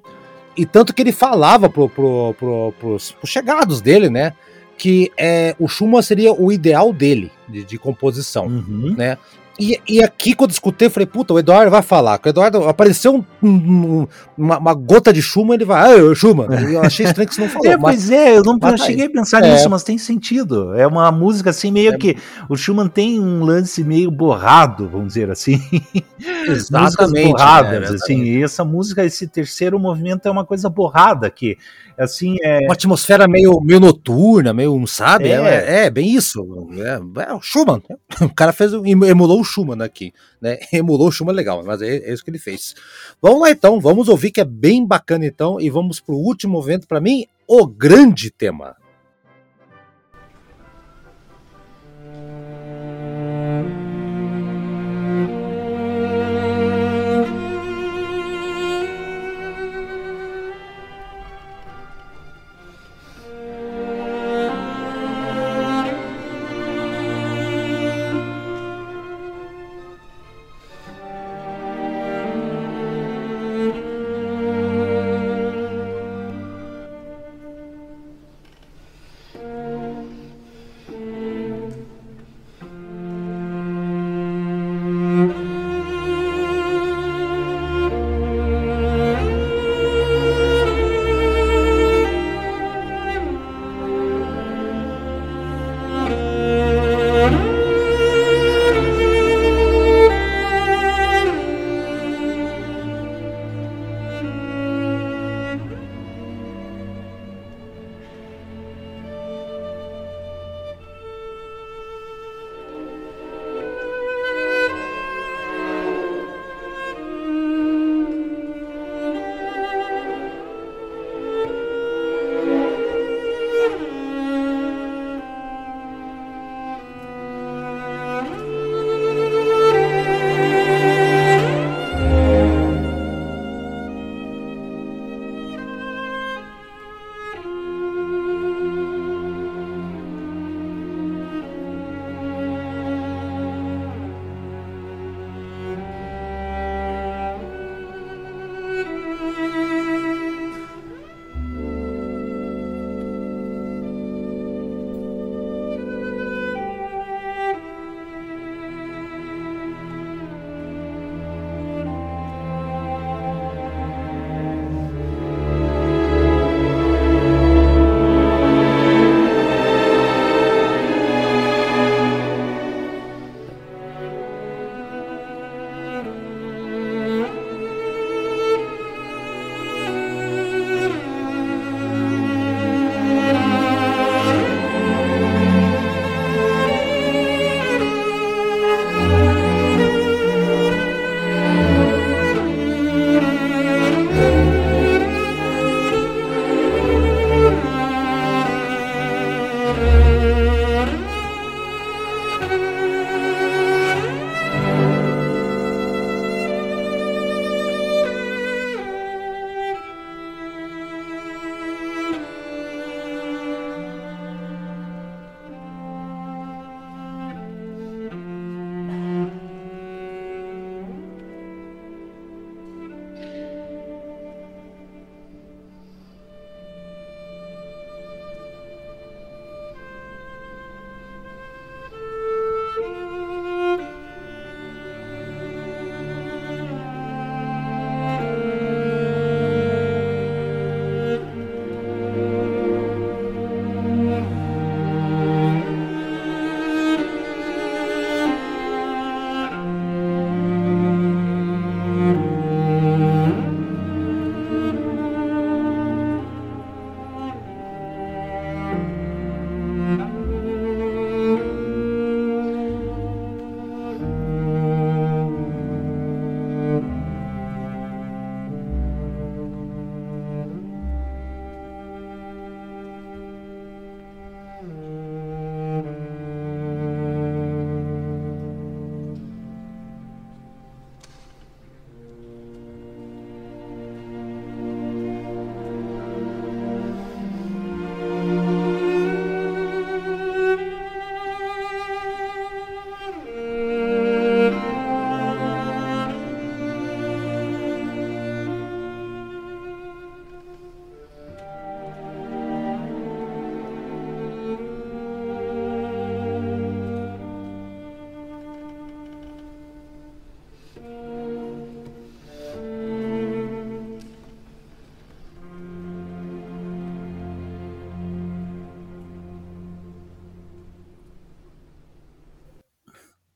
E 0.56 0.66
tanto 0.66 0.94
que 0.94 1.02
ele 1.02 1.12
falava 1.12 1.70
pro, 1.70 1.88
pro, 1.88 2.34
pro, 2.38 2.74
pros, 2.80 3.12
pros 3.14 3.30
chegados 3.30 3.82
dele, 3.82 4.10
né? 4.10 4.34
Que 4.80 5.12
é, 5.18 5.54
o 5.60 5.68
Schumann 5.68 6.02
seria 6.02 6.32
o 6.32 6.52
ideal 6.52 6.94
dele 6.94 7.30
de, 7.48 7.66
de 7.66 7.78
composição, 7.78 8.48
uhum. 8.48 8.96
né? 8.98 9.18
E, 9.60 9.78
e, 9.86 10.02
aqui, 10.02 10.34
quando 10.34 10.52
eu 10.52 10.54
escutei, 10.54 10.88
eu 10.88 10.92
falei, 10.92 11.06
puta, 11.06 11.34
o 11.34 11.40
Eduardo 11.40 11.70
vai 11.70 11.82
falar. 11.82 12.18
O 12.24 12.30
Eduardo 12.30 12.64
apareceu 12.64 13.14
um, 13.14 13.26
um, 13.46 14.08
uma, 14.38 14.58
uma, 14.58 14.74
gota 14.74 15.12
de 15.12 15.22
Schumann, 15.22 15.56
ele 15.56 15.66
vai, 15.66 16.00
ah, 16.00 16.16
Schumann. 16.16 16.48
Eu 16.72 16.82
achei 16.82 17.06
estranho 17.06 17.28
que 17.28 17.36
você 17.36 17.42
não 17.42 17.50
falou. 17.50 17.60
É, 17.70 17.76
mas, 17.76 17.96
pois 17.96 18.10
é, 18.10 18.38
eu 18.38 18.42
não 18.42 18.58
eu 18.58 18.78
cheguei 18.78 19.08
a 19.08 19.10
pensar 19.10 19.44
é. 19.44 19.52
nisso, 19.52 19.70
mas 19.70 19.84
tem 19.84 19.98
sentido. 19.98 20.74
É 20.76 20.88
uma 20.88 21.12
música 21.12 21.50
assim, 21.50 21.72
meio 21.72 21.94
é. 21.94 21.98
que. 21.98 22.16
O 22.48 22.56
Schumann 22.56 22.88
tem 22.88 23.20
um 23.20 23.44
lance 23.44 23.84
meio 23.84 24.10
borrado, 24.10 24.88
vamos 24.88 25.10
dizer 25.10 25.30
assim. 25.30 25.62
Exatamente. 26.48 27.30
borradas, 27.30 27.90
né, 27.90 27.96
assim. 27.96 28.24
E 28.24 28.42
essa 28.42 28.64
música, 28.64 29.04
esse 29.04 29.28
terceiro 29.28 29.78
movimento 29.78 30.26
é 30.26 30.32
uma 30.32 30.46
coisa 30.46 30.70
borrada 30.70 31.30
que 31.30 31.58
assim 32.00 32.38
é 32.42 32.60
uma 32.60 32.74
atmosfera 32.74 33.28
meio, 33.28 33.60
meio 33.62 33.80
noturna, 33.80 34.54
meio, 34.54 34.86
sabe? 34.88 35.30
É, 35.30 35.36
é, 35.36 35.86
é 35.86 35.90
bem 35.90 36.16
isso. 36.16 36.46
É, 36.78 37.24
é, 37.24 37.34
o 37.34 37.42
Schumann. 37.42 37.82
O 38.22 38.34
cara 38.34 38.52
fez 38.52 38.74
emulou 38.74 39.42
o 39.42 39.44
Schumann 39.44 39.82
aqui, 39.82 40.14
né? 40.42 40.58
Emulou 40.74 41.08
o 41.08 41.12
Schumann 41.12 41.36
legal, 41.36 41.64
mas 41.66 41.82
é, 41.82 41.98
é, 41.98 42.14
isso 42.14 42.24
que 42.24 42.30
ele 42.30 42.40
fez. 42.40 42.76
Vamos 43.22 43.42
lá 43.42 43.52
então, 43.52 43.80
vamos 43.80 44.10
ouvir 44.10 44.32
que 44.32 44.42
é 44.42 44.46
bem 44.46 44.86
bacana 44.86 45.26
então 45.26 45.60
e 45.60 45.70
vamos 45.70 46.00
pro 46.00 46.16
último 46.16 46.60
evento 46.62 46.88
para 46.88 47.02
mim, 47.02 47.26
o 47.48 47.66
grande 47.66 48.32
tema. 48.32 48.76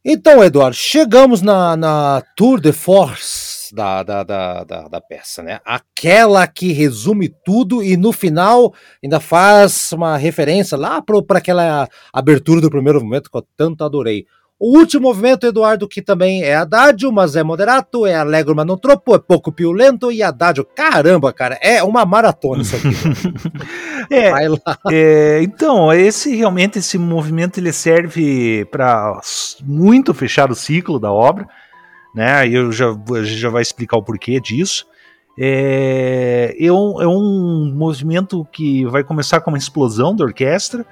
Então, 0.05 0.43
Eduardo, 0.43 0.75
chegamos 0.75 1.41
na, 1.41 1.77
na 1.77 2.21
Tour 2.35 2.59
de 2.59 2.73
Force 2.73 3.73
da, 3.73 4.03
da, 4.03 4.21
da, 4.21 4.63
da, 4.65 4.87
da 4.89 4.99
peça, 4.99 5.41
né? 5.41 5.61
Aquela 5.63 6.45
que 6.45 6.73
resume 6.73 7.29
tudo 7.29 7.81
e 7.81 7.95
no 7.95 8.11
final 8.11 8.73
ainda 9.01 9.21
faz 9.21 9.93
uma 9.93 10.17
referência 10.17 10.77
lá 10.77 11.01
para 11.01 11.37
aquela 11.37 11.87
abertura 12.11 12.59
do 12.59 12.69
primeiro 12.69 13.01
momento 13.01 13.31
que 13.31 13.37
eu 13.37 13.47
tanto 13.55 13.85
adorei. 13.85 14.25
O 14.65 14.77
último 14.77 15.09
movimento, 15.09 15.45
Eduardo, 15.45 15.89
que 15.89 16.01
também 16.01 16.41
é 16.41 16.55
adágio, 16.55 17.11
mas 17.11 17.35
é 17.35 17.43
moderato, 17.43 18.05
é 18.05 18.15
alegro, 18.15 18.55
mas 18.55 18.65
não 18.65 18.77
tropo, 18.77 19.13
é 19.13 19.19
pouco 19.19 19.51
piolento 19.51 20.09
e 20.09 20.23
adágio. 20.23 20.63
Caramba, 20.63 21.33
cara, 21.33 21.59
é 21.61 21.83
uma 21.83 22.05
maratona 22.05 22.61
isso 22.61 22.77
aqui. 22.77 22.87
é, 24.09 24.31
é, 24.89 25.43
então, 25.43 25.91
esse 25.91 26.33
realmente, 26.33 26.79
esse 26.79 26.97
movimento, 26.97 27.57
ele 27.59 27.73
serve 27.73 28.63
para 28.71 29.19
muito 29.65 30.13
fechar 30.13 30.49
o 30.49 30.55
ciclo 30.55 30.97
da 30.97 31.11
obra, 31.11 31.45
né? 32.15 32.47
Eu 32.47 32.71
já, 32.71 32.85
a 32.87 33.21
gente 33.21 33.37
já 33.37 33.49
vai 33.49 33.61
explicar 33.61 33.97
o 33.97 34.03
porquê 34.03 34.39
disso. 34.39 34.85
É, 35.37 36.55
é, 36.57 36.71
um, 36.71 37.01
é 37.01 37.07
um 37.07 37.73
movimento 37.75 38.47
que 38.49 38.85
vai 38.85 39.03
começar 39.03 39.41
com 39.41 39.51
uma 39.51 39.57
explosão 39.57 40.15
da 40.15 40.23
orquestra 40.23 40.85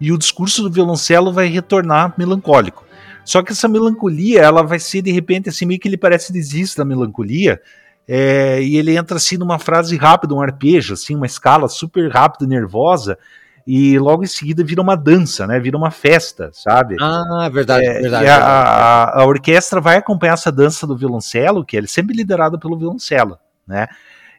e 0.00 0.12
o 0.12 0.18
discurso 0.18 0.62
do 0.62 0.70
violoncelo 0.70 1.32
vai 1.32 1.48
retornar 1.48 2.14
melancólico. 2.16 2.85
Só 3.26 3.42
que 3.42 3.52
essa 3.52 3.66
melancolia, 3.66 4.40
ela 4.40 4.62
vai 4.62 4.78
ser 4.78 5.02
de 5.02 5.10
repente 5.10 5.48
assim, 5.48 5.66
meio 5.66 5.80
que 5.80 5.88
ele 5.88 5.98
parece 5.98 6.32
desiste 6.32 6.78
da 6.78 6.84
melancolia. 6.84 7.60
É, 8.08 8.62
e 8.62 8.76
ele 8.76 8.96
entra 8.96 9.16
assim 9.16 9.36
numa 9.36 9.58
frase 9.58 9.96
rápida, 9.96 10.32
um 10.32 10.40
arpejo, 10.40 10.94
assim, 10.94 11.16
uma 11.16 11.26
escala 11.26 11.68
super 11.68 12.08
rápida 12.08 12.44
e 12.44 12.48
nervosa, 12.48 13.18
e 13.66 13.98
logo 13.98 14.22
em 14.22 14.28
seguida 14.28 14.62
vira 14.62 14.80
uma 14.80 14.96
dança, 14.96 15.44
né? 15.44 15.58
Vira 15.58 15.76
uma 15.76 15.90
festa, 15.90 16.50
sabe? 16.52 16.94
Ah, 17.00 17.50
verdade, 17.52 17.84
é, 17.84 18.00
verdade. 18.00 18.28
A, 18.28 18.38
a, 18.38 19.22
a, 19.22 19.26
orquestra 19.26 19.80
vai 19.80 19.96
acompanhar 19.96 20.34
essa 20.34 20.52
dança 20.52 20.86
do 20.86 20.96
violoncelo, 20.96 21.64
que 21.64 21.76
é 21.76 21.84
sempre 21.84 22.14
liderada 22.14 22.56
pelo 22.56 22.78
violoncelo, 22.78 23.36
né? 23.66 23.88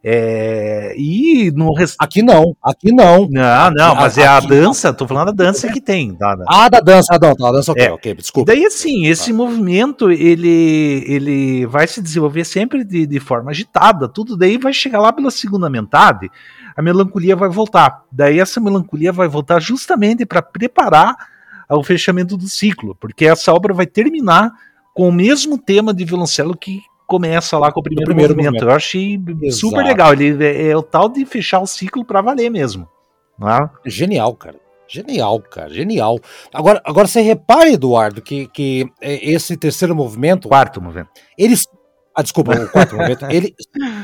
É, 0.04 0.94
e 0.98 1.52
no 1.52 1.74
rest... 1.74 1.96
Aqui 2.00 2.22
não, 2.22 2.56
aqui 2.62 2.92
não. 2.92 3.28
Não, 3.30 3.72
não, 3.72 3.96
mas 3.96 4.18
é 4.18 4.26
a 4.26 4.40
dança, 4.40 4.94
tô 4.94 5.08
falando 5.08 5.34
da 5.34 5.46
dança 5.46 5.72
que 5.72 5.82
tem. 5.82 6.14
Da, 6.14 6.36
da... 6.36 6.46
Ah, 6.48 6.70
da 6.70 6.80
dança, 6.80 7.16
ah, 7.16 7.20
não, 7.22 7.36
tá, 7.36 7.52
dança, 7.52 7.72
ok, 7.72 7.86
é. 7.86 7.92
ok, 7.92 8.14
desculpa. 8.14 8.52
Daí, 8.52 8.66
assim, 8.66 9.08
esse 9.08 9.32
ah. 9.32 9.34
movimento, 9.34 10.12
ele, 10.12 11.04
ele 11.08 11.66
vai 11.66 11.88
se 11.88 12.02
desenvolver 12.02 12.46
sempre 12.46 12.84
de, 12.84 13.06
de 13.06 13.20
forma 13.20 13.52
agitada, 13.52 14.08
tudo 14.08 14.38
daí 14.38 14.58
vai 14.58 14.74
chegar 14.74 15.00
lá 15.00 15.12
pela 15.12 15.32
segunda 15.32 15.70
metade, 15.70 16.30
a 16.76 16.82
melancolia 16.82 17.36
vai 17.36 17.50
voltar. 17.50 18.04
Daí 18.12 18.40
essa 18.40 18.60
melancolia 18.60 19.12
vai 19.12 19.28
voltar 19.28 19.60
justamente 19.60 20.26
para 20.26 20.42
preparar 20.42 21.16
o 21.70 21.84
fechamento 21.84 22.38
do 22.38 22.48
ciclo, 22.48 22.96
porque 22.96 23.26
essa 23.26 23.54
obra 23.54 23.74
vai 23.74 23.86
terminar 23.86 24.52
com 24.94 25.10
o 25.10 25.12
mesmo 25.12 25.58
tema 25.58 25.94
de 25.94 26.06
violoncelo 26.06 26.56
que 26.56 26.82
começa 27.08 27.58
lá 27.58 27.72
com 27.72 27.80
o 27.80 27.84
primeiro, 27.84 28.06
primeiro 28.06 28.36
movimento. 28.36 28.66
Eu 28.66 28.72
achei 28.72 29.20
Exato. 29.42 29.54
super 29.54 29.84
legal. 29.84 30.14
Ele 30.14 30.44
é, 30.44 30.68
é, 30.68 30.78
o 30.78 30.84
tal 30.84 31.08
de 31.08 31.26
fechar 31.26 31.62
o 31.62 31.66
ciclo 31.66 32.04
para 32.04 32.22
valer 32.22 32.52
mesmo. 32.52 32.88
Né? 33.40 33.70
Genial, 33.86 34.36
cara. 34.36 34.60
Genial, 34.90 35.42
cara, 35.42 35.74
genial. 35.74 36.20
Agora, 36.54 36.82
agora 36.86 37.08
você 37.08 37.22
repare, 37.22 37.74
Eduardo, 37.74 38.22
que, 38.22 38.48
que 38.48 38.90
é, 39.02 39.32
esse 39.32 39.58
terceiro 39.58 39.96
movimento. 39.96 40.48
Quarto 40.48 40.82
movimento. 40.82 41.10
Eles. 41.38 41.66
Ah, 42.16 42.22
desculpa, 42.22 42.54
o 42.54 42.70
quarto 42.70 42.96
movimento. 42.96 43.26
Ele, 43.30 43.54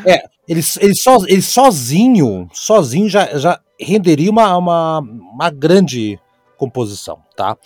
é, 0.06 0.24
ele, 0.48 0.62
ele, 0.80 0.96
so, 0.96 1.26
ele 1.28 1.42
sozinho, 1.42 2.50
sozinho 2.54 3.10
já, 3.10 3.38
já 3.38 3.60
renderia 3.80 4.30
uma, 4.30 4.58
uma, 4.58 5.00
uma 5.00 5.50
grande 5.50 6.20
composição, 6.58 7.20
tá? 7.36 7.58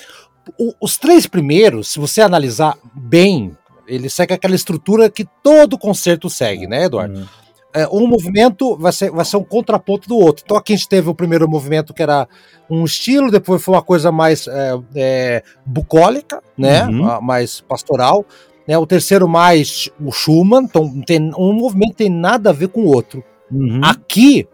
O, 0.58 0.74
os 0.80 0.98
três 0.98 1.28
primeiros, 1.28 1.90
se 1.90 2.00
você 2.00 2.22
analisar 2.22 2.78
bem 2.94 3.58
ele 3.88 4.10
segue 4.10 4.34
aquela 4.34 4.56
estrutura 4.56 5.10
que 5.10 5.26
todo 5.42 5.78
concerto 5.78 6.30
segue, 6.30 6.68
né, 6.68 6.86
Eduardo? 6.86 7.20
Uhum. 7.20 7.26
É, 7.74 7.88
um 7.90 8.08
movimento 8.08 8.76
vai 8.78 8.92
ser, 8.92 9.12
vai 9.12 9.26
ser 9.26 9.38
um 9.38 9.44
contraponto 9.44 10.08
do 10.08 10.18
outro. 10.18 10.44
Então 10.46 10.58
aqui 10.58 10.74
a 10.74 10.76
gente 10.76 10.90
teve 10.90 11.10
o 11.10 11.16
primeiro 11.16 11.48
movimento 11.48 11.94
que 11.94 12.02
era 12.02 12.28
um 12.70 12.84
estilo, 12.84 13.30
depois 13.30 13.64
foi 13.64 13.76
uma 13.76 13.82
coisa 13.82 14.12
mais 14.12 14.48
é, 14.48 14.80
é, 14.96 15.44
bucólica, 15.66 16.42
né? 16.58 16.86
Uhum. 16.86 17.22
Mais 17.22 17.62
pastoral. 17.62 18.26
Né? 18.68 18.78
O 18.78 18.88
terceiro 18.88 19.28
mais 19.28 19.90
o 20.00 20.12
Schumann. 20.12 20.64
Então 20.64 21.02
tem, 21.02 21.32
um 21.38 21.54
movimento 21.54 21.96
tem 21.96 22.10
nada 22.10 22.50
a 22.50 22.54
ver 22.54 22.70
com 22.70 22.82
o 22.82 22.88
outro. 22.88 23.24
Uhum. 23.52 23.82
Aqui 23.84 24.48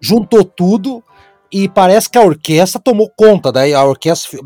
juntou 0.00 0.44
tudo 0.44 1.04
e 1.52 1.68
parece 1.68 2.08
que 2.08 2.16
a 2.16 2.22
orquestra 2.22 2.80
tomou 2.80 3.12
conta, 3.14 3.52
daí 3.52 3.74
a 3.74 3.84
orquestra 3.84 4.38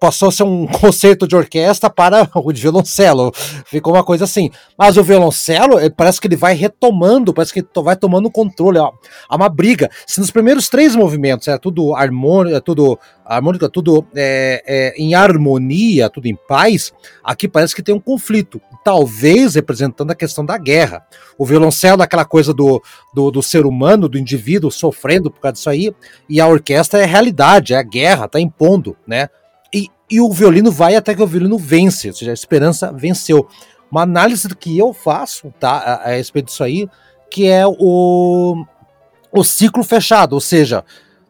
passou 0.00 0.28
a 0.28 0.32
ser 0.32 0.44
um 0.44 0.66
concerto 0.80 1.26
de 1.26 1.34
orquestra 1.34 1.90
para 1.90 2.30
o 2.34 2.52
de 2.52 2.62
violoncelo, 2.62 3.32
ficou 3.66 3.92
uma 3.92 4.04
coisa 4.04 4.24
assim. 4.24 4.50
Mas 4.78 4.96
o 4.96 5.02
violoncelo, 5.02 5.76
parece 5.96 6.20
que 6.20 6.28
ele 6.28 6.36
vai 6.36 6.54
retomando, 6.54 7.34
parece 7.34 7.52
que 7.52 7.64
vai 7.82 7.96
tomando 7.96 8.30
controle, 8.30 8.78
há 8.78 9.36
uma 9.36 9.48
briga. 9.48 9.90
Se 10.06 10.20
nos 10.20 10.30
primeiros 10.30 10.68
três 10.68 10.94
movimentos 10.94 11.48
é 11.48 11.58
tudo 11.58 11.94
harmônica, 11.94 12.56
é 12.56 12.60
tudo 12.60 12.98
harmônica, 13.24 13.68
tudo 13.68 14.06
é, 14.14 14.62
é, 14.66 14.94
em 14.96 15.14
harmonia, 15.14 16.08
tudo 16.08 16.26
em 16.26 16.36
paz, 16.46 16.92
aqui 17.22 17.48
parece 17.48 17.74
que 17.74 17.82
tem 17.82 17.94
um 17.94 18.00
conflito, 18.00 18.60
talvez 18.84 19.54
representando 19.54 20.10
a 20.10 20.14
questão 20.14 20.44
da 20.44 20.58
guerra. 20.58 21.06
O 21.38 21.46
violoncelo 21.46 22.02
é 22.02 22.04
aquela 22.04 22.24
coisa 22.24 22.52
do, 22.52 22.82
do, 23.14 23.30
do 23.30 23.42
ser 23.42 23.64
humano, 23.64 24.08
do 24.08 24.18
indivíduo 24.18 24.70
sofrendo 24.70 25.30
por 25.30 25.40
causa 25.40 25.54
disso 25.54 25.70
aí, 25.70 25.92
e 26.28 26.40
a 26.40 26.46
orquestra 26.46 27.00
é 27.00 27.04
a 27.04 27.06
realidade, 27.06 27.72
é 27.72 27.78
a 27.78 27.82
guerra, 27.82 28.28
tá 28.28 28.38
impondo, 28.38 28.94
né? 29.06 29.28
E, 29.72 29.88
e 30.10 30.20
o 30.20 30.30
violino 30.30 30.70
vai 30.70 30.94
até 30.94 31.14
que 31.14 31.22
o 31.22 31.26
violino 31.26 31.58
vence, 31.58 32.08
ou 32.08 32.14
seja, 32.14 32.30
a 32.30 32.34
esperança 32.34 32.92
venceu. 32.92 33.48
Uma 33.90 34.02
análise 34.02 34.48
que 34.54 34.76
eu 34.76 34.92
faço, 34.92 35.52
tá, 35.58 35.70
a, 35.70 35.94
a 36.04 36.08
respeito 36.10 36.46
disso 36.46 36.62
aí, 36.62 36.86
que 37.30 37.48
é 37.48 37.66
o, 37.66 38.64
o 39.32 39.42
ciclo 39.42 39.82
fechado, 39.82 40.34
ou 40.34 40.40
seja, 40.40 40.84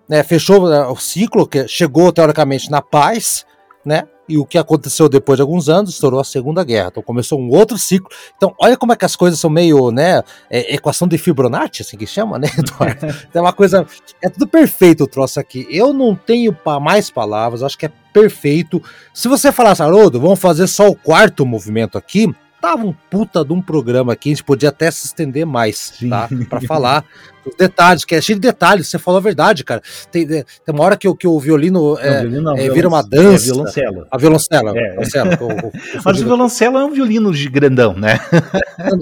né, 0.08 0.22
fechou 0.22 0.68
né, 0.68 0.84
o 0.86 0.96
ciclo, 0.96 1.46
que 1.46 1.68
chegou 1.68 2.12
teoricamente 2.12 2.70
na 2.70 2.82
paz, 2.82 3.46
né? 3.84 4.04
E 4.28 4.38
o 4.38 4.44
que 4.44 4.56
aconteceu 4.56 5.08
depois 5.08 5.36
de 5.36 5.42
alguns 5.42 5.68
anos, 5.68 5.90
estourou 5.90 6.20
a 6.20 6.24
Segunda 6.24 6.64
Guerra. 6.64 6.88
Então 6.88 7.02
começou 7.02 7.38
um 7.38 7.50
outro 7.50 7.76
ciclo. 7.76 8.08
Então, 8.36 8.54
olha 8.60 8.76
como 8.76 8.92
é 8.92 8.96
que 8.96 9.04
as 9.04 9.16
coisas 9.16 9.38
são 9.38 9.50
meio, 9.50 9.90
né? 9.90 10.22
É, 10.50 10.74
equação 10.74 11.06
de 11.06 11.18
Fibonacci, 11.18 11.82
assim 11.82 11.96
que 11.96 12.06
chama, 12.06 12.38
né, 12.38 12.48
Eduardo? 12.56 13.06
então 13.06 13.40
é 13.40 13.40
uma 13.40 13.52
coisa. 13.52 13.86
É 14.22 14.28
tudo 14.28 14.46
perfeito 14.46 15.04
o 15.04 15.06
troço 15.06 15.38
aqui. 15.38 15.66
Eu 15.70 15.92
não 15.92 16.14
tenho 16.14 16.56
mais 16.80 17.10
palavras, 17.10 17.62
acho 17.62 17.78
que 17.78 17.86
é 17.86 17.92
perfeito. 18.12 18.82
Se 19.12 19.28
você 19.28 19.50
falasse, 19.50 19.82
Haroldo, 19.82 20.20
vamos 20.20 20.38
fazer 20.38 20.66
só 20.68 20.88
o 20.88 20.94
quarto 20.94 21.44
movimento 21.44 21.98
aqui, 21.98 22.32
tava 22.64 22.86
um 22.86 22.94
puta 23.10 23.44
de 23.44 23.52
um 23.52 23.60
programa 23.60 24.14
aqui, 24.14 24.30
a 24.30 24.32
gente 24.32 24.42
podia 24.42 24.70
até 24.70 24.90
se 24.90 25.06
estender 25.06 25.44
mais, 25.44 25.92
Sim. 25.98 26.08
tá? 26.08 26.28
Para 26.48 26.62
falar 26.62 27.04
os 27.44 27.54
detalhes, 27.56 28.06
que 28.06 28.14
é 28.14 28.22
cheio 28.22 28.38
de 28.38 28.48
detalhes, 28.48 28.88
você 28.88 28.98
falou 28.98 29.18
a 29.18 29.22
verdade, 29.22 29.62
cara. 29.64 29.82
Tem, 30.10 30.22
é, 30.22 30.44
tem 30.64 30.74
uma 30.74 30.82
hora 30.82 30.96
que, 30.96 31.12
que 31.16 31.28
o 31.28 31.38
violino, 31.38 31.98
é, 31.98 32.22
violino 32.22 32.40
não, 32.40 32.56
é, 32.56 32.70
vira 32.70 32.88
uma 32.88 33.02
dança. 33.02 33.44
É 33.44 33.52
violoncelo. 33.52 34.06
A 34.10 34.16
violoncela. 34.16 34.70
É. 34.70 34.90
violoncelo 34.92 35.30
o, 35.42 35.66
o, 35.68 35.72
Mas 36.02 36.20
o 36.22 36.24
violoncelo 36.24 36.78
é 36.78 36.84
um 36.86 36.90
violino 36.90 37.34
de 37.34 37.46
grandão, 37.50 37.92
né? 37.92 38.18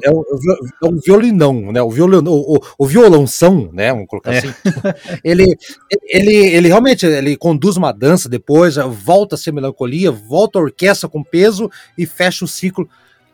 É, 0.02 0.10
um, 0.10 0.24
é 0.82 0.88
um 0.88 0.98
violinão, 0.98 1.70
né? 1.70 1.80
O, 1.80 1.90
violino, 1.90 2.32
o, 2.32 2.58
o 2.76 2.84
violãozão, 2.84 3.70
né? 3.72 3.92
Vamos 3.92 4.08
colocar 4.08 4.32
é. 4.32 4.38
assim. 4.38 4.52
ele, 5.22 5.56
ele, 6.08 6.34
ele 6.34 6.66
realmente 6.66 7.06
ele 7.06 7.36
conduz 7.36 7.76
uma 7.76 7.92
dança 7.92 8.28
depois, 8.28 8.74
volta 8.74 9.36
a 9.36 9.38
ser 9.38 9.52
melancolia, 9.52 10.10
volta 10.10 10.58
a 10.58 10.62
orquestra 10.62 11.08
com 11.08 11.22
peso 11.22 11.70
e 11.96 12.06
fecha 12.06 12.44
o 12.44 12.48
ciclo 12.48 12.88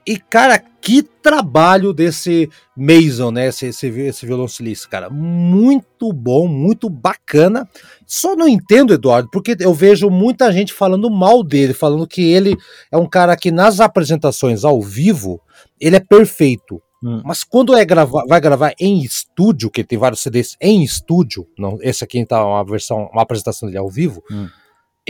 e, 0.09 0.17
cara, 0.17 0.59
que 0.81 1.03
trabalho 1.03 1.93
desse 1.93 2.49
Mason, 2.75 3.31
né? 3.31 3.49
Esse, 3.49 3.67
esse, 3.67 3.89
esse 3.89 4.25
violoncelista, 4.25 4.89
cara. 4.89 5.11
Muito 5.11 6.11
bom, 6.15 6.49
muito 6.49 6.89
bacana. 6.89 7.69
Só 8.07 8.35
não 8.35 8.49
entendo, 8.49 8.95
Eduardo, 8.95 9.29
porque 9.31 9.55
eu 9.61 9.75
vejo 9.75 10.09
muita 10.09 10.51
gente 10.51 10.73
falando 10.73 11.11
mal 11.11 11.45
dele, 11.45 11.75
falando 11.75 12.09
que 12.09 12.23
ele 12.23 12.57
é 12.91 12.97
um 12.97 13.07
cara 13.07 13.37
que 13.37 13.51
nas 13.51 13.81
apresentações 13.81 14.65
ao 14.65 14.81
vivo, 14.81 15.43
ele 15.79 15.97
é 15.97 16.01
perfeito. 16.01 16.81
Hum. 17.05 17.21
Mas 17.23 17.45
quando 17.45 17.77
é 17.77 17.85
gravar, 17.85 18.25
vai 18.27 18.41
gravar 18.41 18.73
em 18.81 19.03
estúdio, 19.03 19.71
que 19.71 19.85
tem 19.85 19.99
vários 19.99 20.23
CDs 20.23 20.57
em 20.59 20.83
estúdio, 20.83 21.47
não, 21.59 21.77
esse 21.83 22.03
aqui 22.03 22.25
tá 22.25 22.43
uma 22.43 22.65
versão, 22.65 23.11
uma 23.13 23.21
apresentação 23.21 23.69
dele 23.69 23.79
ao 23.79 23.91
vivo, 23.91 24.25
hum 24.31 24.49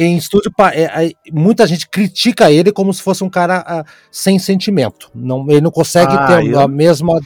em 0.04 0.16
estúdio, 0.16 0.52
é, 0.72 1.06
é, 1.06 1.12
muita 1.32 1.66
gente 1.66 1.88
critica 1.88 2.52
ele 2.52 2.70
como 2.70 2.94
se 2.94 3.02
fosse 3.02 3.24
um 3.24 3.28
cara 3.28 3.64
ah, 3.66 3.84
sem 4.12 4.38
sentimento. 4.38 5.10
Não, 5.12 5.44
ele 5.48 5.60
não 5.60 5.72
consegue 5.72 6.12
ah, 6.12 6.26
ter 6.26 6.46
eu... 6.46 6.60
a 6.60 6.68
mesma. 6.68 7.20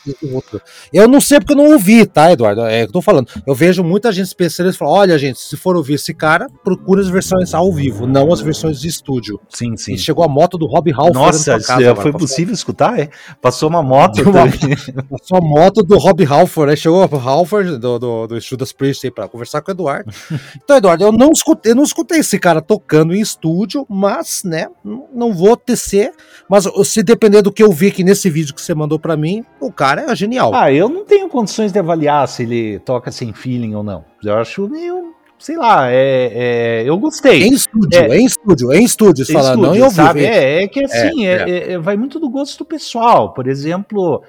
Eu 0.91 1.07
não 1.07 1.21
sei 1.21 1.39
porque 1.39 1.53
eu 1.53 1.57
não 1.57 1.73
ouvi, 1.73 2.07
tá, 2.07 2.33
Eduardo? 2.33 2.63
É 2.63 2.85
que 2.85 2.89
eu 2.89 2.93
tô 2.93 3.03
falando. 3.03 3.29
Eu 3.47 3.55
vejo 3.55 3.85
muita 3.85 4.11
gente 4.11 4.29
especialista 4.29 4.79
falando: 4.79 4.97
olha, 4.97 5.19
gente, 5.19 5.39
se 5.39 5.55
for 5.55 5.77
ouvir 5.77 5.95
esse 5.95 6.15
cara, 6.15 6.47
procure 6.65 7.03
as 7.03 7.09
versões 7.09 7.53
ao 7.53 7.71
vivo, 7.71 8.07
não 8.07 8.33
as 8.33 8.41
versões 8.41 8.81
de 8.81 8.89
estúdio. 8.89 9.39
Sim, 9.51 9.77
sim. 9.77 9.93
E 9.93 9.99
chegou 9.99 10.25
a 10.25 10.29
moto 10.29 10.57
do 10.57 10.67
Rob 10.67 10.91
Halford. 10.91 11.19
Nossa, 11.19 11.61
casa, 11.61 11.95
foi 11.97 12.13
possível 12.13 12.55
escutar? 12.55 12.99
É? 12.99 13.11
Passou 13.43 13.69
uma 13.69 13.83
moto. 13.83 14.23
Uma, 14.23 14.47
passou 15.11 15.37
a 15.37 15.41
moto 15.43 15.83
do 15.83 15.99
Rob 15.99 16.25
Halford, 16.25 16.71
né? 16.71 16.77
Chegou 16.77 17.07
o 17.07 17.17
Halford 17.17 17.77
do, 17.77 17.99
do, 17.99 18.27
do 18.29 18.41
Judas 18.41 18.73
Priest 18.73 19.07
aí 19.07 19.11
pra 19.11 19.29
conversar 19.29 19.61
com 19.61 19.71
o 19.71 19.75
Eduardo. 19.75 20.11
então, 20.57 20.79
Eduardo, 20.79 21.05
eu 21.05 21.13
não 21.13 21.33
escutei, 21.33 21.73
eu 21.73 21.77
não 21.77 21.83
escutei 21.83 22.21
esse 22.21 22.39
cara 22.39 22.62
tocando 22.63 23.15
em 23.15 23.21
estúdio, 23.21 23.85
mas, 23.89 24.43
né, 24.45 24.69
não 24.85 25.33
vou 25.33 25.57
tecer. 25.57 26.13
Mas 26.49 26.69
se 26.85 27.03
depender 27.03 27.43
do 27.43 27.53
que 27.53 27.63
eu 27.63 27.73
vi 27.73 27.89
aqui 27.89 28.05
nesse 28.05 28.31
vídeo 28.31 28.55
que 28.55 28.63
você 28.63 28.75
mandou 28.75 28.99
para 28.99 29.17
mim, 29.17 29.45
o 29.61 29.73
cara 29.73 30.11
é 30.11 30.17
genial. 30.17 30.55
Ah, 30.55 30.73
eu 30.73 30.89
não 30.89 31.05
tenho 31.05 31.29
condições 31.29 31.73
de 31.73 31.79
avaliar 31.79 32.27
se 32.29 32.43
ele 32.43 32.79
toca 32.81 33.11
sem 33.11 33.33
feeling 33.33 33.75
ou 33.75 33.83
não. 33.83 34.05
Eu 34.25 34.35
acho 34.37 34.69
meio 34.69 35.13
sei 35.43 35.57
lá, 35.57 35.91
é, 35.91 36.31
é, 36.33 36.83
eu 36.87 36.97
gostei. 36.97 37.43
Em 37.43 37.53
estúdio, 37.53 37.99
é, 37.99 38.17
em 38.17 38.25
estúdio, 38.25 38.73
em 38.73 38.85
estúdio, 38.85 39.23
estúdio, 39.23 39.57
não 39.57 39.75
em 39.75 39.91
sabe? 39.91 40.25
É, 40.25 40.63
é 40.63 40.69
que 40.69 40.85
assim, 40.85 41.27
é, 41.27 41.51
é. 41.51 41.73
é, 41.73 41.79
vai 41.79 41.97
muito 41.97 42.21
do 42.21 42.31
gosto 42.31 42.59
do 42.59 42.65
pessoal. 42.65 43.35
Por 43.35 43.49
exemplo, 43.49 44.23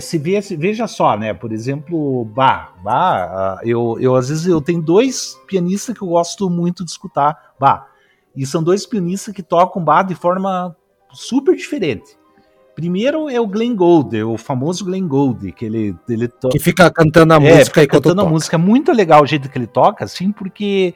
se 0.00 0.18
vê, 0.18 0.40
veja 0.40 0.86
só, 0.86 1.16
né? 1.16 1.32
Por 1.32 1.52
exemplo, 1.52 2.24
Bah, 2.26 2.74
bah 2.82 3.60
eu, 3.64 3.96
eu 4.00 4.14
às 4.14 4.28
vezes 4.28 4.46
eu 4.46 4.60
tenho 4.60 4.82
dois 4.82 5.38
pianistas 5.46 5.96
que 5.96 6.02
eu 6.02 6.08
gosto 6.08 6.50
muito 6.50 6.84
de 6.84 6.90
escutar 6.90 7.54
Bah. 7.58 7.86
E 8.36 8.46
são 8.46 8.62
dois 8.62 8.86
pianistas 8.86 9.34
que 9.34 9.42
tocam 9.42 9.82
Bah 9.82 10.02
de 10.02 10.14
forma 10.14 10.76
super 11.12 11.56
diferente. 11.56 12.18
Primeiro 12.74 13.28
é 13.28 13.40
o 13.40 13.46
Glenn 13.46 13.74
Gould, 13.74 14.16
é 14.16 14.24
o 14.24 14.38
famoso 14.38 14.84
Glenn 14.84 15.06
Gould, 15.06 15.52
que 15.52 15.64
ele, 15.64 15.94
ele 16.08 16.28
toca. 16.28 16.52
Que 16.52 16.58
fica 16.58 16.90
cantando 16.90 17.34
a 17.34 17.36
é, 17.36 17.56
música 17.56 17.82
e 17.82 17.86
cantando 17.86 18.20
a 18.20 18.24
toca. 18.24 18.32
música. 18.32 18.58
Muito 18.58 18.92
legal 18.92 19.22
o 19.22 19.26
jeito 19.26 19.50
que 19.50 19.58
ele 19.58 19.66
toca, 19.66 20.04
assim, 20.04 20.32
porque 20.32 20.94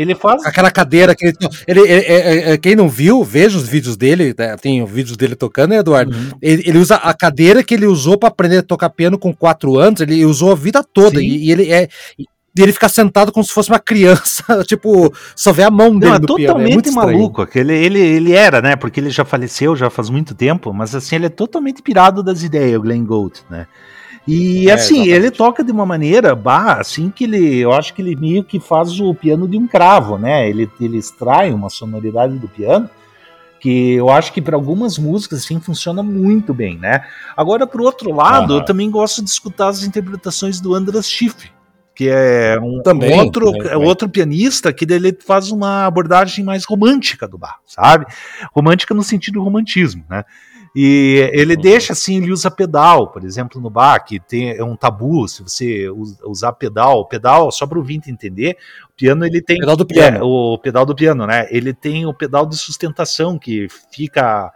ele 0.00 0.14
faz. 0.14 0.44
Aquela 0.46 0.70
cadeira 0.70 1.14
que 1.14 1.26
ele. 1.26 1.36
ele, 1.66 1.80
ele, 1.80 2.04
ele 2.48 2.58
quem 2.58 2.74
não 2.74 2.88
viu, 2.88 3.22
veja 3.22 3.58
os 3.58 3.68
vídeos 3.68 3.96
dele. 3.96 4.34
Né? 4.36 4.56
Tem 4.56 4.84
vídeos 4.84 5.16
dele 5.16 5.34
tocando, 5.34 5.70
né, 5.70 5.78
Eduardo? 5.78 6.16
Uhum. 6.16 6.30
Ele, 6.40 6.62
ele, 6.66 6.78
usa 6.78 6.96
a 6.96 7.12
cadeira 7.12 7.62
que 7.62 7.74
ele 7.74 7.86
usou 7.86 8.18
para 8.18 8.28
aprender 8.28 8.58
a 8.58 8.62
tocar 8.62 8.90
piano 8.90 9.18
com 9.18 9.34
quatro 9.34 9.78
anos. 9.78 10.00
Ele 10.00 10.24
usou 10.24 10.52
a 10.52 10.54
vida 10.54 10.82
toda. 10.82 11.20
E, 11.20 11.46
e, 11.46 11.52
ele 11.52 11.70
é 11.70 11.88
de 12.52 12.62
ele 12.62 12.72
ficar 12.72 12.88
sentado 12.88 13.30
como 13.30 13.44
se 13.44 13.52
fosse 13.52 13.70
uma 13.70 13.78
criança, 13.78 14.42
tipo, 14.66 15.14
só 15.36 15.52
vê 15.52 15.62
a 15.62 15.70
mão 15.70 15.96
dele 15.96 16.10
Não, 16.10 16.16
é 16.16 16.20
totalmente 16.20 16.82
piano. 16.82 17.00
É 17.00 17.04
maluco. 17.06 17.48
Ele, 17.54 17.76
ele, 17.76 18.00
ele 18.00 18.32
era, 18.32 18.60
né? 18.60 18.74
Porque 18.74 18.98
ele 18.98 19.10
já 19.10 19.24
faleceu 19.24 19.76
já 19.76 19.88
faz 19.88 20.10
muito 20.10 20.34
tempo, 20.34 20.72
mas 20.72 20.94
assim, 20.94 21.14
ele 21.14 21.26
é 21.26 21.30
totalmente 21.30 21.80
pirado 21.80 22.22
das 22.22 22.42
ideias, 22.42 22.76
o 22.76 22.82
Glenn 22.82 23.04
Gould, 23.04 23.40
né? 23.48 23.66
E 24.26 24.68
é, 24.68 24.72
assim, 24.72 24.96
exatamente. 24.96 25.10
ele 25.10 25.30
toca 25.30 25.64
de 25.64 25.72
uma 25.72 25.86
maneira, 25.86 26.34
bah, 26.34 26.74
assim 26.74 27.10
que 27.10 27.24
ele, 27.24 27.58
eu 27.58 27.72
acho 27.72 27.94
que 27.94 28.02
ele 28.02 28.14
meio 28.14 28.44
que 28.44 28.60
faz 28.60 29.00
o 29.00 29.14
piano 29.14 29.48
de 29.48 29.56
um 29.56 29.66
cravo, 29.66 30.18
né? 30.18 30.48
Ele, 30.48 30.70
ele 30.80 30.98
extrai 30.98 31.52
uma 31.52 31.70
sonoridade 31.70 32.38
do 32.38 32.48
piano 32.48 32.88
que 33.60 33.92
eu 33.92 34.08
acho 34.08 34.32
que 34.32 34.40
para 34.40 34.56
algumas 34.56 34.98
músicas 34.98 35.40
assim 35.40 35.60
funciona 35.60 36.02
muito 36.02 36.54
bem, 36.54 36.78
né? 36.78 37.04
Agora, 37.36 37.66
por 37.66 37.82
outro 37.82 38.10
lado, 38.10 38.54
uhum. 38.54 38.60
eu 38.60 38.64
também 38.64 38.90
gosto 38.90 39.22
de 39.22 39.28
escutar 39.28 39.68
as 39.68 39.84
interpretações 39.84 40.60
do 40.60 40.74
Andras 40.74 41.08
Schiff, 41.08 41.50
que 41.94 42.08
é 42.08 42.58
um 42.58 42.80
também, 42.82 43.20
outro, 43.20 43.52
né, 43.52 43.76
outro 43.76 44.08
pianista 44.08 44.72
que 44.72 44.86
ele 44.90 45.16
faz 45.24 45.50
uma 45.50 45.84
abordagem 45.84 46.42
mais 46.42 46.64
romântica 46.64 47.28
do 47.28 47.36
bar, 47.36 47.58
sabe? 47.66 48.06
Romântica 48.54 48.94
no 48.94 49.02
sentido 49.02 49.34
do 49.34 49.42
romantismo, 49.42 50.02
né? 50.08 50.24
E 50.74 51.30
ele 51.32 51.56
uhum. 51.56 51.60
deixa 51.60 51.92
assim, 51.92 52.18
ele 52.18 52.30
usa 52.30 52.50
pedal, 52.50 53.08
por 53.08 53.24
exemplo, 53.24 53.60
no 53.60 53.68
bar, 53.68 54.04
que 54.04 54.20
tem 54.20 54.50
é 54.50 54.62
um 54.62 54.76
tabu 54.76 55.26
se 55.26 55.42
você 55.42 55.88
usar 56.24 56.52
pedal. 56.52 57.06
Pedal, 57.06 57.50
só 57.50 57.66
para 57.66 57.76
o 57.76 57.80
ouvinte 57.80 58.10
entender, 58.10 58.56
o 58.88 58.92
piano 58.96 59.26
ele 59.26 59.42
tem. 59.42 59.58
Pedal 59.58 59.76
do 59.76 59.86
piano. 59.86 60.18
É, 60.18 60.22
o 60.22 60.58
pedal 60.58 60.86
do 60.86 60.94
piano, 60.94 61.26
né? 61.26 61.48
Ele 61.50 61.74
tem 61.74 62.06
o 62.06 62.14
pedal 62.14 62.46
de 62.46 62.56
sustentação 62.56 63.38
que 63.38 63.66
fica 63.92 64.52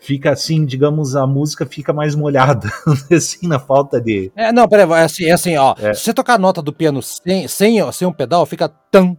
fica 0.00 0.32
assim, 0.32 0.64
digamos, 0.64 1.14
a 1.14 1.26
música 1.26 1.66
fica 1.66 1.92
mais 1.92 2.14
molhada, 2.14 2.70
assim, 3.12 3.46
na 3.46 3.58
falta 3.58 4.00
de. 4.00 4.32
É, 4.34 4.50
não, 4.50 4.66
peraí, 4.66 4.90
é 4.90 5.04
assim, 5.04 5.24
é 5.26 5.32
assim, 5.32 5.56
ó. 5.58 5.74
É. 5.78 5.92
Se 5.92 6.04
você 6.04 6.14
tocar 6.14 6.34
a 6.34 6.38
nota 6.38 6.62
do 6.62 6.72
piano 6.72 7.02
sem, 7.02 7.46
sem, 7.46 7.92
sem 7.92 8.08
um 8.08 8.12
pedal, 8.12 8.46
fica 8.46 8.68
tam. 8.90 9.14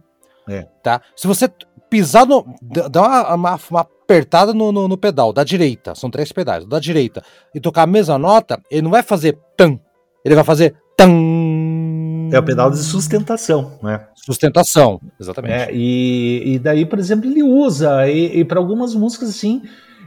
É. 0.48 0.66
Tá? 0.82 1.00
Se 1.14 1.28
você 1.28 1.48
pisar 1.88 2.26
no. 2.26 2.44
dá 2.90 3.00
uma, 3.00 3.34
uma, 3.34 3.60
uma 3.70 3.84
apertada 4.12 4.52
no, 4.52 4.70
no, 4.70 4.86
no, 4.86 4.98
pedal 4.98 5.32
da 5.32 5.42
direita, 5.42 5.94
são 5.94 6.10
três 6.10 6.30
pedais, 6.30 6.66
da 6.66 6.78
direita, 6.78 7.22
e 7.54 7.60
tocar 7.60 7.82
a 7.82 7.86
mesma 7.86 8.18
nota, 8.18 8.60
ele 8.70 8.82
não 8.82 8.90
vai 8.90 9.02
fazer 9.02 9.38
tam, 9.56 9.80
ele 10.24 10.34
vai 10.34 10.44
fazer 10.44 10.74
tam. 10.96 12.30
É 12.30 12.38
o 12.38 12.42
pedal 12.42 12.70
de 12.70 12.78
sustentação, 12.78 13.78
né? 13.82 14.06
Sustentação, 14.14 15.00
exatamente. 15.18 15.54
É, 15.54 15.70
e, 15.72 16.54
e 16.54 16.58
daí, 16.58 16.84
por 16.84 16.98
exemplo, 16.98 17.30
ele 17.30 17.42
usa, 17.42 18.06
e, 18.08 18.40
e 18.40 18.44
para 18.44 18.58
algumas 18.58 18.94
músicas 18.94 19.30
assim 19.30 19.62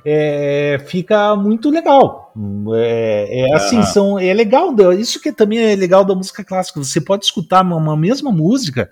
é, 0.06 0.80
fica 0.86 1.36
muito 1.36 1.72
legal. 1.72 2.32
É, 2.76 3.42
é 3.42 3.56
assim, 3.56 3.82
são, 3.82 4.20
é 4.20 4.32
legal, 4.34 4.76
isso 4.94 5.20
que 5.20 5.32
também 5.32 5.60
é 5.60 5.76
legal 5.76 6.06
da 6.06 6.14
música 6.14 6.44
clássica. 6.44 6.82
Você 6.82 7.02
pode 7.02 7.26
escutar 7.26 7.64
uma, 7.64 7.76
uma 7.76 7.98
mesma 7.98 8.32
música 8.32 8.92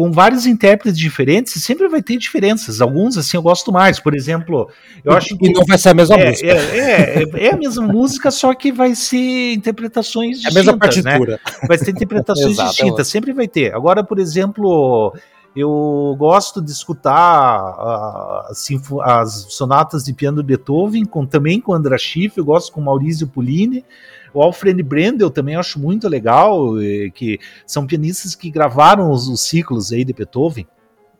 com 0.00 0.10
vários 0.10 0.46
intérpretes 0.46 0.98
diferentes 0.98 1.54
e 1.56 1.60
sempre 1.60 1.86
vai 1.86 2.00
ter 2.00 2.16
diferenças. 2.16 2.80
Alguns, 2.80 3.18
assim, 3.18 3.36
eu 3.36 3.42
gosto 3.42 3.70
mais. 3.70 4.00
Por 4.00 4.14
exemplo, 4.14 4.70
eu 5.04 5.12
acho 5.12 5.36
que. 5.36 5.46
E 5.46 5.52
não 5.52 5.62
vai 5.66 5.76
ser 5.76 5.90
a 5.90 5.94
mesma 5.94 6.16
é, 6.16 6.30
música. 6.30 6.46
É, 6.46 7.22
é, 7.22 7.46
é, 7.48 7.52
a 7.52 7.56
mesma 7.58 7.86
música, 7.86 8.30
só 8.30 8.54
que 8.54 8.72
vai 8.72 8.94
ser 8.94 9.52
interpretações 9.52 10.40
distintas. 10.40 10.56
É 10.56 10.58
a 10.58 10.58
mesma 10.58 10.72
né? 10.72 10.78
partitura. 10.78 11.32
Né? 11.32 11.68
Vai 11.68 11.76
ser 11.76 11.90
interpretações 11.90 12.56
distintas, 12.70 13.08
sempre 13.08 13.34
vai 13.34 13.46
ter. 13.46 13.74
Agora, 13.74 14.02
por 14.02 14.18
exemplo, 14.18 15.14
eu 15.54 16.16
gosto 16.18 16.62
de 16.62 16.70
escutar 16.70 18.46
assim, 18.48 18.80
as 19.02 19.48
sonatas 19.50 20.02
de 20.02 20.14
piano 20.14 20.38
de 20.38 20.44
Beethoven, 20.44 21.04
com, 21.04 21.26
também 21.26 21.60
com 21.60 21.74
André 21.74 21.98
Schiff, 21.98 22.38
eu 22.38 22.44
gosto 22.46 22.72
com 22.72 22.80
Maurizio 22.80 23.28
Pullini, 23.28 23.84
o 24.32 24.42
Alfred 24.42 24.82
Brendel 24.82 25.30
também 25.30 25.56
acho 25.56 25.78
muito 25.78 26.08
legal, 26.08 26.74
que 27.14 27.38
são 27.66 27.86
pianistas 27.86 28.34
que 28.34 28.50
gravaram 28.50 29.10
os, 29.10 29.28
os 29.28 29.40
ciclos 29.42 29.92
aí 29.92 30.04
de 30.04 30.12
Beethoven, 30.12 30.66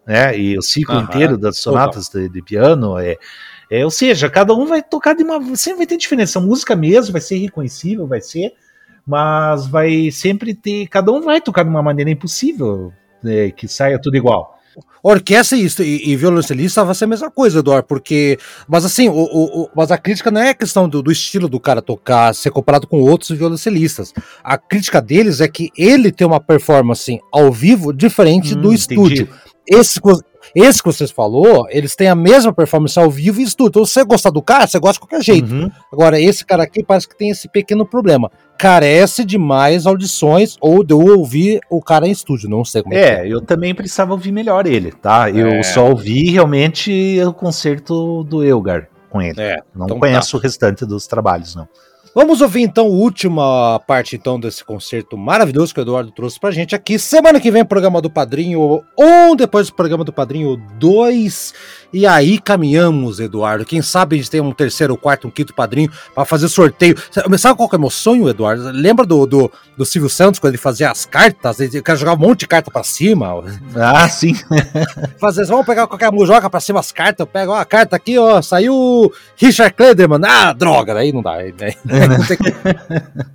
né, 0.07 0.37
e 0.39 0.59
o 0.59 0.63
ciclo 0.63 0.97
uhum. 0.97 1.03
inteiro 1.03 1.39
das 1.39 1.59
sonatas 1.59 2.09
de, 2.09 2.29
de, 2.29 2.43
piano, 2.43 2.99
é, 2.99 3.17
é, 3.71 3.85
ou 3.85 3.91
seja, 3.91 4.29
cada 4.29 4.55
um 4.55 4.67
vai 4.67 4.83
tocar 4.83 5.15
de 5.15 5.23
uma, 5.23 5.55
sempre 5.57 5.79
vai 5.79 5.87
ter 5.87 5.97
diferença, 5.97 6.39
a 6.39 6.43
música 6.43 6.75
mesmo 6.75 7.13
vai 7.13 7.21
ser 7.21 7.37
reconhecível, 7.37 8.07
vai 8.07 8.21
ser, 8.21 8.53
mas 9.07 9.67
vai 9.67 10.11
sempre 10.11 10.55
ter, 10.55 10.89
cada 10.89 11.13
um 11.13 11.21
vai 11.21 11.41
tocar 11.41 11.63
de 11.63 11.71
uma 11.71 11.83
maneira 11.83 12.11
impossível, 12.11 12.93
né, 13.23 13.51
que 13.51 13.69
saia 13.69 14.01
tudo 14.01 14.17
igual. 14.17 14.60
Orquestra 15.03 15.57
e, 15.57 15.67
e, 15.81 16.11
e 16.13 16.17
violoncelista 16.17 16.85
vai 16.85 16.95
ser 16.95 17.05
a 17.05 17.09
mesma 17.09 17.31
coisa, 17.31 17.61
Eduardo, 17.61 17.87
porque. 17.89 18.39
Mas 18.69 18.85
assim, 18.85 19.09
o, 19.09 19.15
o, 19.15 19.71
mas 19.75 19.91
a 19.91 19.99
crítica 19.99 20.31
não 20.31 20.41
é 20.41 20.51
a 20.51 20.55
questão 20.55 20.89
do, 20.89 21.03
do, 21.03 21.11
estilo 21.11 21.49
do 21.49 21.59
cara 21.59 21.81
tocar, 21.81 22.35
ser 22.35 22.51
comparado 22.51 22.87
com 22.87 23.01
outros 23.01 23.31
violoncelistas. 23.31 24.13
A 24.45 24.59
crítica 24.59 25.01
deles 25.01 25.41
é 25.41 25.49
que 25.49 25.71
ele 25.77 26.13
tem 26.13 26.27
uma 26.27 26.41
performance 26.41 27.19
ao 27.33 27.51
vivo 27.51 27.93
diferente 27.93 28.55
hum, 28.55 28.61
do 28.61 28.73
estúdio. 28.73 29.29
Esse, 29.67 30.01
esse 30.55 30.83
que 30.83 30.87
vocês 30.87 31.11
falou, 31.11 31.67
eles 31.71 31.95
têm 31.95 32.09
a 32.09 32.15
mesma 32.15 32.53
performance 32.53 32.99
ao 32.99 33.11
vivo 33.11 33.41
e 33.41 33.45
estúdio. 33.45 33.71
Então, 33.71 33.87
se 33.87 33.95
você 33.95 34.05
gostar 34.05 34.31
do 34.31 34.43
cara, 34.43 34.67
você 34.67 34.79
gosta 34.79 34.95
de 34.95 35.01
qualquer 35.01 35.23
jeito. 35.23 35.53
Uhum. 35.53 35.71
Agora, 35.93 36.21
esse 36.21 36.45
cara 36.45 36.63
aqui 36.63 36.83
parece 36.83 37.09
que 37.09 37.17
tem 37.17 37.31
esse 37.31 37.49
pequeno 37.49 37.87
problema. 37.87 38.31
Carece 38.59 39.25
de 39.25 39.39
mais 39.39 39.87
audições 39.87 40.57
ou 40.61 40.85
de 40.85 40.93
eu 40.93 41.01
ouvir 41.01 41.61
o 41.71 41.81
cara 41.81 42.07
em 42.07 42.11
estúdio. 42.11 42.49
Não 42.49 42.65
sei 42.65 42.83
como 42.83 42.95
é. 42.95 43.01
É, 43.01 43.29
eu 43.29 43.41
também 43.41 43.75
precisava 43.75 44.13
ouvir 44.13 44.33
melhor 44.33 44.67
ele, 44.67 44.93
tá? 44.93 45.31
Eu 45.31 45.49
é. 45.49 45.63
só 45.63 45.89
ouvi 45.89 46.31
realmente 46.31 47.19
o 47.25 47.33
concerto 47.33 48.25
do 48.25 48.45
Elgar 48.45 48.89
com 49.09 49.21
ele. 49.21 49.41
É, 49.41 49.59
não 49.75 49.87
então 49.87 49.99
conheço 49.99 50.33
tá. 50.33 50.39
o 50.39 50.41
restante 50.41 50.87
dos 50.87 51.07
trabalhos, 51.07 51.55
não. 51.55 51.69
Vamos 52.13 52.41
ouvir 52.41 52.63
então 52.63 52.87
a 52.87 52.89
última 52.89 53.81
parte 53.87 54.17
então 54.17 54.39
desse 54.39 54.65
concerto 54.65 55.17
maravilhoso 55.17 55.73
que 55.73 55.81
o 55.81 55.83
Eduardo 55.83 56.11
trouxe 56.11 56.41
pra 56.41 56.51
gente 56.51 56.75
aqui. 56.75 56.99
Semana 56.99 57.39
que 57.39 57.51
vem 57.53 57.65
programa 57.65 58.01
do 58.01 58.11
Padrinho 58.11 58.83
ou 58.97 59.37
depois 59.37 59.69
do 59.69 59.75
programa 59.75 60.03
do 60.03 60.13
Padrinho 60.13 60.57
2 60.79 61.55
e 61.93 62.07
aí 62.07 62.39
caminhamos, 62.39 63.19
Eduardo. 63.19 63.65
Quem 63.65 63.83
sabe 63.83 64.15
a 64.15 64.19
gente 64.19 64.31
tem 64.31 64.41
um 64.41 64.53
terceiro, 64.53 64.95
um 64.95 64.97
quarto, 64.97 65.27
um 65.27 65.31
quinto 65.31 65.53
padrinho 65.53 65.91
para 66.15 66.25
fazer 66.25 66.49
sorteio. 66.49 66.97
Sabe 67.39 67.57
qual 67.57 67.69
que 67.69 67.75
é 67.75 67.79
o 67.79 67.81
meu 67.81 67.91
sonho, 67.91 68.29
Eduardo? 68.29 68.71
Lembra 68.71 69.05
do, 69.05 69.27
do, 69.27 69.53
do 69.77 69.85
Silvio 69.85 70.09
Santos 70.09 70.39
quando 70.39 70.53
ele 70.53 70.63
fazia 70.63 70.91
as 70.91 71.05
cartas? 71.05 71.59
Ele 71.59 71.83
quer 71.83 71.97
jogar 71.97 72.15
um 72.15 72.19
monte 72.19 72.41
de 72.41 72.49
carta 72.49 72.71
para 72.71 72.85
cima. 72.85 73.43
Ah, 73.75 74.09
sim. 74.09 74.35
fazer, 75.19 75.45
vamos 75.47 75.67
pegar 75.67 75.87
qualquer 75.89 76.11
um, 76.13 76.25
joga 76.25 76.49
para 76.49 76.61
cima 76.61 76.79
as 76.79 76.93
cartas. 76.93 77.21
Eu 77.21 77.27
pego 77.27 77.53
ó, 77.53 77.57
a 77.57 77.65
carta 77.65 77.97
aqui, 77.97 78.17
ó, 78.19 78.41
saiu 78.41 79.13
Richard 79.37 79.75
Klederman. 79.75 80.21
Ah, 80.25 80.53
droga, 80.53 80.95
daí 80.95 81.13
não 81.13 81.23
dá. 81.23 81.39
Daí, 81.39 81.77
daí 82.09 82.27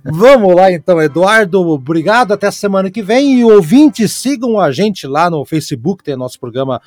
vamos 0.04 0.54
lá 0.54 0.72
então, 0.72 1.00
Eduardo. 1.00 1.60
Obrigado. 1.68 2.32
Até 2.32 2.50
semana 2.50 2.90
que 2.90 3.02
vem. 3.02 3.40
E 3.40 3.44
ouvintes, 3.44 4.12
sigam 4.12 4.58
a 4.58 4.70
gente 4.70 5.06
lá 5.06 5.28
no 5.30 5.44
Facebook, 5.44 6.02
tem 6.02 6.16
nosso 6.16 6.38
programa, 6.38 6.80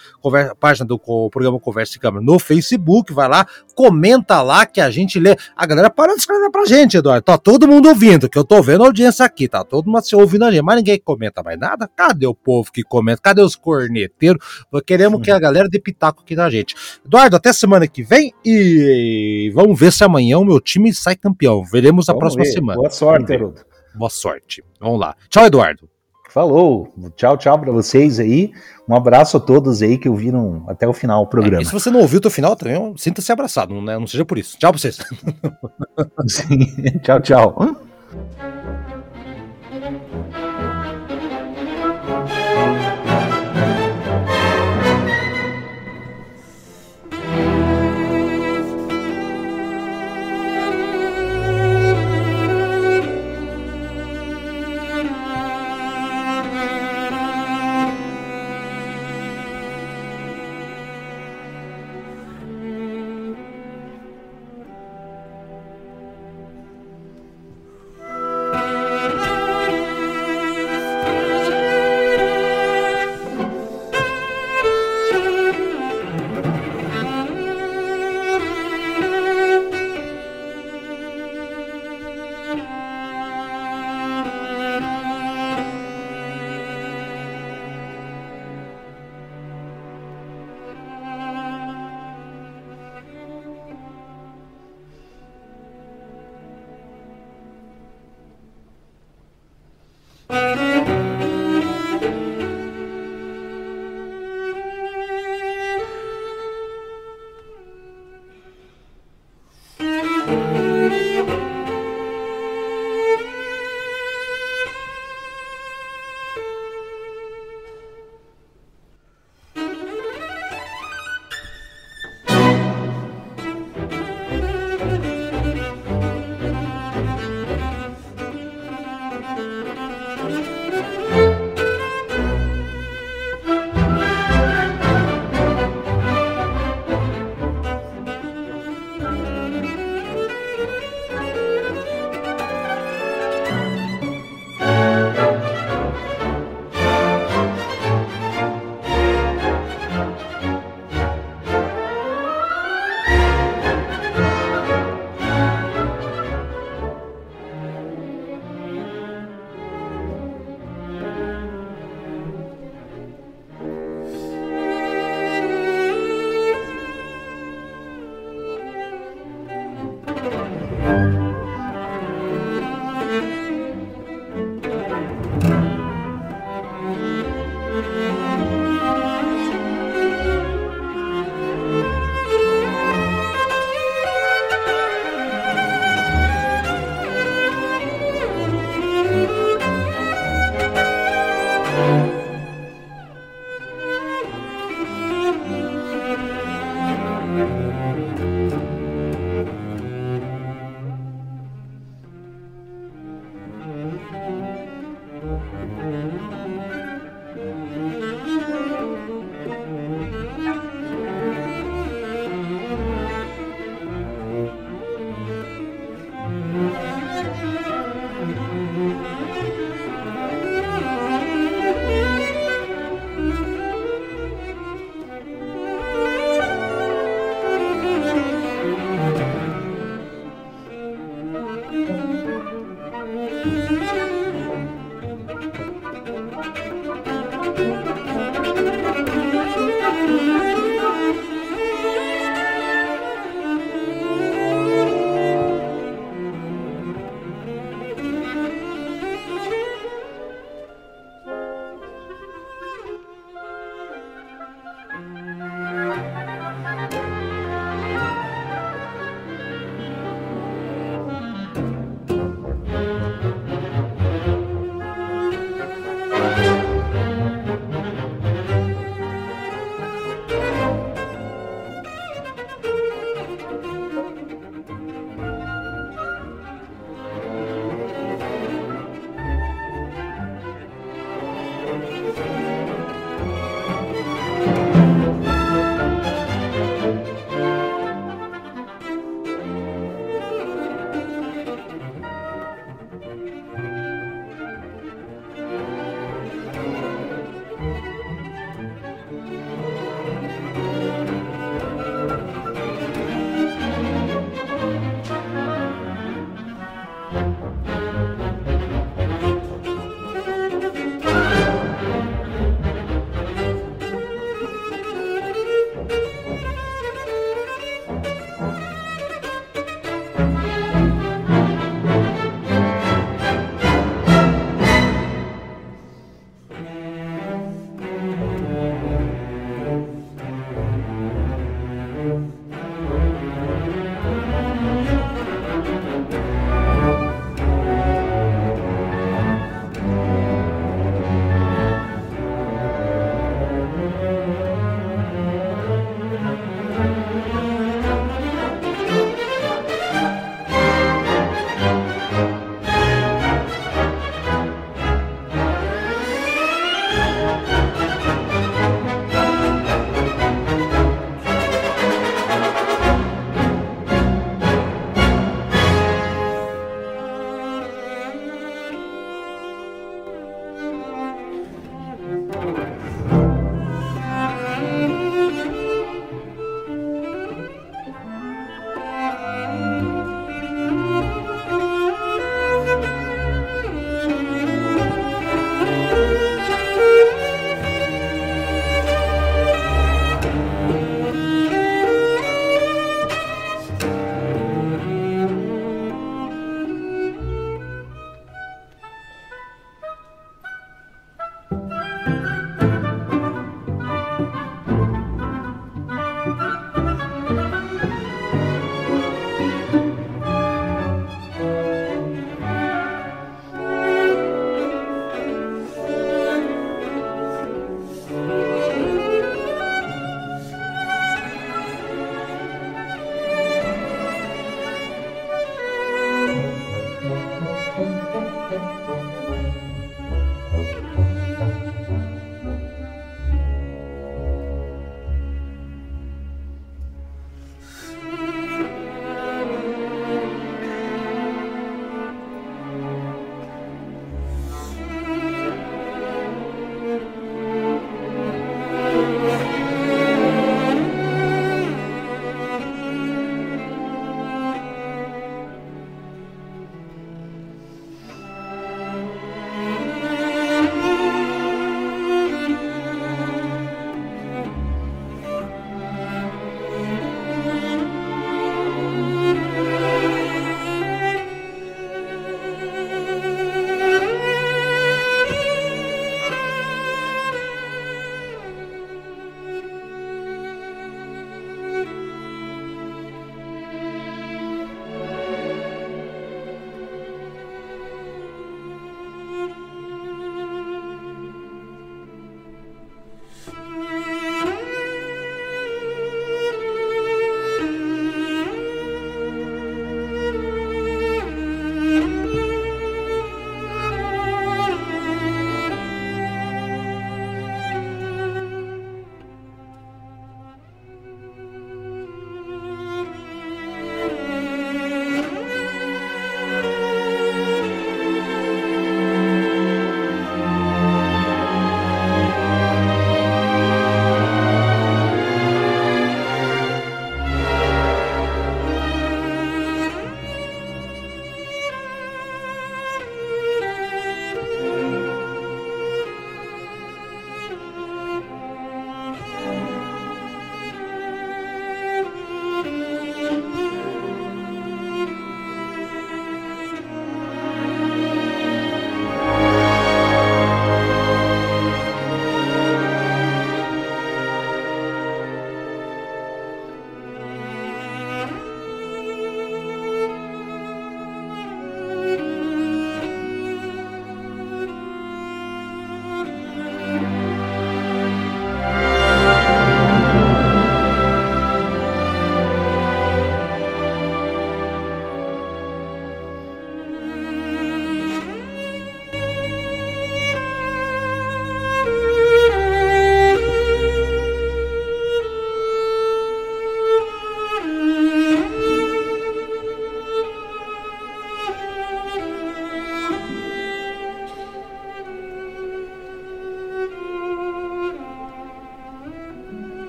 página 0.60 0.86
do 0.86 1.00
programa 1.30 1.60
Conversa 1.60 1.94
de 1.94 2.00
Câmara 2.00 2.24
no 2.24 2.40
Facebook, 2.40 3.14
vai 3.14 3.28
lá, 3.28 3.46
comenta 3.76 4.42
lá 4.42 4.66
que 4.66 4.82
a 4.82 4.90
gente 4.90 5.20
lê. 5.20 5.36
A 5.56 5.66
galera 5.66 5.90
para 5.90 6.14
de 6.14 6.20
escrever 6.20 6.50
pra 6.50 6.66
gente, 6.66 6.98
Eduardo. 6.98 7.24
Tá 7.24 7.38
todo 7.38 7.68
mundo 7.68 7.90
ouvindo, 7.90 8.30
que 8.30 8.38
eu 8.38 8.44
tô 8.44 8.62
vendo 8.62 8.84
a 8.84 8.88
audiência 8.88 9.26
aqui, 9.26 9.48
tá 9.48 9.64
todo 9.64 9.86
mundo 9.86 10.02
se 10.04 10.16
ouvindo 10.16 10.46
a 10.46 10.52
gente, 10.52 10.62
mas 10.62 10.78
ninguém 10.78 11.00
comenta 11.04 11.44
mais 11.44 11.60
nada. 11.60 11.90
Cadê 11.96 12.26
o 12.26 12.34
povo 12.34 12.72
que 12.72 12.84
comenta? 12.84 13.22
Cadê 13.22 13.42
os 13.42 13.56
corneteiros? 13.56 14.44
Queremos 14.86 15.22
que 15.22 15.32
a 15.32 15.40
galera 15.40 15.68
dê 15.70 15.80
pitaco 15.80 16.22
aqui 16.22 16.36
na 16.36 16.50
gente. 16.50 16.76
Eduardo, 17.06 17.36
até 17.36 17.54
semana 17.54 17.88
que 17.88 18.04
vem 18.04 18.34
e 18.44 19.52
vamos 19.54 19.80
ver 19.80 19.92
se 19.92 20.04
amanhã 20.04 20.38
o 20.40 20.46
meu 20.46 20.60
time 20.60 20.94
sai 20.94 21.16
campeão. 21.16 21.64
Veremos 21.72 22.10
a 22.10 22.14
próxima 22.14 22.44
ver. 22.44 22.52
semana. 22.52 22.78
Boa 22.78 22.90
sorte, 22.90 23.34
Herudo. 23.34 23.62
Boa 23.96 24.10
sorte. 24.10 24.64
Vamos 24.80 25.00
lá. 25.00 25.16
Tchau, 25.30 25.46
Eduardo. 25.46 25.90
Falou. 26.30 26.94
Tchau, 27.16 27.38
tchau 27.38 27.60
para 27.60 27.72
vocês 27.72 28.20
aí. 28.20 28.52
Um 28.88 28.96
abraço 28.96 29.38
a 29.38 29.40
todos 29.40 29.82
aí 29.82 29.98
que 29.98 30.08
ouviram 30.08 30.64
até 30.68 30.88
o 30.88 30.94
final 30.94 31.26
do 31.26 31.30
programa. 31.30 31.62
É, 31.62 31.64
e 31.64 31.66
se 31.66 31.74
você 31.74 31.90
não 31.90 32.02
ouviu 32.02 32.20
até 32.20 32.28
o 32.28 32.32
final 32.32 32.56
também, 32.56 32.94
sinta-se 32.98 33.32
abraçado, 33.32 33.74
né? 33.82 33.98
não 33.98 34.06
seja 34.06 34.24
por 34.24 34.38
isso. 34.38 34.58
Tchau 34.60 34.72
pra 34.72 34.80
vocês. 34.80 34.98
Sim. 36.28 37.00
tchau, 37.02 37.20
tchau. 37.20 37.89